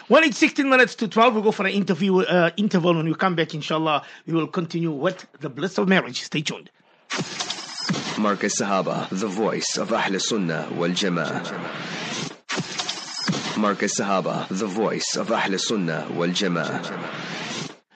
Well, 0.09 0.23
it's 0.23 0.37
16 0.37 0.69
minutes 0.69 0.95
to 0.95 1.07
12. 1.07 1.33
We'll 1.33 1.43
go 1.43 1.51
for 1.51 1.65
an 1.65 1.73
interview 1.73 2.19
uh, 2.19 2.51
interval. 2.57 2.95
When 2.95 3.05
we 3.05 3.13
come 3.13 3.35
back, 3.35 3.53
inshallah, 3.53 4.03
we 4.25 4.33
will 4.33 4.47
continue 4.47 4.91
with 4.91 5.27
the 5.39 5.49
bliss 5.49 5.77
of 5.77 5.87
marriage. 5.87 6.23
Stay 6.23 6.41
tuned. 6.41 6.69
Markaz 8.17 8.61
Sahaba, 8.61 9.07
the 9.09 9.27
voice 9.27 9.77
of 9.77 9.93
Ahl 9.93 10.19
Sunnah 10.19 10.69
wal 10.73 10.89
Jama'ah. 10.89 11.43
Markaz 13.55 13.99
Sahaba, 13.99 14.47
the 14.49 14.65
voice 14.65 15.15
of 15.15 15.31
Ahl 15.31 15.57
Sunnah 15.57 16.07
wal 16.13 16.29
Jama'ah. 16.29 17.17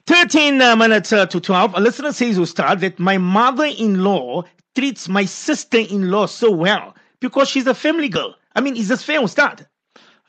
13 0.05 0.61
uh, 0.61 0.75
minutes 0.75 1.13
uh, 1.13 1.25
to 1.25 1.39
12. 1.39 1.73
A 1.75 1.79
listener 1.79 2.11
says, 2.11 2.37
Ustad, 2.37 2.81
that 2.81 2.99
my 2.99 3.17
mother 3.17 3.65
in 3.65 4.03
law 4.03 4.43
treats 4.75 5.07
my 5.07 5.25
sister 5.25 5.79
in 5.79 6.11
law 6.11 6.25
so 6.25 6.51
well 6.51 6.95
because 7.19 7.47
she's 7.47 7.67
a 7.67 7.73
family 7.73 8.09
girl. 8.09 8.35
I 8.55 8.61
mean, 8.61 8.75
is 8.75 8.89
this 8.89 9.03
fair, 9.03 9.21
Ustad? 9.21 9.67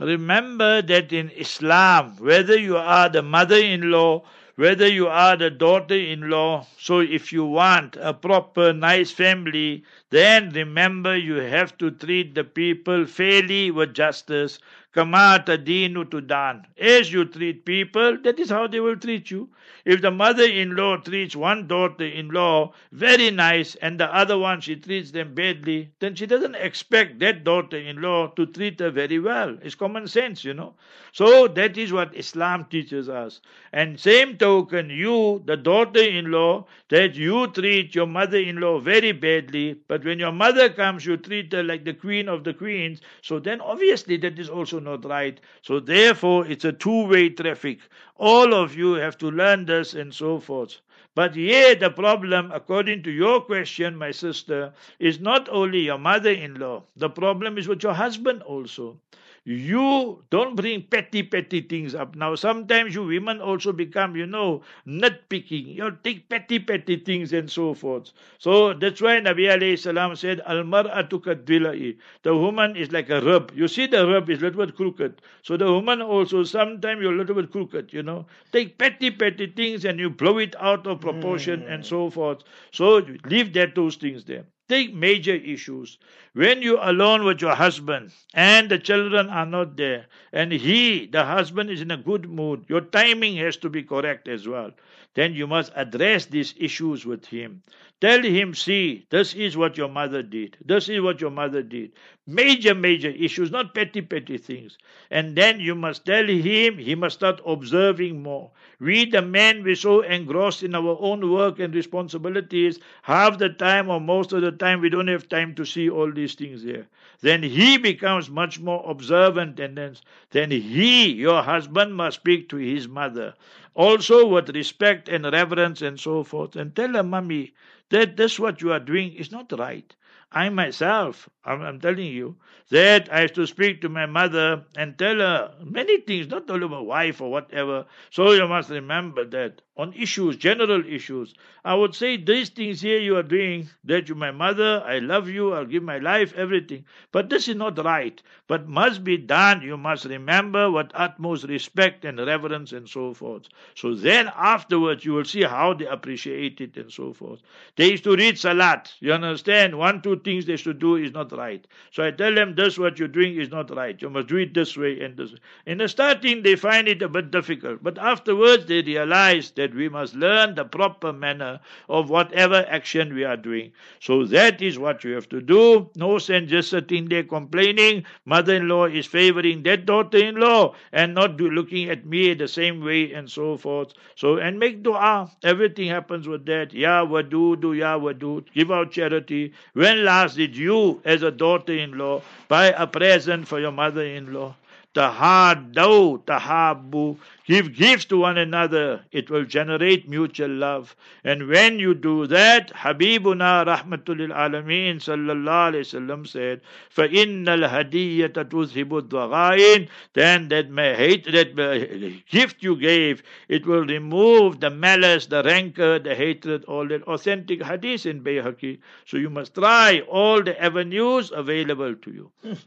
Remember 0.05 0.83
that 0.83 1.13
in 1.13 1.31
Islam, 1.31 2.17
whether 2.19 2.59
you 2.59 2.77
are 2.77 3.09
the 3.09 3.23
mother 3.23 3.57
in 3.57 3.91
law, 3.91 4.23
whether 4.57 4.87
you 4.87 5.09
are 5.09 5.37
the 5.37 5.51
daughter 5.51 5.95
in 5.95 6.29
law, 6.29 6.67
so 6.79 7.01
if 7.01 7.33
you 7.33 7.45
want 7.47 7.97
a 7.97 8.13
proper, 8.13 8.73
nice 8.73 9.11
family, 9.11 9.83
then 10.11 10.51
remember 10.51 11.17
you 11.17 11.37
have 11.37 11.79
to 11.79 11.91
treat 11.91 12.35
the 12.35 12.45
people 12.45 13.07
fairly 13.07 13.71
with 13.71 13.95
justice. 13.95 14.59
Kama 14.93 15.43
tadinu 15.47 16.05
tudan. 16.05 16.66
As 16.78 17.11
you 17.11 17.24
treat 17.24 17.64
people, 17.64 18.18
that 18.24 18.38
is 18.38 18.51
how 18.51 18.66
they 18.66 18.78
will 18.78 18.97
treat 18.97 19.30
you. 19.30 19.49
If 19.86 20.03
the 20.03 20.11
mother-in-law 20.11 20.99
treats 20.99 21.34
one 21.34 21.66
daughter-in-law 21.66 22.72
very 22.93 23.30
nice 23.30 23.74
and 23.76 23.99
the 23.99 24.14
other 24.14 24.38
one 24.38 24.61
she 24.61 24.76
treats 24.76 25.11
them 25.11 25.34
badly, 25.34 25.93
then 25.99 26.14
she 26.14 26.26
doesn't 26.26 26.55
expect 26.57 27.18
that 27.20 27.43
daughter-in-law 27.43 28.28
to 28.36 28.47
treat 28.47 28.80
her 28.80 28.90
very 28.90 29.18
well. 29.18 29.57
It's 29.62 29.74
common 29.74 30.07
sense, 30.07 30.45
you 30.45 30.53
know. 30.53 30.74
So 31.12 31.49
that 31.49 31.78
is 31.78 31.93
what 31.93 32.14
Islam 32.14 32.66
teaches 32.70 33.09
us. 33.09 33.40
And 33.72 33.99
same 33.99 34.36
token, 34.36 34.90
you, 34.90 35.43
the 35.47 35.57
daughter-in-law, 35.57 36.66
that 36.90 37.14
you 37.14 37.49
treat 37.49 37.95
your 37.95 38.07
mother-in-law 38.07 38.80
very 38.80 39.12
badly, 39.12 39.80
but 39.88 40.05
when 40.05 40.18
your 40.18 40.32
mother 40.32 40.68
comes, 40.68 41.07
you 41.07 41.16
treat 41.16 41.53
her 41.53 41.62
like 41.62 41.84
the 41.84 41.95
queen 41.95 42.28
of 42.28 42.45
the 42.45 42.53
queens. 42.55 43.01
So 43.22 43.38
then 43.38 43.61
obviously 43.61 44.16
that 44.18 44.38
is 44.38 44.49
also 44.51 44.82
not 44.83 45.05
right. 45.05 45.41
So 45.62 45.80
therefore, 45.80 46.47
it's 46.47 46.64
a 46.64 46.72
two-way 46.72 47.30
traffic. 47.30 47.80
All 48.16 48.55
of 48.55 48.76
you 48.76 48.95
have 48.95 49.16
to 49.18 49.30
learn 49.30 49.64
this 49.64 49.95
and 49.95 50.12
so 50.14 50.39
forth. 50.39 50.80
But 51.14 51.35
here 51.35 51.74
the 51.74 51.91
problem, 51.91 52.51
according 52.53 53.03
to 53.03 53.11
your 53.11 53.43
question, 53.43 53.97
my 53.97 54.11
sister, 54.11 54.72
is 54.99 55.20
not 55.20 55.49
only 55.51 55.80
your 55.80 55.99
mother-in-law. 55.99 56.85
The 56.97 57.11
problem 57.11 57.59
is 57.59 57.68
with 57.68 57.83
your 57.83 57.95
husband 57.95 58.43
also. 58.43 58.99
You 59.45 60.22
don't 60.30 60.55
bring 60.55 60.82
petty, 60.82 61.24
petty 61.24 61.62
things 61.62 61.97
up. 61.97 62.14
Now, 62.14 62.36
sometimes 62.36 62.95
you 62.95 63.05
women 63.05 63.40
also 63.40 63.72
become, 63.72 64.14
you 64.14 64.24
know, 64.24 64.62
nitpicking. 64.86 65.74
You 65.74 65.99
take 66.05 66.28
petty, 66.28 66.61
petty 66.61 66.99
things 66.99 67.32
and 67.32 67.51
so 67.51 67.74
forth. 67.74 68.12
So 68.38 68.72
that's 68.72 69.01
why 69.01 69.18
Nabi 69.18 69.51
alayhi 69.51 69.76
salam 69.76 70.14
said, 70.14 70.43
Al 70.47 70.62
mar'atu 70.62 71.20
kadwila'i. 71.20 71.97
The 72.22 72.36
woman 72.36 72.76
is 72.76 72.93
like 72.93 73.11
a 73.11 73.20
rub. 73.20 73.51
You 73.53 73.66
see 73.66 73.88
the 73.88 74.07
rub 74.07 74.30
is 74.30 74.38
a 74.38 74.43
little 74.43 74.64
bit 74.64 74.76
crooked. 74.76 75.20
So 75.43 75.57
the 75.57 75.72
woman 75.72 76.01
also, 76.01 76.45
sometimes 76.45 77.03
you're 77.03 77.14
a 77.14 77.18
little 77.18 77.34
bit 77.34 77.51
crooked, 77.51 77.93
you 77.93 78.05
know. 78.05 78.26
Take 78.53 78.78
petty, 78.78 79.11
petty 79.11 79.49
things 79.49 79.84
and 79.84 79.99
you 79.99 80.09
blow 80.09 80.38
it 80.38 80.55
out 80.61 80.86
of 80.86 81.01
proportion 81.01 81.62
hmm. 81.62 81.72
and 81.72 81.84
so 81.84 82.11
forth. 82.11 82.45
So 82.70 83.05
leave 83.24 83.53
that 83.55 83.74
those 83.74 83.97
things 83.97 84.24
there. 84.24 84.45
Take 84.73 84.95
major 84.95 85.35
issues. 85.35 85.99
When 86.33 86.62
you're 86.62 86.81
alone 86.83 87.25
with 87.25 87.43
your 87.43 87.55
husband 87.55 88.11
and 88.33 88.70
the 88.70 88.79
children 88.79 89.29
are 89.29 89.45
not 89.45 89.77
there, 89.77 90.07
and 90.33 90.51
he, 90.51 91.05
the 91.05 91.27
husband, 91.27 91.68
is 91.68 91.83
in 91.83 91.91
a 91.91 91.99
good 91.99 92.31
mood, 92.31 92.64
your 92.68 92.81
timing 92.81 93.37
has 93.37 93.59
to 93.59 93.68
be 93.68 93.83
correct 93.83 94.29
as 94.29 94.49
well. 94.49 94.70
Then 95.15 95.35
you 95.35 95.47
must 95.47 95.73
address 95.77 96.27
these 96.27 96.55
issues 96.59 97.05
with 97.05 97.27
him. 97.27 97.63
Tell 98.01 98.23
him, 98.23 98.55
see, 98.55 99.07
this 99.11 99.35
is 99.35 99.57
what 99.57 99.77
your 99.77 99.89
mother 99.89 100.23
did. 100.23 100.57
This 100.65 100.89
is 100.89 101.01
what 101.03 101.21
your 101.21 101.31
mother 101.31 101.63
did. 101.63 101.93
Major, 102.27 102.75
major 102.75 103.11
issues, 103.11 103.51
not 103.51 103.75
petty, 103.75 104.01
petty 104.01 104.39
things. 104.39 104.79
And 105.11 105.37
then 105.37 105.61
you 105.61 105.75
must 105.75 106.05
tell 106.05 106.27
him, 106.27 106.79
he 106.79 106.95
must 106.95 107.17
start 107.17 107.41
observing 107.47 108.23
more. 108.23 108.51
We, 108.81 109.05
the 109.05 109.23
men, 109.23 109.63
we're 109.63 109.77
so 109.77 110.01
engrossed 110.01 110.63
in 110.65 110.75
our 110.75 110.97
own 110.99 111.31
work 111.31 111.61
and 111.61 111.73
responsibilities, 111.75 112.81
half 113.03 113.39
the 113.39 113.51
time 113.51 113.89
or 113.89 114.01
most 114.01 114.33
of 114.33 114.43
the 114.43 114.51
time, 114.51 114.81
we 114.81 114.89
don't 114.89 115.09
have 115.09 115.29
time 115.29 115.55
to 115.55 115.65
see 115.65 115.89
all 115.89 116.11
these 116.11 116.35
things 116.35 116.65
there. 116.65 116.89
Then 117.21 117.43
he 117.45 117.79
becomes 117.79 118.29
much 118.29 118.59
more 118.59 118.83
observant, 118.91 119.61
and 119.61 119.79
then, 119.79 119.97
then 120.31 120.51
he, 120.51 121.13
your 121.13 121.43
husband, 121.43 121.95
must 121.95 122.17
speak 122.17 122.49
to 122.49 122.57
his 122.57 122.89
mother. 122.89 123.35
Also 123.75 124.27
with 124.27 124.49
respect 124.51 125.09
and 125.09 125.25
reverence 125.25 125.83
and 125.83 125.99
so 126.01 126.25
forth. 126.25 126.57
And 126.57 126.75
tell 126.75 126.95
her, 126.95 127.03
Mummy, 127.03 127.55
that 127.91 128.16
this 128.16 128.39
what 128.39 128.62
you 128.62 128.73
are 128.73 128.81
doing 128.81 129.12
is 129.14 129.31
not 129.31 129.53
right. 129.59 129.95
I 130.33 130.49
myself, 130.49 131.29
I'm, 131.45 131.61
I'm, 131.61 131.81
telling 131.81 132.07
you, 132.07 132.37
that 132.70 133.12
I 133.12 133.20
have 133.20 133.35
to 133.35 133.47
speak 133.47 133.83
to 133.83 133.89
my 133.91 134.07
mother 134.07 134.64
and 134.77 134.97
tell 134.99 135.18
her 135.18 135.55
many 135.62 136.01
things, 136.01 136.29
not 136.29 136.49
only 136.51 136.68
my 136.68 136.81
wife 136.81 137.20
or 137.20 137.31
whatever. 137.31 137.85
So 138.11 138.33
you 138.33 138.49
must 138.49 138.70
remember 138.70 139.27
that 139.27 139.61
on 139.77 139.93
issues, 139.95 140.37
general 140.37 140.85
issues, 140.87 141.35
I 141.64 141.75
would 141.75 141.95
say 141.95 142.16
these 142.16 142.51
things 142.51 142.81
here 142.81 142.99
you 142.99 143.16
are 143.16 143.23
doing, 143.23 143.70
that 143.85 144.09
you 144.09 144.14
my 144.14 144.31
mother, 144.31 144.83
I 144.85 144.99
love 144.99 145.29
you, 145.29 145.55
I'll 145.55 145.64
give 145.64 145.83
my 145.83 145.99
life, 145.99 146.35
everything. 146.37 146.85
But 147.11 147.31
this 147.31 147.49
is 147.49 147.57
not 147.57 147.83
right. 147.83 148.20
But 148.49 148.68
must 148.68 149.03
be 149.03 149.16
done. 149.16 149.62
You 149.62 149.77
must 149.79 150.05
remember 150.05 150.70
with 150.70 150.91
utmost 150.93 151.45
respect 151.45 152.05
and 152.05 152.18
reverence 152.18 152.73
and 152.73 152.87
so 152.89 153.14
forth. 153.14 153.45
So 153.75 153.95
then 153.95 154.31
afterwards 154.37 155.05
you 155.05 155.12
will 155.14 155.25
see 155.25 155.43
how 155.43 155.73
they 155.73 155.87
appreciate 155.87 156.61
it 156.61 156.77
and 156.77 156.93
so 156.93 157.12
forth. 157.14 157.41
They 157.77 157.93
used 157.93 158.05
to 158.05 158.16
read 158.16 158.39
Salat. 158.39 158.93
You 159.01 159.14
understand? 159.14 159.79
One 159.79 160.03
two 160.03 160.18
things 160.18 160.45
they 160.45 160.57
should 160.57 160.81
do 160.81 160.97
is 160.97 161.12
not 161.12 161.33
right. 161.33 161.66
So 161.93 162.05
I 162.05 162.11
tell 162.11 162.35
them, 162.35 162.55
this 162.57 162.79
what 162.79 162.99
you're 162.99 163.09
doing 163.09 163.37
is 163.37 163.51
not 163.51 163.75
right. 163.75 164.01
You 164.03 164.11
must 164.11 164.29
do 164.29 164.37
it 164.37 164.53
this 164.53 164.77
way 164.77 165.01
and 165.01 165.16
this 165.16 165.33
way. 165.33 165.39
In 165.64 165.79
the 165.79 165.89
starting, 165.89 166.43
they 166.43 166.57
find 166.57 166.89
it 166.89 167.01
a 167.01 167.09
bit 167.09 167.31
difficult. 167.31 167.83
But 167.83 167.99
afterwards, 167.99 168.66
they 168.66 168.83
realize 168.83 169.51
that 169.53 169.62
we 169.75 169.89
must 169.89 170.15
learn 170.15 170.55
the 170.55 170.65
proper 170.65 171.13
manner 171.13 171.61
of 171.89 172.11
whatever 172.11 172.67
action 172.69 173.15
we 173.15 173.25
are 173.25 173.37
doing. 173.37 173.73
So 174.01 174.25
that 174.27 174.61
is 174.61 174.79
what 174.79 175.05
you 175.05 175.15
have 175.15 175.29
to 175.29 175.41
do. 175.41 175.91
No 175.97 176.19
sense 176.19 176.51
just 176.51 176.71
sitting 176.71 177.09
there 177.09 177.23
complaining. 177.25 178.05
Mother-in-law 178.25 178.87
is 178.87 179.07
favoring 179.07 179.63
that 179.63 179.87
daughter-in-law 179.87 180.75
and 180.93 181.15
not 181.15 181.37
do, 181.37 181.49
looking 181.51 181.89
at 181.89 182.05
me 182.05 182.35
the 182.35 182.49
same 182.49 182.85
way 182.85 183.13
and 183.13 183.31
so 183.31 183.57
forth. 183.57 183.93
So, 184.17 184.37
and 184.37 184.59
make 184.59 184.83
dua. 184.83 185.31
Everything 185.45 185.89
happens 185.89 186.27
with 186.27 186.45
that. 186.47 186.73
Ya 186.73 187.05
wadudu, 187.05 187.79
ya 187.79 187.99
wadud. 187.99 188.45
Give 188.55 188.71
out 188.71 188.93
charity. 188.93 189.53
When 189.75 190.05
last 190.05 190.37
did 190.37 190.57
you, 190.57 191.01
as 191.05 191.23
a 191.23 191.31
daughter-in-law, 191.31 192.23
buy 192.49 192.67
a 192.67 192.87
present 192.87 193.47
for 193.47 193.61
your 193.61 193.73
mother-in-law? 193.73 194.55
Tahaddaw, 194.98 196.26
tahabbu. 196.26 197.20
Give 197.45 197.72
gifts 197.72 198.06
to 198.06 198.18
one 198.18 198.39
another. 198.39 199.06
It 199.12 199.30
will 199.30 199.45
generate 199.45 200.10
mutual 200.10 200.50
love. 200.50 200.95
And 201.24 201.48
when 201.48 201.78
you 201.78 201.93
do 201.93 202.26
that, 202.26 202.74
Habibuna 202.74 203.64
Rahmatul 203.68 204.34
Alameen 204.34 204.95
sallallahu 204.95 205.72
alayhi 205.72 205.86
wasallam 205.86 206.28
said, 206.28 206.62
فَإِنَّ 206.95 207.45
الْهَدِيَّةَ 207.45 208.34
تُذْهِبُ 208.34 209.02
الضَّغَائِنِ 209.02 209.88
Then 210.14 210.48
that 210.50 210.72
may 210.72 210.95
hate, 210.95 211.32
that 211.32 211.60
uh, 211.60 212.18
gift 212.32 212.64
you 212.64 212.76
gave, 212.76 213.22
it 213.48 213.68
will 213.68 213.86
remove 213.86 214.60
the 214.60 214.72
malice, 214.72 215.28
the 215.28 215.43
rancor, 215.43 216.00
the 216.00 216.16
hatred, 216.16 216.66
all 216.66 216.88
that 216.88 217.04
authentic 217.04 217.62
hadith 217.62 218.08
in 218.08 218.24
Bayhaqi. 218.24 218.80
So 219.06 219.18
you 219.18 219.30
must 219.30 219.54
try 219.54 220.02
all 220.10 220.41
the 220.41 220.60
avenues 220.60 221.32
available 221.32 221.93
to 221.93 222.12
you. 222.12 222.58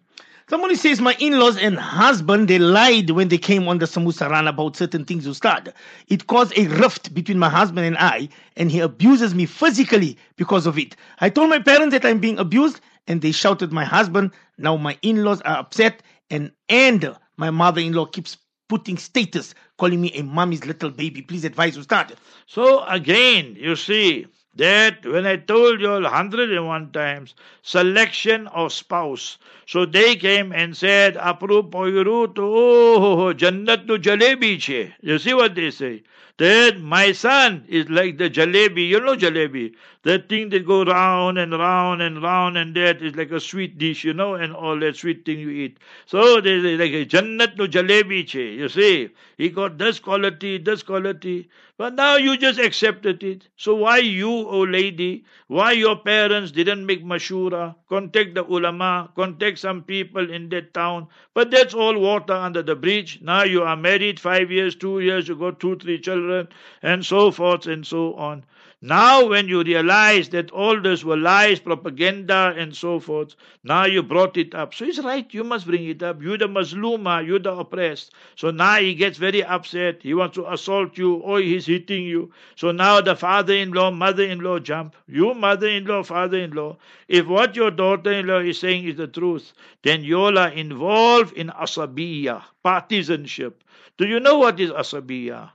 Somebody 0.48 0.76
says 0.76 1.02
my 1.02 1.16
in-laws 1.20 1.58
and 1.58 1.76
husband 1.76 2.48
they 2.48 2.60
lied 2.60 3.10
when 3.10 3.30
they 3.30 3.38
came 3.40 3.68
on 3.68 3.80
the 3.80 3.86
Samusa 3.86 4.30
run 4.30 4.48
about 4.48 4.76
certain 4.76 5.04
things 5.04 5.26
Ustad. 5.26 5.74
It 6.08 6.28
caused 6.28 6.56
a 6.56 6.68
rift 6.68 7.16
between 7.16 7.40
my 7.40 7.50
husband 7.50 7.88
and 7.88 7.98
I, 7.98 8.30
and 8.56 8.70
he 8.70 8.80
abuses 8.80 9.34
me 9.34 9.48
physically 9.48 10.20
because 10.36 10.68
of 10.68 10.78
it. 10.78 10.96
I 11.20 11.30
told 11.32 11.50
my 11.50 11.58
parents 11.58 11.94
that 11.94 12.06
I'm 12.06 12.20
being 12.20 12.38
abused, 12.38 12.80
and 13.08 13.24
they 13.24 13.32
shouted 13.32 13.74
my 13.74 13.86
husband. 13.86 14.32
Now 14.60 14.78
my 14.78 15.00
in-laws 15.02 15.42
are 15.42 15.58
upset, 15.58 16.04
and 16.30 16.52
and 16.70 17.16
my 17.38 17.50
mother-in-law 17.50 18.06
keeps 18.06 18.38
putting 18.70 18.98
status, 18.98 19.56
calling 19.80 20.00
me 20.00 20.12
a 20.14 20.22
mommy's 20.22 20.64
little 20.64 20.92
baby. 20.92 21.24
Please 21.24 21.44
advise 21.44 21.76
Ustad. 21.76 22.14
So 22.46 22.84
again, 22.86 23.56
you 23.60 23.76
see 23.76 24.28
that 24.56 25.06
when 25.06 25.26
I 25.26 25.36
told 25.38 25.82
you 25.82 25.92
all 25.92 26.02
101 26.02 26.92
times, 26.92 27.36
selection 27.62 28.48
of 28.48 28.72
spouse. 28.72 29.38
So 29.66 29.86
they 29.86 30.16
came 30.16 30.52
and 30.54 30.76
said, 30.76 31.16
Apru 31.16 31.70
poyuru 31.70 32.34
to 32.36 32.42
oh, 32.44 33.34
jannat 33.34 33.88
to 33.88 33.98
jalebi 34.00 34.60
che. 34.60 34.94
You 35.02 35.20
see 35.20 35.34
what 35.34 35.56
they 35.56 35.72
say? 35.72 36.04
That 36.38 36.80
my 36.82 37.12
son 37.12 37.66
is 37.68 37.90
like 37.90 38.18
the 38.18 38.30
jalebi. 38.30 38.88
You 38.88 39.00
know 39.00 39.16
jalebi? 39.16 39.74
That 40.06 40.30
thing 40.30 40.50
that 40.52 40.66
go 40.66 40.86
round 40.86 41.38
and 41.40 41.52
round 41.52 42.02
and 42.02 42.24
round 42.24 42.58
and 42.58 42.76
that 42.76 43.02
is 43.02 43.16
like 43.18 43.32
a 43.32 43.40
sweet 43.42 43.78
dish, 43.78 44.06
you 44.06 44.14
know, 44.14 44.36
and 44.36 44.54
all 44.56 44.80
that 44.80 44.98
sweet 44.98 45.26
thing 45.26 45.40
you 45.40 45.50
eat. 45.50 45.80
So 46.06 46.42
they 46.42 46.62
say 46.62 46.78
like 46.78 46.94
a 46.94 47.06
jannat 47.06 47.58
no 47.58 47.68
jalebi 47.68 48.28
che. 48.28 48.54
You 48.54 48.70
see? 48.70 49.10
He 49.38 49.50
got 49.50 49.78
this 49.80 50.00
quality, 50.00 50.60
this 50.60 50.84
quality. 50.84 51.50
But 51.78 51.96
now 51.96 52.18
you 52.18 52.38
just 52.38 52.60
accepted 52.60 53.24
it. 53.24 53.50
So 53.58 53.76
why 53.76 53.98
you, 53.98 54.30
oh 54.32 54.62
lady, 54.64 55.26
why 55.48 55.74
your 55.74 55.98
parents 55.98 56.52
didn't 56.52 56.86
make 56.86 57.04
mashura, 57.04 57.76
contact 57.90 58.36
the 58.36 58.46
ulama, 58.46 59.12
contact 59.16 59.60
some 59.60 59.84
people 59.84 60.32
in 60.32 60.50
that 60.50 60.74
town. 60.74 61.08
But 61.34 61.52
that's 61.52 61.74
all 61.74 62.00
water 62.00 62.34
under 62.34 62.64
the 62.64 62.76
bridge. 62.76 63.20
Now 63.22 63.44
you 63.44 63.64
are 63.64 63.76
married 63.76 64.20
five 64.22 64.52
years, 64.52 64.76
two 64.76 65.02
years, 65.02 65.28
you 65.28 65.36
got 65.36 65.60
two, 65.60 65.78
three 65.78 66.00
children, 66.00 66.48
and 66.84 67.06
so 67.06 67.32
forth 67.32 67.68
and 67.68 67.86
so 67.86 68.14
on. 68.16 68.46
Now, 68.82 69.26
when 69.26 69.48
you 69.48 69.64
realize 69.64 70.30
that 70.30 70.52
all 70.52 70.80
this 70.80 71.04
were 71.04 71.18
lies, 71.18 71.60
propaganda, 71.60 72.54
and 72.58 72.76
so 72.76 73.00
forth, 73.00 73.36
now 73.64 73.86
you 73.86 74.04
brought 74.04 74.38
it 74.38 74.54
up. 74.54 74.74
So 74.74 74.86
he's 74.86 75.00
right, 75.00 75.34
you 75.34 75.44
must 75.44 75.66
bring 75.66 75.86
it 75.86 76.04
up. 76.04 76.22
You're 76.22 76.38
the 76.38 76.48
Mazluma, 76.48 77.26
you're 77.26 77.40
the 77.40 77.54
oppressed. 77.54 78.14
So 78.36 78.52
now 78.52 78.76
he 78.76 78.94
gets 78.94 79.18
very 79.18 79.44
upset. 79.44 80.04
He 80.04 80.14
wants 80.14 80.36
to 80.36 80.52
assault 80.52 80.98
you, 80.98 81.16
or 81.16 81.40
he's 81.40 81.66
hitting 81.66 82.04
you. 82.04 82.32
So 82.56 82.72
now 82.72 83.02
the 83.02 83.16
father 83.16 83.54
in 83.54 83.72
law, 83.72 83.92
mother 83.92 84.24
in 84.24 84.40
law 84.40 84.60
jump. 84.60 84.96
You, 85.08 85.34
mother 85.34 85.68
in 85.68 85.86
law, 85.86 86.04
father 86.04 86.38
in 86.38 86.52
law. 86.52 86.78
If 87.08 87.28
what 87.28 87.56
your 87.56 87.72
daughter 87.72 88.12
in 88.12 88.28
law 88.28 88.40
is 88.40 88.60
saying 88.60 88.84
is 88.84 88.98
the 88.98 89.08
truth, 89.08 89.54
then 89.84 90.04
you 90.04 90.22
are 90.22 90.50
involved 90.50 91.34
in 91.34 91.48
asabiya, 91.48 92.44
partisanship. 92.62 93.64
Do 93.98 94.08
you 94.08 94.20
know 94.20 94.38
what 94.38 94.60
is 94.60 94.72
asabiya? 94.72 95.52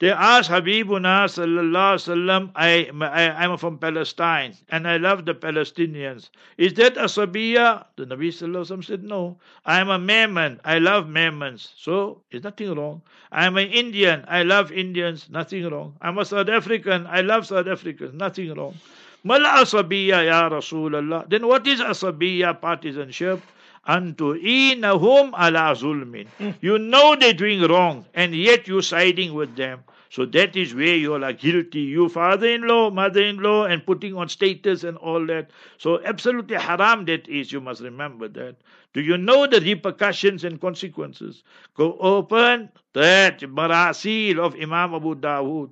They 0.00 0.10
asked 0.10 0.50
Habibuna 0.50 1.26
sallallahu 1.30 2.02
sallam, 2.02 2.50
I, 2.56 2.90
I, 3.00 3.44
I'm 3.44 3.56
from 3.56 3.78
Palestine 3.78 4.54
and 4.70 4.88
I 4.88 4.96
love 4.96 5.24
the 5.24 5.34
Palestinians. 5.34 6.30
Is 6.58 6.74
that 6.74 6.96
a 6.96 7.04
asabiya? 7.04 7.84
The 7.96 8.06
Nabi 8.06 8.28
sallallahu 8.28 8.84
said, 8.84 9.04
no. 9.04 9.38
I'm 9.64 9.90
a 9.90 9.98
Memon. 9.98 10.60
I 10.64 10.80
love 10.80 11.06
Memons. 11.06 11.72
So, 11.76 12.22
there's 12.30 12.42
nothing 12.42 12.74
wrong. 12.74 13.02
I'm 13.30 13.56
an 13.56 13.68
Indian. 13.68 14.24
I 14.26 14.42
love 14.42 14.72
Indians. 14.72 15.28
Nothing 15.30 15.70
wrong. 15.70 15.96
I'm 16.00 16.18
a 16.18 16.24
South 16.24 16.48
African. 16.48 17.06
I 17.06 17.20
love 17.20 17.46
South 17.46 17.68
Africans. 17.68 18.14
Nothing 18.14 18.52
wrong. 18.54 18.74
Mala 19.22 19.62
asabiya 19.62 20.26
ya 20.26 20.48
Rasulallah. 20.50 21.30
Then 21.30 21.46
what 21.46 21.66
is 21.66 21.80
asabiya 21.80 22.60
partisanship? 22.60 23.40
Antu'inahum 23.88 25.32
ala 25.34 25.74
zulmin. 25.74 26.26
You 26.60 26.78
know 26.78 27.16
they're 27.16 27.34
doing 27.34 27.62
wrong, 27.62 28.06
and 28.14 28.34
yet 28.34 28.66
you're 28.66 28.82
siding 28.82 29.34
with 29.34 29.56
them. 29.56 29.84
So 30.10 30.24
that 30.26 30.54
is 30.54 30.74
where 30.74 30.94
you 30.94 31.14
are 31.14 31.32
guilty. 31.32 31.80
You 31.80 32.08
father-in-law, 32.08 32.90
mother-in-law, 32.90 33.64
and 33.64 33.84
putting 33.84 34.14
on 34.16 34.28
status 34.28 34.84
and 34.84 34.96
all 34.98 35.26
that. 35.26 35.50
So 35.76 36.00
absolutely 36.04 36.56
haram 36.56 37.04
that 37.06 37.28
is. 37.28 37.50
You 37.50 37.60
must 37.60 37.80
remember 37.82 38.28
that. 38.28 38.54
Do 38.92 39.00
you 39.00 39.18
know 39.18 39.48
the 39.48 39.60
repercussions 39.60 40.44
and 40.44 40.60
consequences? 40.60 41.42
Go 41.74 41.98
open 41.98 42.70
that 42.92 43.40
marasil 43.40 44.38
of 44.38 44.54
Imam 44.54 44.94
Abu 44.94 45.16
Dawood. 45.16 45.70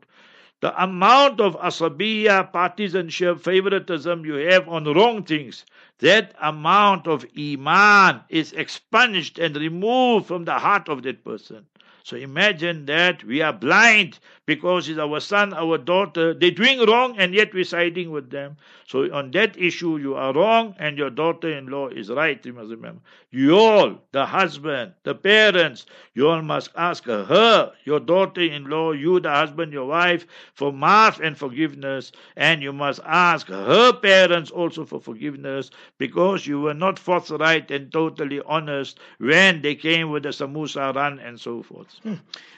The 0.62 0.82
amount 0.82 1.40
of 1.40 1.56
asabiya, 1.60 2.52
partisanship, 2.52 3.40
favoritism 3.40 4.24
you 4.24 4.34
have 4.34 4.68
on 4.68 4.84
wrong 4.84 5.24
things, 5.24 5.66
that 5.98 6.34
amount 6.40 7.06
of 7.08 7.26
iman 7.38 8.22
is 8.30 8.52
expunged 8.54 9.38
and 9.40 9.56
removed 9.56 10.26
from 10.26 10.46
the 10.46 10.58
heart 10.60 10.88
of 10.88 11.02
that 11.02 11.24
person. 11.24 11.66
So 12.04 12.16
imagine 12.16 12.86
that 12.86 13.22
we 13.24 13.42
are 13.42 13.52
blind 13.52 14.18
because 14.44 14.88
it's 14.88 14.98
our 14.98 15.20
son, 15.20 15.54
our 15.54 15.78
daughter. 15.78 16.34
They're 16.34 16.50
doing 16.50 16.80
wrong 16.86 17.16
and 17.18 17.32
yet 17.32 17.54
we're 17.54 17.64
siding 17.64 18.10
with 18.10 18.30
them. 18.30 18.56
So 18.88 19.12
on 19.14 19.30
that 19.30 19.56
issue, 19.56 19.98
you 19.98 20.14
are 20.16 20.32
wrong 20.34 20.74
and 20.78 20.98
your 20.98 21.10
daughter-in-law 21.10 21.88
is 21.88 22.10
right. 22.10 22.44
You 22.44 22.52
must 22.52 22.70
remember. 22.70 23.00
You 23.30 23.56
all, 23.56 24.02
the 24.10 24.26
husband, 24.26 24.94
the 25.04 25.14
parents, 25.14 25.86
you 26.14 26.28
all 26.28 26.42
must 26.42 26.70
ask 26.76 27.04
her, 27.04 27.72
your 27.84 28.00
daughter-in-law, 28.00 28.92
you, 28.92 29.20
the 29.20 29.30
husband, 29.30 29.72
your 29.72 29.86
wife, 29.86 30.26
for 30.54 30.72
maaf 30.72 31.20
and 31.20 31.38
forgiveness. 31.38 32.12
And 32.36 32.62
you 32.62 32.72
must 32.72 33.00
ask 33.04 33.46
her 33.46 33.92
parents 33.92 34.50
also 34.50 34.84
for 34.84 35.00
forgiveness 35.00 35.70
because 35.98 36.46
you 36.46 36.60
were 36.60 36.74
not 36.74 36.98
forthright 36.98 37.70
and 37.70 37.92
totally 37.92 38.40
honest 38.44 38.98
when 39.18 39.62
they 39.62 39.76
came 39.76 40.10
with 40.10 40.24
the 40.24 40.30
samosa 40.30 40.94
run 40.94 41.18
and 41.20 41.40
so 41.40 41.62
forth. 41.62 41.91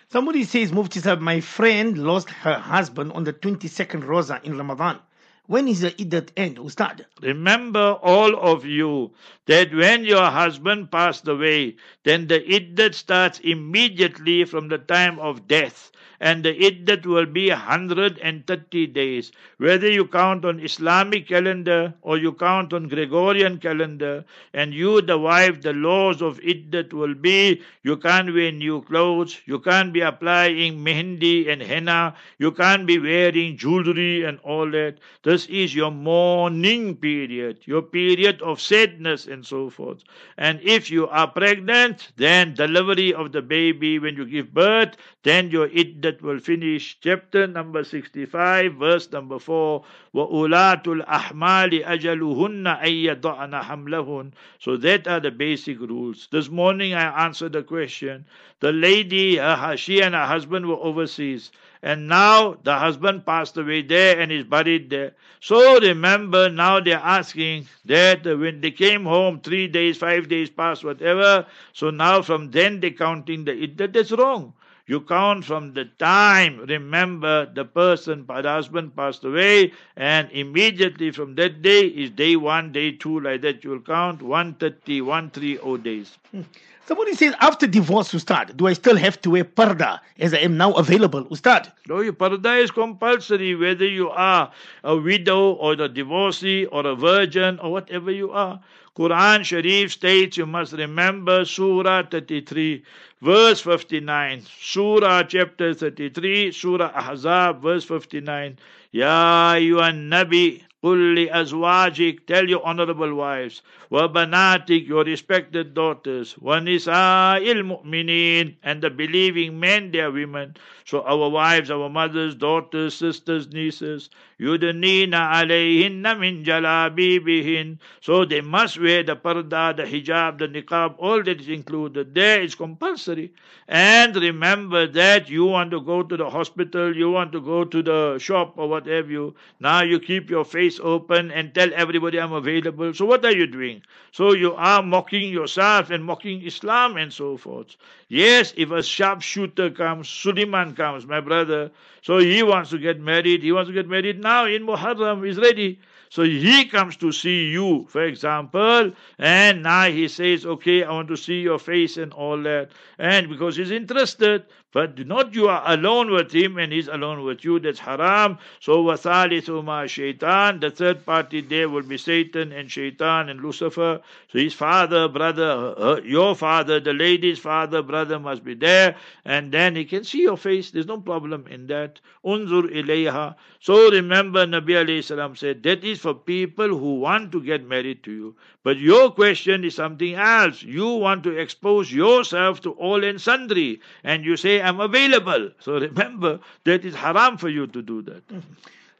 Somebody 0.08 0.44
says, 0.44 0.72
Mufti 0.72 1.00
Sahib, 1.00 1.20
my 1.20 1.40
friend 1.40 1.98
lost 1.98 2.30
her 2.30 2.54
husband 2.54 3.12
on 3.12 3.24
the 3.24 3.32
22nd 3.32 4.06
Rosa 4.06 4.40
in 4.44 4.56
Ramadan. 4.56 5.00
When 5.46 5.68
is 5.68 5.80
the 5.80 5.90
Iddat 5.90 6.30
end, 6.38 6.58
Ustad? 6.58 7.04
Remember, 7.20 7.98
all 8.00 8.34
of 8.34 8.64
you, 8.64 9.12
that 9.44 9.74
when 9.74 10.04
your 10.04 10.30
husband 10.30 10.90
passed 10.90 11.28
away, 11.28 11.76
then 12.02 12.28
the 12.28 12.40
iddat 12.40 12.94
starts 12.94 13.40
immediately 13.40 14.44
from 14.44 14.68
the 14.68 14.78
time 14.78 15.18
of 15.18 15.46
death. 15.46 15.92
And 16.24 16.42
the 16.42 16.54
iddat 16.54 17.04
will 17.04 17.26
be 17.26 17.50
130 17.50 18.86
days. 18.86 19.30
Whether 19.58 19.90
you 19.90 20.06
count 20.06 20.46
on 20.46 20.58
Islamic 20.58 21.28
calendar 21.28 21.92
or 22.00 22.16
you 22.16 22.32
count 22.32 22.72
on 22.72 22.88
Gregorian 22.88 23.58
calendar, 23.58 24.24
and 24.54 24.72
you, 24.72 25.02
the 25.02 25.18
wife, 25.18 25.60
the 25.60 25.74
laws 25.74 26.22
of 26.22 26.40
iddat 26.40 26.94
will 26.94 27.14
be 27.14 27.60
you 27.82 27.98
can't 27.98 28.32
wear 28.32 28.50
new 28.52 28.80
clothes, 28.80 29.38
you 29.44 29.58
can't 29.58 29.92
be 29.92 30.00
applying 30.00 30.82
mehndi 30.82 31.46
and 31.52 31.60
henna, 31.60 32.14
you 32.38 32.50
can't 32.52 32.86
be 32.86 32.98
wearing 32.98 33.58
jewelry 33.58 34.24
and 34.24 34.38
all 34.40 34.70
that. 34.70 34.96
This 35.24 35.44
is 35.46 35.74
your 35.74 35.90
mourning 35.90 36.96
period, 36.96 37.58
your 37.66 37.82
period 37.82 38.40
of 38.40 38.62
sadness 38.62 39.26
and 39.26 39.44
so 39.44 39.68
forth. 39.68 40.02
And 40.38 40.58
if 40.62 40.90
you 40.90 41.06
are 41.08 41.28
pregnant, 41.28 42.12
then 42.16 42.54
delivery 42.54 43.12
of 43.12 43.32
the 43.32 43.42
baby, 43.42 43.98
when 43.98 44.16
you 44.16 44.24
give 44.24 44.54
birth, 44.54 44.96
then 45.22 45.50
your 45.50 45.68
iddat 45.68 46.13
that 46.13 46.21
will 46.21 46.39
finish 46.39 46.97
chapter 47.01 47.47
number 47.47 47.83
65, 47.83 48.73
verse 48.75 49.11
number 49.11 49.39
4. 49.39 49.83
وَأُولَاتُ 50.13 50.83
الْأَحْمَالِ 50.83 51.85
أَجَلُهُنَّ 51.85 52.81
أَن 52.81 53.21
يَضَعْنَ 53.21 53.63
حَمْلَهُنَّ 53.63 54.31
So 54.59 54.77
that 54.77 55.07
are 55.07 55.19
the 55.19 55.31
basic 55.31 55.79
rules. 55.79 56.27
This 56.31 56.49
morning 56.49 56.93
I 56.93 57.25
answered 57.25 57.53
the 57.53 57.63
question. 57.63 58.25
The 58.59 58.71
lady, 58.71 59.37
her, 59.37 59.75
she 59.77 60.01
and 60.01 60.15
her 60.15 60.25
husband 60.25 60.67
were 60.67 60.75
overseas. 60.75 61.51
And 61.81 62.09
now 62.09 62.57
the 62.63 62.75
husband 62.77 63.25
passed 63.25 63.55
away 63.57 63.83
there 63.83 64.19
and 64.19 64.31
is 64.31 64.43
buried 64.43 64.89
there. 64.89 65.13
So 65.39 65.79
remember, 65.79 66.49
now 66.49 66.81
they're 66.81 66.97
asking 66.97 67.67
that 67.85 68.25
when 68.25 68.59
they 68.59 68.71
came 68.71 69.05
home, 69.05 69.39
three 69.39 69.67
days, 69.67 69.97
five 69.97 70.27
days 70.27 70.49
past, 70.49 70.83
whatever. 70.83 71.45
So 71.71 71.89
now 71.89 72.21
from 72.21 72.51
then 72.51 72.81
they're 72.81 72.91
counting 72.91 73.45
the 73.45 73.53
iddah. 73.53 73.87
That's 73.87 74.11
wrong. 74.11 74.53
You 74.86 75.00
count 75.00 75.46
from 75.46 75.72
the 75.72 75.86
time, 75.98 76.58
remember, 76.68 77.46
the 77.46 77.64
person, 77.64 78.26
the 78.26 78.42
husband 78.42 78.94
passed 78.94 79.24
away, 79.24 79.72
and 79.96 80.30
immediately 80.30 81.10
from 81.10 81.36
that 81.36 81.62
day 81.62 81.86
is 81.86 82.10
day 82.10 82.36
one, 82.36 82.70
day 82.70 82.92
two, 82.92 83.20
like 83.20 83.40
that 83.40 83.64
you 83.64 83.70
will 83.70 83.80
count 83.80 84.20
130, 84.20 85.00
130 85.00 85.78
days. 85.82 86.18
Hmm. 86.30 86.42
Somebody 86.86 87.14
says, 87.14 87.34
after 87.40 87.66
divorce, 87.66 88.12
Ustad, 88.12 88.58
do 88.58 88.66
I 88.66 88.74
still 88.74 88.96
have 88.96 89.18
to 89.22 89.30
wear 89.30 89.44
parda 89.44 90.00
as 90.18 90.34
I 90.34 90.40
am 90.40 90.58
now 90.58 90.72
available, 90.74 91.26
Ustad? 91.30 91.72
No, 91.88 92.02
your 92.02 92.12
parda 92.12 92.62
is 92.62 92.70
compulsory 92.70 93.54
whether 93.54 93.86
you 93.86 94.10
are 94.10 94.52
a 94.82 94.94
widow 94.94 95.52
or 95.52 95.72
a 95.72 95.88
divorcee 95.88 96.66
or 96.66 96.84
a 96.84 96.94
virgin 96.94 97.58
or 97.60 97.72
whatever 97.72 98.10
you 98.10 98.32
are. 98.32 98.60
Quran 98.96 99.42
Sharif 99.44 99.90
states 99.90 100.36
you 100.36 100.46
must 100.46 100.72
remember 100.72 101.44
Surah 101.44 102.04
33, 102.04 102.84
verse 103.20 103.60
59. 103.60 104.42
Surah 104.60 105.24
chapter 105.24 105.74
33, 105.74 106.52
Surah 106.52 106.92
Ahzab, 106.92 107.60
verse 107.60 107.84
59. 107.84 108.56
Ya 108.92 109.54
and 109.54 110.12
nabi, 110.12 110.62
Kulli 110.84 111.30
azwajik, 111.30 112.26
tell 112.26 112.46
your 112.46 112.64
honorable 112.64 113.14
wives, 113.14 113.62
wa 113.88 114.06
banatik, 114.06 114.86
your 114.86 115.02
respected 115.02 115.72
daughters, 115.72 116.36
wa 116.38 116.60
nisa'il 116.60 117.64
mu'minin, 117.64 118.54
and 118.62 118.82
the 118.82 118.90
believing 118.90 119.58
men, 119.58 119.90
their 119.92 120.12
women. 120.12 120.54
So 120.84 121.00
our 121.04 121.30
wives, 121.30 121.70
our 121.70 121.88
mothers, 121.88 122.34
daughters, 122.34 122.92
sisters, 122.92 123.48
nieces, 123.48 124.10
Yudnina 124.40 125.30
alayhinna 125.32 126.18
min 126.18 126.44
jalabibihin. 126.44 127.78
So 128.00 128.24
they 128.24 128.40
must 128.40 128.80
wear 128.80 129.02
the 129.02 129.16
parda, 129.16 129.76
the 129.76 129.84
hijab, 129.84 130.38
the 130.38 130.48
niqab, 130.48 130.96
all 130.98 131.22
that 131.22 131.40
is 131.40 131.48
included 131.48 132.14
there 132.14 132.42
is 132.42 132.54
compulsory. 132.54 133.32
And 133.68 134.14
remember 134.16 134.86
that 134.88 135.30
you 135.30 135.46
want 135.46 135.70
to 135.70 135.80
go 135.80 136.02
to 136.02 136.16
the 136.16 136.28
hospital, 136.28 136.94
you 136.94 137.10
want 137.10 137.32
to 137.32 137.40
go 137.40 137.64
to 137.64 137.82
the 137.82 138.18
shop 138.18 138.54
or 138.56 138.68
whatever 138.68 139.10
you. 139.10 139.34
Now 139.60 139.82
you 139.82 139.98
keep 140.00 140.30
your 140.30 140.44
face 140.44 140.78
open 140.82 141.30
and 141.30 141.54
tell 141.54 141.70
everybody 141.74 142.20
I'm 142.20 142.32
available. 142.32 142.92
So 142.92 143.06
what 143.06 143.24
are 143.24 143.34
you 143.34 143.46
doing? 143.46 143.82
So 144.12 144.32
you 144.32 144.54
are 144.54 144.82
mocking 144.82 145.30
yourself 145.32 145.90
and 145.90 146.04
mocking 146.04 146.42
Islam 146.42 146.96
and 146.96 147.12
so 147.12 147.36
forth 147.36 147.76
yes 148.14 148.54
if 148.56 148.70
a 148.70 148.82
sharpshooter 148.82 149.70
comes 149.70 150.08
Suleiman 150.08 150.74
comes 150.74 151.06
my 151.06 151.20
brother. 151.20 151.70
So 152.02 152.18
he 152.18 152.42
wants 152.42 152.70
to 152.70 152.78
get 152.78 153.00
married. 153.00 153.42
He 153.42 153.52
wants 153.52 153.68
to 153.68 153.74
get 153.74 153.88
married 153.88 154.20
now 154.20 154.46
in 154.46 154.66
Muharram 154.66 155.26
is 155.28 155.38
ready. 155.38 155.78
So 156.10 156.22
he 156.22 156.66
comes 156.66 156.96
to 156.98 157.10
see 157.10 157.48
you, 157.48 157.86
for 157.88 158.04
example, 158.04 158.92
and 159.18 159.62
now 159.64 159.90
he 159.90 160.06
says, 160.06 160.46
Okay, 160.46 160.84
I 160.84 160.92
want 160.92 161.08
to 161.08 161.16
see 161.16 161.40
your 161.40 161.58
face 161.58 161.96
and 161.96 162.12
all 162.12 162.40
that. 162.42 162.70
And 162.98 163.28
because 163.28 163.56
he's 163.56 163.72
interested, 163.72 164.44
but 164.74 165.06
not 165.06 165.34
you 165.36 165.48
are 165.48 165.62
alone 165.64 166.10
with 166.10 166.32
him 166.32 166.58
and 166.58 166.72
he's 166.72 166.88
alone 166.88 167.22
with 167.22 167.44
you. 167.44 167.60
That's 167.60 167.78
haram. 167.78 168.38
So 168.58 168.84
wasalithu 168.84 169.64
ma 169.64 169.86
shaitan. 169.86 170.58
The 170.58 170.70
third 170.70 171.06
party 171.06 171.40
there 171.42 171.68
will 171.68 171.84
be 171.84 171.96
Satan 171.96 172.50
and 172.52 172.68
shaitan 172.68 173.28
and 173.28 173.40
Lucifer. 173.40 174.00
So 174.32 174.38
his 174.38 174.52
father, 174.52 175.06
brother, 175.06 175.74
her, 175.78 176.00
your 176.04 176.34
father, 176.34 176.80
the 176.80 176.92
lady's 176.92 177.38
father, 177.38 177.82
brother 177.82 178.18
must 178.18 178.42
be 178.44 178.54
there. 178.54 178.96
And 179.24 179.52
then 179.52 179.76
he 179.76 179.84
can 179.84 180.02
see 180.02 180.22
your 180.22 180.36
face. 180.36 180.72
There's 180.72 180.86
no 180.86 180.98
problem 180.98 181.46
in 181.46 181.68
that. 181.68 182.00
Unzur 182.24 182.64
ilayha. 182.64 183.36
So 183.60 183.90
remember 183.92 184.44
Nabi 184.44 184.74
alayhi 184.84 185.04
salam 185.04 185.36
said 185.36 185.62
that 185.62 185.84
is 185.84 186.00
for 186.00 186.14
people 186.14 186.66
who 186.66 186.96
want 186.96 187.30
to 187.30 187.40
get 187.40 187.64
married 187.64 188.02
to 188.02 188.10
you. 188.10 188.36
But 188.64 188.78
your 188.78 189.10
question 189.10 189.62
is 189.62 189.74
something 189.74 190.14
else. 190.14 190.62
You 190.62 190.88
want 190.94 191.22
to 191.24 191.36
expose 191.36 191.92
yourself 191.92 192.62
to 192.62 192.72
all 192.72 193.04
and 193.04 193.20
sundry, 193.20 193.80
and 194.02 194.24
you 194.24 194.38
say, 194.38 194.62
I'm 194.62 194.80
available. 194.80 195.50
So 195.60 195.78
remember, 195.78 196.40
that 196.64 196.82
is 196.84 196.94
haram 196.94 197.36
for 197.36 197.50
you 197.50 197.66
to 197.66 197.82
do 197.82 198.00
that. 198.02 198.22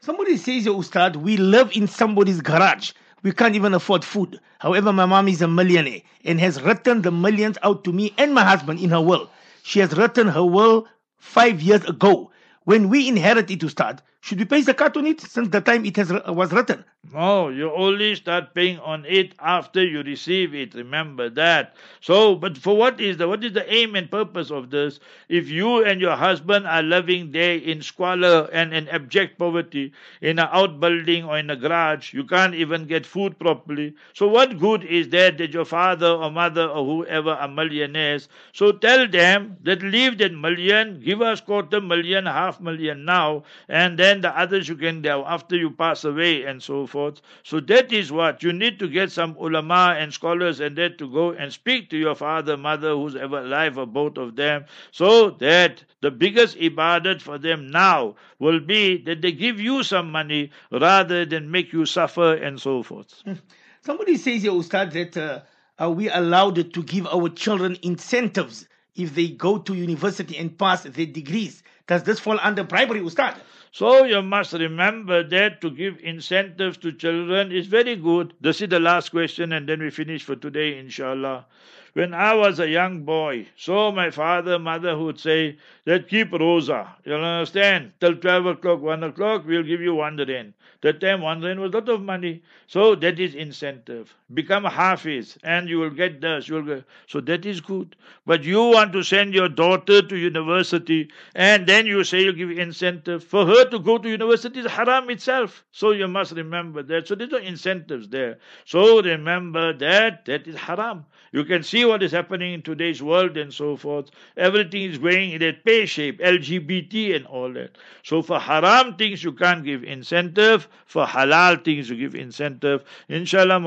Somebody 0.01 0.37
says, 0.37 0.67
Ustad, 0.67 1.15
we 1.15 1.37
live 1.37 1.71
in 1.75 1.87
somebody's 1.87 2.41
garage. 2.41 2.91
We 3.23 3.31
can't 3.31 3.55
even 3.55 3.73
afford 3.73 4.05
food. 4.05 4.39
However, 4.59 4.93
my 4.93 5.07
mom 5.07 5.27
is 5.29 5.41
a 5.41 5.47
millionaire 5.47 6.01
and 6.23 6.39
has 6.39 6.61
written 6.61 7.01
the 7.01 7.09
millions 7.11 7.57
out 7.63 7.83
to 7.85 7.91
me 7.91 8.13
and 8.19 8.35
my 8.35 8.43
husband 8.43 8.79
in 8.79 8.91
her 8.91 9.01
will. 9.01 9.31
She 9.63 9.79
has 9.79 9.97
written 9.97 10.27
her 10.27 10.45
will 10.45 10.87
five 11.17 11.59
years 11.59 11.83
ago. 11.85 12.29
When 12.65 12.89
we 12.89 13.07
inherit 13.07 13.49
it, 13.49 13.63
Ustad, 13.63 14.03
should 14.25 14.39
we 14.39 14.45
pay 14.45 14.59
zakat 14.63 14.97
on 14.97 15.05
it 15.05 15.21
since 15.21 15.49
the 15.49 15.61
time 15.61 15.85
it 15.85 15.95
has, 15.97 16.11
uh, 16.11 16.33
was 16.33 16.51
written? 16.51 16.83
No, 17.13 17.49
you 17.49 17.71
only 17.71 18.15
start 18.15 18.55
paying 18.55 18.79
on 18.79 19.05
it 19.05 19.35
after 19.39 19.85
you 19.85 20.01
receive 20.01 20.55
it. 20.55 20.73
Remember 20.73 21.29
that. 21.29 21.75
So, 22.01 22.33
but 22.33 22.57
for 22.57 22.75
what 22.75 22.99
is 22.99 23.17
the 23.17 23.27
what 23.27 23.43
is 23.43 23.53
the 23.53 23.71
aim 23.71 23.95
and 23.95 24.09
purpose 24.09 24.49
of 24.49 24.71
this? 24.71 24.99
If 25.29 25.47
you 25.47 25.85
and 25.85 26.01
your 26.01 26.15
husband 26.15 26.65
are 26.65 26.81
living 26.81 27.31
there 27.31 27.55
in 27.57 27.83
squalor 27.83 28.49
and 28.51 28.73
in 28.73 28.89
abject 28.89 29.37
poverty, 29.37 29.93
in 30.21 30.39
an 30.39 30.47
outbuilding 30.51 31.25
or 31.25 31.37
in 31.37 31.51
a 31.51 31.55
garage, 31.55 32.11
you 32.11 32.23
can't 32.23 32.55
even 32.55 32.87
get 32.87 33.05
food 33.05 33.37
properly. 33.37 33.93
So, 34.13 34.27
what 34.27 34.57
good 34.57 34.83
is 34.83 35.09
that 35.09 35.37
that 35.37 35.53
your 35.53 35.65
father 35.65 36.09
or 36.09 36.31
mother 36.31 36.65
or 36.65 36.83
whoever 36.83 37.31
are 37.31 37.47
millionaires? 37.47 38.27
So, 38.53 38.71
tell 38.71 39.07
them 39.07 39.57
that 39.61 39.83
leave 39.83 40.17
that 40.17 40.33
million, 40.33 40.99
give 41.01 41.21
us 41.21 41.39
quarter 41.39 41.79
million, 41.79 42.25
half 42.25 42.59
million 42.59 43.05
now, 43.05 43.43
and 43.69 43.99
then 43.99 44.14
the 44.21 44.37
others 44.37 44.67
you 44.67 44.75
can 44.75 45.05
after 45.05 45.55
you 45.55 45.69
pass 45.69 46.03
away 46.03 46.43
and 46.43 46.61
so 46.61 46.85
forth. 46.87 47.21
So 47.43 47.59
that 47.61 47.91
is 47.91 48.11
what 48.11 48.43
you 48.43 48.53
need 48.53 48.79
to 48.79 48.87
get 48.87 49.11
some 49.11 49.35
ulama 49.37 49.95
and 49.97 50.13
scholars 50.13 50.59
and 50.59 50.75
that 50.77 50.97
to 50.99 51.11
go 51.11 51.31
and 51.31 51.51
speak 51.51 51.89
to 51.89 51.97
your 51.97 52.15
father, 52.15 52.57
mother, 52.57 52.91
who's 52.91 53.15
ever 53.15 53.39
alive, 53.39 53.77
or 53.77 53.85
both 53.85 54.17
of 54.17 54.35
them, 54.35 54.65
so 54.91 55.31
that 55.31 55.83
the 56.01 56.11
biggest 56.11 56.57
ibadat 56.57 57.21
for 57.21 57.37
them 57.37 57.69
now 57.71 58.15
will 58.39 58.59
be 58.59 58.97
that 59.03 59.21
they 59.21 59.31
give 59.31 59.59
you 59.59 59.83
some 59.83 60.11
money 60.11 60.51
rather 60.71 61.25
than 61.25 61.51
make 61.51 61.73
you 61.73 61.85
suffer 61.85 62.33
and 62.33 62.59
so 62.59 62.83
forth. 62.83 63.23
Somebody 63.81 64.17
says 64.17 64.41
here, 64.41 64.51
Ustad, 64.51 64.91
that 64.93 65.15
uh, 65.15 65.41
are 65.77 65.91
we 65.91 66.09
allowed 66.09 66.73
to 66.73 66.83
give 66.83 67.05
our 67.07 67.29
children 67.29 67.77
incentives 67.83 68.67
if 68.95 69.13
they 69.13 69.27
go 69.27 69.57
to 69.59 69.75
university 69.75 70.37
and 70.37 70.57
pass 70.57 70.83
their 70.83 71.05
degrees? 71.05 71.61
Does 71.87 72.03
this 72.03 72.19
fall 72.19 72.39
under 72.41 72.63
bribery, 72.63 73.01
Ustad? 73.01 73.35
So 73.75 74.05
you 74.05 74.21
must 74.21 74.53
remember 74.53 75.21
that 75.21 75.59
to 75.59 75.69
give 75.69 75.99
incentives 76.01 76.77
to 76.77 76.93
children 76.93 77.51
is 77.51 77.67
very 77.67 77.97
good. 77.97 78.33
This 78.39 78.61
is 78.61 78.69
the 78.69 78.79
last 78.79 79.09
question 79.09 79.51
and 79.51 79.67
then 79.67 79.81
we 79.81 79.89
finish 79.89 80.23
for 80.23 80.37
today, 80.37 80.77
inshallah. 80.77 81.45
When 81.91 82.13
I 82.13 82.35
was 82.35 82.61
a 82.61 82.69
young 82.69 83.03
boy, 83.03 83.47
so 83.57 83.91
my 83.91 84.11
father, 84.11 84.57
mother 84.59 84.97
would 84.97 85.19
say 85.19 85.57
that 85.83 86.07
keep 86.07 86.31
rosa. 86.31 86.95
You 87.03 87.15
understand? 87.15 87.91
Till 87.99 88.15
12 88.15 88.45
o'clock, 88.45 88.81
1 88.81 89.03
o'clock, 89.03 89.43
we'll 89.45 89.63
give 89.63 89.81
you 89.81 89.95
one 89.95 90.15
rand. 90.25 90.53
That 90.79 91.01
time 91.01 91.19
one 91.19 91.41
rand 91.41 91.59
was 91.59 91.73
a 91.73 91.79
lot 91.79 91.89
of 91.89 92.01
money. 92.01 92.43
So 92.67 92.95
that 92.95 93.19
is 93.19 93.35
incentive. 93.35 94.15
Become 94.33 94.65
a 94.65 94.71
hafiz 94.71 95.37
and 95.43 95.69
you 95.69 95.77
will 95.77 95.91
get 95.91 96.19
this. 96.19 96.49
You 96.49 96.55
will 96.55 96.63
get, 96.63 96.83
so 97.05 97.21
that 97.21 97.45
is 97.45 97.61
good. 97.61 97.95
But 98.25 98.43
you 98.43 98.57
want 98.57 98.91
to 98.93 99.03
send 99.03 99.35
your 99.35 99.47
daughter 99.47 100.01
to 100.01 100.17
university 100.17 101.11
and 101.35 101.67
then 101.67 101.85
you 101.85 102.03
say 102.03 102.23
you 102.23 102.33
give 102.33 102.49
incentive. 102.49 103.23
For 103.23 103.45
her 103.45 103.69
to 103.69 103.77
go 103.77 103.99
to 103.99 104.09
university 104.09 104.61
is 104.61 104.65
haram 104.65 105.11
itself. 105.11 105.63
So 105.71 105.91
you 105.91 106.07
must 106.07 106.31
remember 106.31 106.81
that. 106.81 107.07
So 107.07 107.13
there's 107.13 107.29
no 107.29 107.37
incentives 107.37 108.09
there. 108.09 108.39
So 108.65 108.99
remember 108.99 109.73
that 109.73 110.25
that 110.25 110.47
is 110.47 110.55
haram. 110.55 111.05
You 111.31 111.43
can 111.43 111.63
see 111.63 111.83
what 111.83 112.01
is 112.01 112.13
happening 112.13 112.53
in 112.53 112.61
today's 112.61 113.03
world 113.03 113.35
and 113.37 113.53
so 113.53 113.75
forth. 113.75 114.09
Everything 114.37 114.83
is 114.83 114.97
going 114.97 115.31
in 115.31 115.43
a 115.43 115.51
pay 115.51 115.85
shape, 115.85 116.19
LGBT 116.19 117.15
and 117.15 117.25
all 117.27 117.51
that. 117.53 117.77
So 118.03 118.21
for 118.21 118.39
haram 118.39 118.95
things 118.95 119.23
you 119.23 119.33
can't 119.33 119.63
give 119.63 119.83
incentive. 119.83 120.67
For 120.85 121.05
halal 121.05 121.63
things 121.63 121.89
you 121.89 121.97
give 121.97 122.15
incentive. 122.15 122.83
Inshallah, 123.09 123.59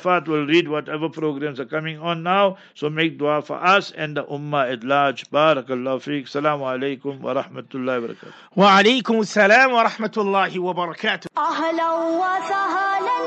Arafat 0.00 0.28
will 0.28 0.46
read 0.46 0.68
whatever 0.68 1.08
programs 1.10 1.60
are 1.60 1.66
coming 1.66 1.98
on 1.98 2.22
now. 2.22 2.56
So 2.74 2.88
make 2.88 3.18
dua 3.18 3.42
for 3.42 3.56
us 3.62 3.90
and 3.92 4.16
the 4.16 4.24
Ummah 4.24 4.72
at 4.72 4.82
large. 4.84 5.28
barakallahu 5.30 6.00
fiqh. 6.00 6.28
Salaam 6.28 6.60
alaykum 6.60 7.20
wa 7.20 7.34
rahmatullahi 7.34 8.00
wa 8.00 8.08
barakatuh. 8.08 8.32
Wa 8.54 8.80
alaykum 8.80 9.26
salam 9.26 9.72
wa 9.72 9.84
rahmatullahi 9.84 10.58
wa 10.58 10.72
barakatuh. 10.72 11.26
Ahlan 11.36 12.18
wa 12.18 12.40
sahlan 12.48 13.26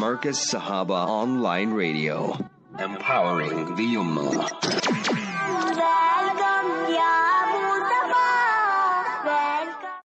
Markaz 0.00 0.36
Sahaba 0.36 1.06
Online 1.08 1.70
Radio. 1.70 2.36
Empowering 2.78 3.74
the 3.76 3.94
Ummah. 3.96 4.46